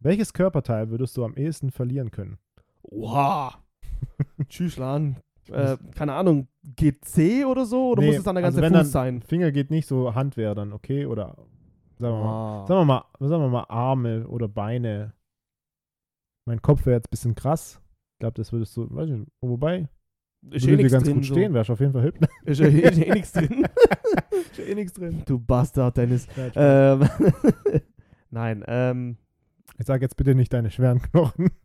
[0.00, 2.38] Welches Körperteil würdest du am ehesten verlieren können?
[2.82, 3.56] Wow.
[4.48, 5.16] Tschüss, Lan.
[5.50, 6.46] Äh, keine Ahnung,
[6.76, 7.90] GC oder so?
[7.90, 9.22] Oder Nee, muss es dann der also ganze wenn Fuß sein?
[9.22, 11.36] Finger geht nicht, so Hand wäre dann okay oder
[11.98, 12.66] sagen wir mal, Ah.
[12.66, 15.12] sagen wir mal, sagen wir mal Arme oder Beine.
[16.46, 17.80] Mein Kopf wäre jetzt ein bisschen krass.
[18.14, 19.88] Ich glaube, das würdest du, weiß nicht, wobei,
[20.50, 21.14] Ist würde eh ganz drin.
[21.16, 21.34] gut so.
[21.34, 22.20] stehen, wärst auf jeden Fall hübsch.
[22.44, 23.66] Ist eh, ist eh nichts drin.
[24.52, 25.22] Ist eh nichts drin.
[25.26, 26.26] Du Bastard, Dennis.
[26.36, 27.08] Äh, Ähm,
[28.30, 29.16] Nein, ähm,
[29.80, 31.50] ich sag jetzt bitte nicht deine schweren Knochen.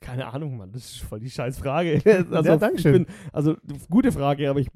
[0.00, 0.70] keine Ahnung, Mann.
[0.72, 2.00] Das ist voll die scheiß Frage.
[2.30, 3.02] Also, Ja, Dankeschön.
[3.02, 3.56] Ich bin, also,
[3.90, 4.68] gute Frage, aber ich,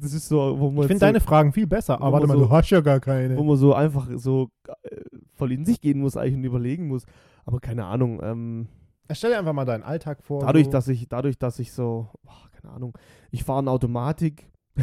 [0.00, 1.98] das ist so, wo man, Ich finde so, deine Fragen viel besser.
[2.00, 3.42] wo Aber warte man mal, so- du hast ja gar wo keine.
[3.42, 4.50] man so einfach so
[4.82, 4.96] äh,
[5.34, 7.04] voll in sich gehen muss eigentlich und überlegen muss.
[7.44, 8.68] Aber keine Ahnung, ähm,
[9.10, 10.42] Stell dir einfach mal deinen Alltag vor.
[10.42, 10.70] dadurch, so.
[10.70, 12.92] dass ich, dadurch, dass ich so, boah, keine Ahnung,
[13.30, 14.50] ich fahre eine Automatik.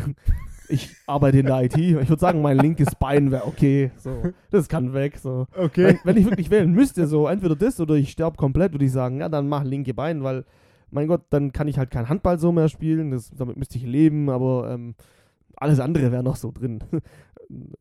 [0.69, 1.77] Ich arbeite in der IT.
[1.77, 3.91] Ich würde sagen, mein linkes Bein wäre okay.
[3.97, 5.17] So, das kann weg.
[5.17, 5.47] So.
[5.85, 8.91] Wenn, wenn ich wirklich wählen müsste, so entweder das oder ich sterbe komplett, würde ich
[8.91, 10.45] sagen, ja, dann mach linke Bein, weil,
[10.91, 13.11] mein Gott, dann kann ich halt kein Handball so mehr spielen.
[13.11, 14.95] Das, damit müsste ich leben, aber ähm,
[15.57, 16.79] alles andere wäre noch so drin.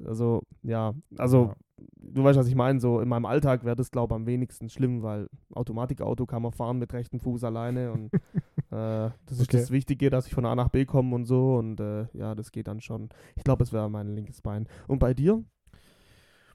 [0.05, 1.57] Also, ja, also Ja.
[1.99, 2.81] du weißt, was ich meine.
[2.81, 6.53] So in meinem Alltag wäre das, glaube ich, am wenigsten schlimm, weil Automatikauto kann man
[6.53, 8.13] fahren mit rechtem Fuß alleine und
[8.71, 9.59] äh, das ist Okay.
[9.59, 12.53] das Wichtige, dass ich von A nach B komme und so und äh, ja, das
[12.53, 13.09] geht dann schon.
[13.37, 14.69] Ich glaube, es wäre mein linkes Bein.
[14.89, 15.45] Und bei dir?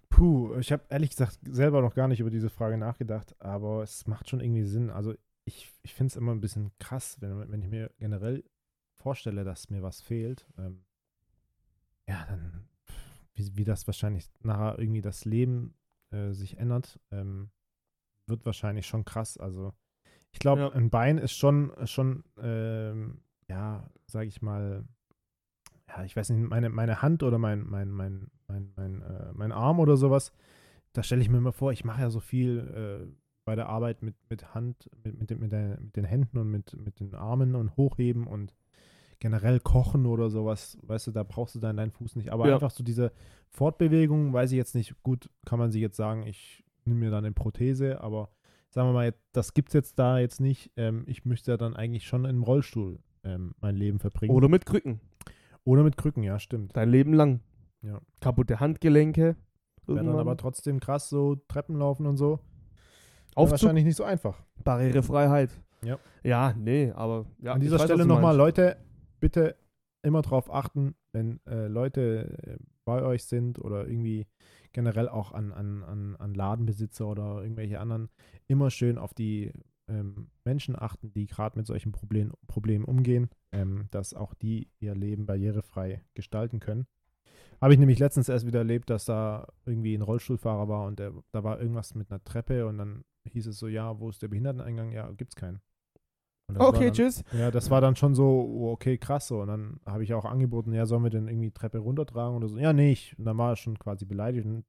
[0.09, 4.07] Puh, ich habe ehrlich gesagt selber noch gar nicht über diese Frage nachgedacht, aber es
[4.07, 4.89] macht schon irgendwie Sinn.
[4.89, 5.13] Also
[5.45, 8.43] ich, ich finde es immer ein bisschen krass, wenn, wenn ich mir generell
[8.97, 10.47] vorstelle, dass mir was fehlt.
[10.57, 10.83] Ähm,
[12.07, 12.67] ja, dann,
[13.35, 15.75] wie, wie das wahrscheinlich nachher irgendwie das Leben
[16.11, 17.49] äh, sich ändert, ähm,
[18.27, 19.37] wird wahrscheinlich schon krass.
[19.37, 19.73] Also
[20.31, 20.69] ich glaube, Ja.
[20.71, 24.85] ein Bein ist schon, schon ähm, ja, sage ich mal,
[25.87, 29.51] ja, ich weiß nicht, meine, meine Hand oder mein, mein, mein, mein, mein, äh, mein
[29.51, 30.31] Arm oder sowas,
[30.93, 33.15] da stelle ich mir immer vor, ich mache ja so viel äh,
[33.45, 36.51] bei der Arbeit mit, mit Hand, mit, mit, den, mit, der, mit den Händen und
[36.51, 38.53] mit, mit den Armen und Hochheben und
[39.19, 42.31] generell Kochen oder sowas, weißt du, da brauchst du dann deinen Fuß nicht.
[42.31, 42.53] Aber Ja.
[42.55, 43.11] einfach so diese
[43.49, 47.25] Fortbewegung, weiß ich jetzt nicht, gut, kann man sich jetzt sagen, ich nehme mir dann
[47.25, 48.29] eine Prothese, aber
[48.69, 50.71] sagen wir mal, das gibt es jetzt da jetzt nicht.
[50.77, 54.33] Ähm, ich müsste ja dann eigentlich schon im Rollstuhl ähm, mein Leben verbringen.
[54.33, 55.01] Oder mit Krücken.
[55.65, 56.75] Oder mit Krücken, ja, stimmt.
[56.77, 57.41] Dein Leben lang.
[57.81, 57.99] Ja.
[58.21, 59.35] Kaputte Handgelenke.
[59.85, 62.39] Wäre dann aber trotzdem krass, so Treppen laufen und so.
[63.35, 64.37] Aufzug, wahrscheinlich nicht so einfach.
[64.63, 65.49] Barrierefreiheit.
[65.83, 65.97] Ja.
[66.23, 68.35] Ja, nee, aber ja, An dieser Stelle nochmal.
[68.35, 68.77] Leute,
[69.19, 69.55] bitte
[70.01, 74.27] immer darauf achten, wenn äh, Leute äh, bei euch sind oder irgendwie
[74.71, 78.09] generell auch an, an, an, an Ladenbesitzer oder irgendwelche anderen,
[78.47, 79.51] immer schön auf die
[79.87, 84.95] ähm, Menschen achten, die gerade mit solchen Problem, Problemen umgehen, ähm, dass auch die ihr
[84.95, 86.87] Leben barrierefrei gestalten können.
[87.61, 91.13] Habe ich nämlich letztens erst wieder erlebt, dass da irgendwie ein Rollstuhlfahrer war und der,
[91.31, 94.29] da war irgendwas mit einer Treppe und dann hieß es so, ja, wo ist der
[94.29, 94.91] Behinderteneingang?
[94.91, 95.59] Ja, gibt's keinen.
[96.57, 97.23] Okay, dann, tschüss.
[97.37, 99.41] ja, das war dann schon so, oh, okay, krass so.
[99.41, 102.47] Und dann habe ich auch angeboten, ja, sollen wir denn irgendwie die Treppe runtertragen oder
[102.47, 102.57] so?
[102.57, 103.17] Ja, nicht.
[103.19, 104.45] Und dann war er schon quasi beleidigt.
[104.45, 104.65] Und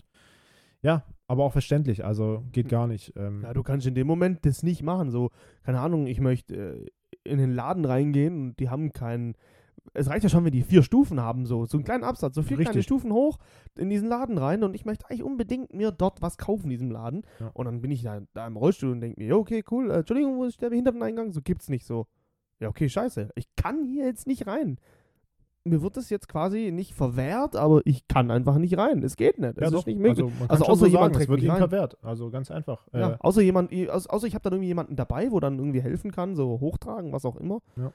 [0.82, 2.04] ja, aber auch verständlich.
[2.04, 3.12] Also geht gar nicht.
[3.16, 5.10] Ähm, Ja, du kannst in dem Moment das nicht machen.
[5.10, 5.30] So,
[5.62, 6.86] keine Ahnung, ich möchte äh,
[7.24, 9.34] in den Laden reingehen und die haben keinen.
[9.94, 12.42] Es reicht ja schon, wenn die vier Stufen haben, so, so einen kleinen Absatz, so
[12.42, 12.84] vier kleine Richtig.
[12.84, 13.38] Stufen hoch
[13.76, 16.90] in diesen Laden rein und ich möchte eigentlich unbedingt mir dort was kaufen in diesem
[16.90, 17.22] Laden.
[17.40, 17.50] Ja.
[17.54, 19.98] Und dann bin ich da, da im Rollstuhl und denke mir, ja, okay, cool, äh,
[19.98, 21.32] Entschuldigung, wo ist der Behinderteneingang?
[21.32, 22.06] So gibt's nicht so.
[22.60, 23.30] Ja, okay, scheiße.
[23.34, 24.78] Ich kann hier jetzt nicht rein.
[25.64, 29.02] Mir wird das jetzt quasi nicht verwehrt, aber ich kann einfach nicht rein.
[29.02, 29.56] Es geht nicht.
[29.56, 29.86] Es ja, ist doch.
[29.86, 30.24] nicht möglich.
[30.24, 31.98] Also, Also außer so jemand sagen, wird ihm verwehrt.
[32.02, 32.86] Also ganz einfach.
[32.94, 36.12] Ja, Äh, außer jemand, außer ich habe dann irgendwie jemanden dabei, wo dann irgendwie helfen
[36.12, 37.60] kann, so hochtragen, was auch immer.
[37.76, 37.92] Ja.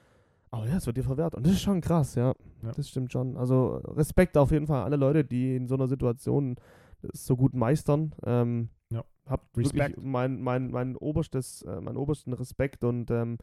[0.52, 1.36] Aber ja, es wird dir verwehrt.
[1.36, 2.34] Und das ist schon krass, ja.
[2.64, 2.72] Ja.
[2.76, 3.36] Das stimmt schon.
[3.38, 6.56] Also Respekt auf jeden Fall alle Leute, die in so einer Situation
[7.02, 8.14] das so gut meistern.
[8.26, 9.04] Ähm, Ja.
[9.28, 9.98] Habt Respekt.
[10.02, 13.38] mein, mein, mein oberstes, äh, meinen obersten Respekt und ähm,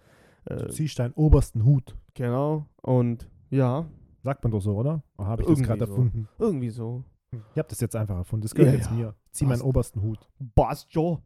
[0.47, 1.97] du äh, ziehst deinen obersten Hut.
[2.15, 2.67] genau.
[2.83, 3.87] Und ja,
[4.25, 5.03] Sagt man doch so, oder?
[5.19, 5.91] Oder habe ich das Irgendwie gerade so.
[5.93, 6.29] erfunden?
[6.39, 7.03] irgendwie so.
[7.33, 8.43] Ich habe das jetzt einfach erfunden.
[8.43, 8.97] Das gehört Ja, jetzt ja.
[8.97, 9.15] mir.
[9.33, 9.65] Zieh meinen Passt.
[9.65, 10.29] obersten Hut.
[10.89, 11.19] Schon.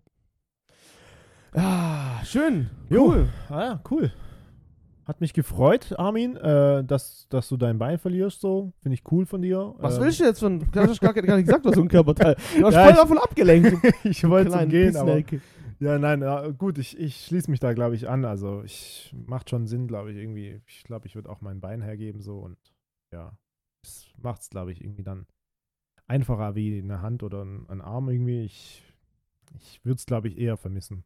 [1.53, 2.71] Ah, schön.
[2.89, 3.07] Jo.
[3.09, 3.29] Cool.
[3.51, 4.13] Ah ja, cool.
[5.07, 8.73] Hat mich gefreut, Armin, äh, dass, dass du dein Bein verlierst, so.
[8.81, 9.75] Finde ich cool von dir.
[9.79, 10.59] Was Ähm, willst du jetzt von.
[10.59, 12.35] Du hast gar, gar nicht gesagt, was so ein Körperteil.
[12.57, 13.73] Du warst Ja, voll ich- davon abgelenkt.
[14.05, 15.23] ich wollte kleinen Gehen, aber.
[15.79, 18.25] Ja, nein, ja, gut, ich, ich schließe mich da, glaube ich, an.
[18.25, 20.61] Also, ich macht schon Sinn, glaube ich, irgendwie.
[20.67, 22.39] Ich glaube, ich würde auch mein Bein hergeben, so.
[22.39, 22.57] Und
[23.13, 23.37] ja,
[23.85, 25.27] es macht es, glaube ich, irgendwie dann
[26.09, 28.43] einfacher wie eine Hand oder ein, ein Arm irgendwie.
[28.43, 28.83] Ich,
[29.61, 31.05] ich würde es, glaube ich, eher vermissen.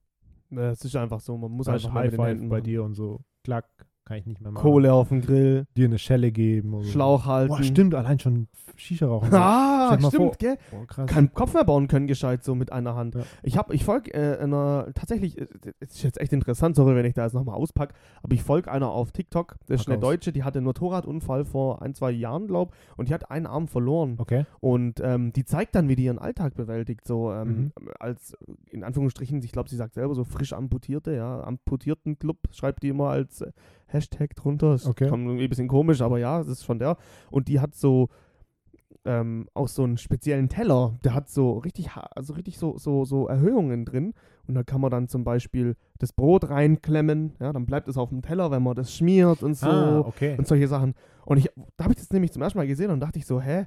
[0.51, 3.21] Es ist einfach so, man muss einfach High Five bei dir und so.
[3.45, 3.69] Klack,
[4.05, 4.63] kann ich nicht mehr machen.
[4.63, 6.75] Kohle auf dem Grill, Dir eine Schelle geben.
[6.75, 6.85] Oder.
[6.87, 7.49] Schlauch halten.
[7.55, 9.29] Boah, stimmt, allein schon Shisha rauchen.
[9.33, 10.33] Ah, stimmt, vor.
[10.39, 10.57] gell?
[10.71, 11.11] Boah, krass.
[11.11, 13.15] Keinen Kopf mehr bauen können, gescheit so mit einer Hand.
[13.17, 13.23] Ja.
[13.43, 15.47] Ich hab, ich folge äh, einer, tatsächlich, äh,
[15.81, 18.71] das ist jetzt echt interessant, sorry, wenn ich da jetzt nochmal auspacke, aber ich folge
[18.71, 19.99] einer auf TikTok, das ist eine.
[19.99, 23.69] Deutsche, die hatte einen Motorradunfall vor ein, zwei Jahren, glaub, und die hat einen Arm
[23.69, 24.15] verloren.
[24.19, 24.47] Okay.
[24.61, 27.73] Und ähm, die zeigt dann, wie die ihren Alltag bewältigt, so ähm, Mhm.
[27.99, 28.37] als,
[28.71, 32.89] in Anführungsstrichen, ich glaube, sie sagt selber so frisch amputierte, ja, amputierten Club, schreibt die
[32.89, 33.51] immer als äh,
[33.93, 34.73] Hashtag drunter.
[34.73, 35.09] Das Okay.
[35.09, 36.97] kommt irgendwie ein bisschen komisch, aber ja, das ist von der.
[37.31, 38.09] Und die hat so
[39.07, 43.29] ähm, auch so einen speziellen Teller, der hat so richtig, also richtig so, so, so
[43.29, 44.13] Erhöhungen drin.
[44.47, 48.11] Und da kann man dann zum Beispiel das Brot reinklemmen, ja, dann bleibt es auf
[48.11, 50.35] dem Teller, wenn man das schmiert und so Ah, okay.
[50.37, 50.95] und solche Sachen.
[51.25, 53.41] Und ich, da habe ich das nämlich zum ersten Mal gesehen und dachte ich so,
[53.41, 53.67] hä?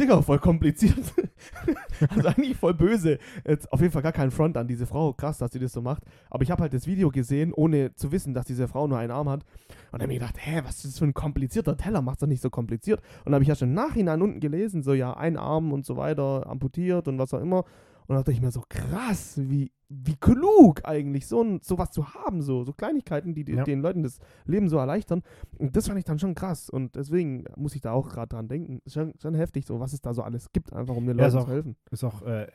[0.00, 1.12] Digga, voll kompliziert.
[2.08, 3.18] also eigentlich voll böse.
[3.46, 5.12] Jetzt auf jeden Fall gar kein Front an diese Frau.
[5.12, 6.02] Krass, dass sie das so macht.
[6.30, 9.10] Aber ich habe halt das Video gesehen, ohne zu wissen, dass diese Frau nur einen
[9.10, 9.42] Arm hat.
[9.42, 12.00] Und dann habe ich gedacht, hä, was ist das für ein komplizierter Teller?
[12.00, 13.00] Macht's doch nicht so kompliziert.
[13.00, 15.98] Und dann habe ich ja schon Nachhinein unten gelesen, so ja, ein Arm und so
[15.98, 17.64] weiter, amputiert und was auch immer.
[18.06, 22.14] Und da dachte ich mir so, krass, wie, wie klug eigentlich, so ein, sowas zu
[22.14, 23.64] haben, so, so Kleinigkeiten, die, die Ja.
[23.64, 25.22] den Leuten das Leben so erleichtern.
[25.58, 26.70] Und das fand ich dann schon krass.
[26.70, 28.80] Und deswegen muss ich da auch gerade dran denken.
[28.84, 31.24] Ist schon, schon heftig, so was es da so alles gibt, einfach um den Ja,
[31.26, 31.76] Leuten auch- zu helfen.
[31.90, 32.46] Ist auch äh,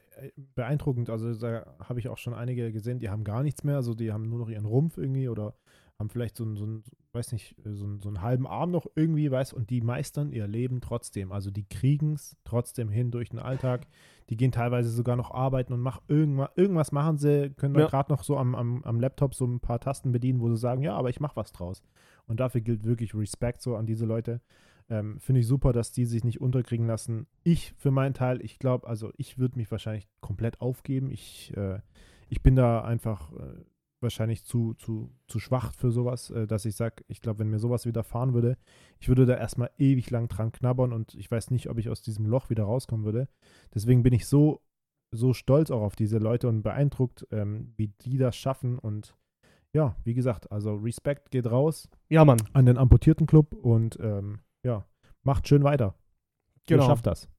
[0.55, 1.09] beeindruckend.
[1.09, 3.75] Also da habe ich auch schon einige gesehen, die haben gar nichts mehr.
[3.75, 5.53] Also die haben nur noch ihren Rumpf irgendwie oder
[5.99, 6.83] haben vielleicht so einen, so einen
[7.13, 10.45] weiß nicht, so einen, so einen halben Arm noch irgendwie, weiß, und die meistern ihr
[10.47, 11.31] Leben trotzdem.
[11.31, 13.87] Also die kriegen es trotzdem hin durch den Alltag.
[14.29, 17.87] Die gehen teilweise sogar noch arbeiten und machen irgendwas, irgendwas machen sie, können Ja.
[17.87, 20.81] gerade noch so am, am, am Laptop so ein paar Tasten bedienen, wo sie sagen,
[20.81, 21.81] ja, aber ich mache was draus.
[22.25, 24.41] Und dafür gilt wirklich Respekt so an diese Leute.
[24.89, 27.27] Ähm, Finde ich super, dass die sich nicht unterkriegen lassen.
[27.43, 31.11] Ich für meinen Teil, ich glaube, also ich würde mich wahrscheinlich komplett aufgeben.
[31.11, 31.79] Ich, äh,
[32.29, 33.63] ich bin da einfach äh,
[34.01, 37.59] wahrscheinlich zu, zu, zu schwach für sowas, äh, dass ich sage, ich glaube, wenn mir
[37.59, 38.57] sowas widerfahren würde,
[38.99, 42.01] ich würde da erstmal ewig lang dran knabbern und ich weiß nicht, ob ich aus
[42.01, 43.27] diesem Loch wieder rauskommen würde.
[43.73, 44.61] Deswegen bin ich so,
[45.11, 48.77] so stolz auch auf diese Leute und beeindruckt, ähm, wie die das schaffen.
[48.77, 49.15] Und
[49.73, 52.41] ja, wie gesagt, also Respekt geht raus Ja, Mann.
[52.53, 54.85] an den amputierten Club und ähm, ja,
[55.23, 55.95] macht schön weiter.
[56.65, 56.83] Genau.
[56.83, 57.29] Ihr schafft das.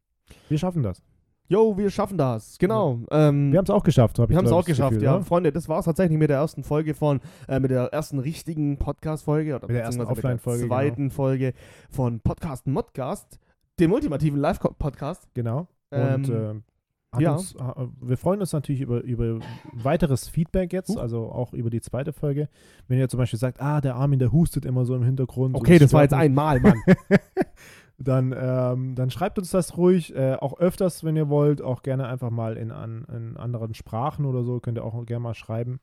[0.48, 1.02] Wir schaffen das.
[1.50, 2.58] Jo, wir schaffen das.
[2.58, 3.00] Genau.
[3.10, 5.16] Ähm, Wir haben es auch geschafft, habe ich Wir haben es auch geschafft, Gefühl, ja.
[5.16, 5.24] oder?
[5.24, 8.76] Freunde, das war es tatsächlich mit der ersten Folge von, äh, mit der ersten richtigen
[8.76, 11.54] Podcast-Folge oder Mit der ersten Offline-Folge, der zweiten Folge
[11.90, 13.38] von Podcast Modcast,
[13.80, 15.26] dem ultimativen Live-Podcast.
[15.32, 15.68] Genau.
[15.90, 17.32] Ähm, Und äh, ja.
[17.32, 17.58] uns, äh,
[18.02, 19.38] wir freuen uns natürlich über, über
[19.72, 21.00] weiteres Feedback jetzt, Huch.
[21.00, 22.50] also auch über die zweite Folge.
[22.88, 25.54] Wenn ihr zum Beispiel sagt, ah, der Armin, der hustet immer so im Hintergrund.
[25.54, 26.82] und Okay, das war jetzt einmal, Mann.
[27.98, 32.06] dann, ähm, dann schreibt uns das ruhig, äh, auch öfters, wenn ihr wollt, auch gerne
[32.06, 35.80] einfach mal in, an, in anderen Sprachen oder so, könnt ihr auch gerne mal schreiben.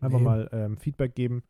[0.00, 0.24] Einfach Nee.
[0.24, 1.44] mal ähm, Feedback geben.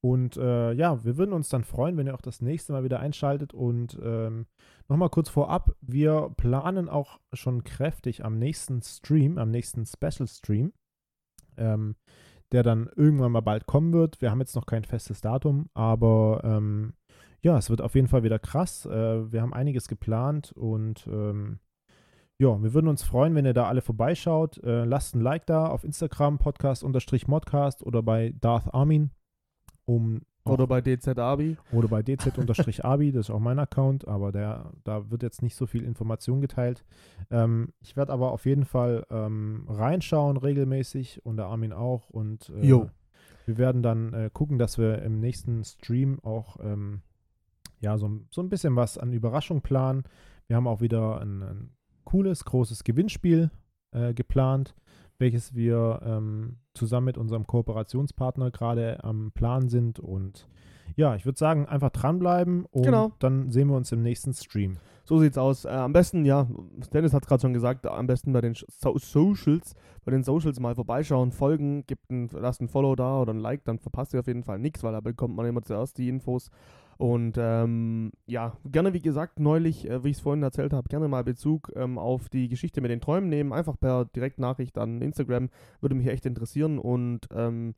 [0.00, 2.98] Und äh, ja, wir würden uns dann freuen, wenn ihr auch das nächste Mal wieder
[2.98, 3.54] einschaltet.
[3.54, 4.46] Und ähm,
[4.88, 10.72] nochmal kurz vorab, wir planen auch schon kräftig am nächsten Stream, am nächsten Special Stream,
[11.56, 11.94] ähm,
[12.50, 14.20] der dann irgendwann mal bald kommen wird.
[14.20, 16.94] Wir haben jetzt noch kein festes Datum, aber ähm,
[17.42, 18.86] ja, es wird auf jeden Fall wieder krass.
[18.86, 21.58] Äh, wir haben einiges geplant und ähm,
[22.38, 24.62] ja, wir würden uns freuen, wenn ihr da alle vorbeischaut.
[24.64, 29.10] Äh, lasst ein Like da auf Instagram, Podcast-Modcast oder bei Darth Armin.
[29.84, 31.56] Um Oder bei DZ Abi.
[31.72, 35.66] oder bei dz-abi, das ist auch mein Account, aber der, da wird jetzt nicht so
[35.66, 36.84] viel Information geteilt.
[37.30, 42.50] Ähm, ich werde aber auf jeden Fall ähm, reinschauen regelmäßig und der Armin auch und
[42.56, 42.90] äh, Jo.
[43.46, 47.02] wir werden dann äh, gucken, dass wir im nächsten Stream auch ähm,
[47.82, 50.04] ja, so, ein- so ein bisschen was an Überraschung planen.
[50.46, 51.70] Wir haben auch wieder ein, ein
[52.04, 53.50] cooles, großes Gewinnspiel
[53.92, 54.74] äh, geplant,
[55.18, 59.98] welches wir ähm, zusammen mit unserem Kooperationspartner gerade am Plan sind.
[60.00, 60.48] Und
[60.96, 63.12] ja, ich würde sagen, einfach dranbleiben und Genau.
[63.18, 64.78] dann sehen wir uns im nächsten Stream.
[65.04, 65.64] So sieht's aus.
[65.64, 66.46] Äh, am besten, ja,
[66.92, 69.74] Dennis hat es gerade schon gesagt, am besten bei den so Socials,
[70.04, 73.64] bei den Socials mal vorbeischauen, folgen, gibt ein, lasst ein Follow da oder ein Like,
[73.64, 76.50] dann verpasst ihr auf jeden Fall nichts, weil da bekommt man immer zuerst die Infos.
[77.02, 81.08] Und ähm, ja, gerne wie gesagt, neulich, äh, wie ich es vorhin erzählt habe, gerne
[81.08, 85.48] mal Bezug ähm, auf die Geschichte mit den Träumen nehmen, einfach per Direktnachricht an Instagram,
[85.80, 87.74] würde mich echt interessieren und ähm,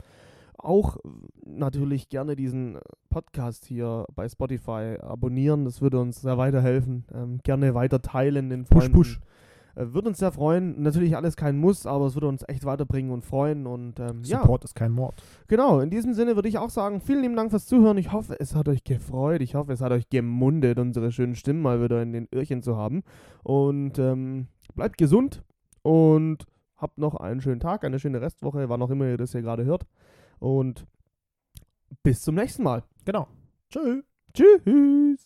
[0.59, 0.97] auch
[1.43, 2.77] natürlich gerne diesen
[3.09, 5.65] Podcast hier bei Spotify abonnieren.
[5.65, 7.05] Das würde uns sehr weiterhelfen.
[7.11, 8.95] Ähm, gerne weiter teilen den Push, Freunden.
[8.95, 9.17] push.
[9.17, 9.34] Äh,
[9.75, 10.81] würde uns sehr freuen.
[10.81, 13.67] Natürlich alles kein Muss, aber es würde uns echt weiterbringen und freuen.
[13.67, 15.21] Und ähm, ja, Support ist kein Mord.
[15.47, 15.79] genau.
[15.79, 17.97] In diesem Sinne würde ich auch sagen, vielen lieben Dank fürs Zuhören.
[17.97, 19.41] Ich hoffe, es hat euch gefreut.
[19.41, 22.77] Ich hoffe, es hat euch gemundet, unsere schönen Stimmen mal wieder in den Öhrchen zu
[22.77, 23.03] haben.
[23.43, 25.43] Und ähm, bleibt gesund
[25.81, 26.45] und
[26.77, 29.65] habt noch einen schönen Tag, eine schöne Restwoche, wann auch immer ihr das hier gerade
[29.65, 29.85] hört.
[30.39, 30.85] Und
[32.03, 32.83] bis zum nächsten Mal.
[33.05, 33.27] Genau.
[33.69, 34.03] Tschüss.
[34.33, 34.61] Tschüss.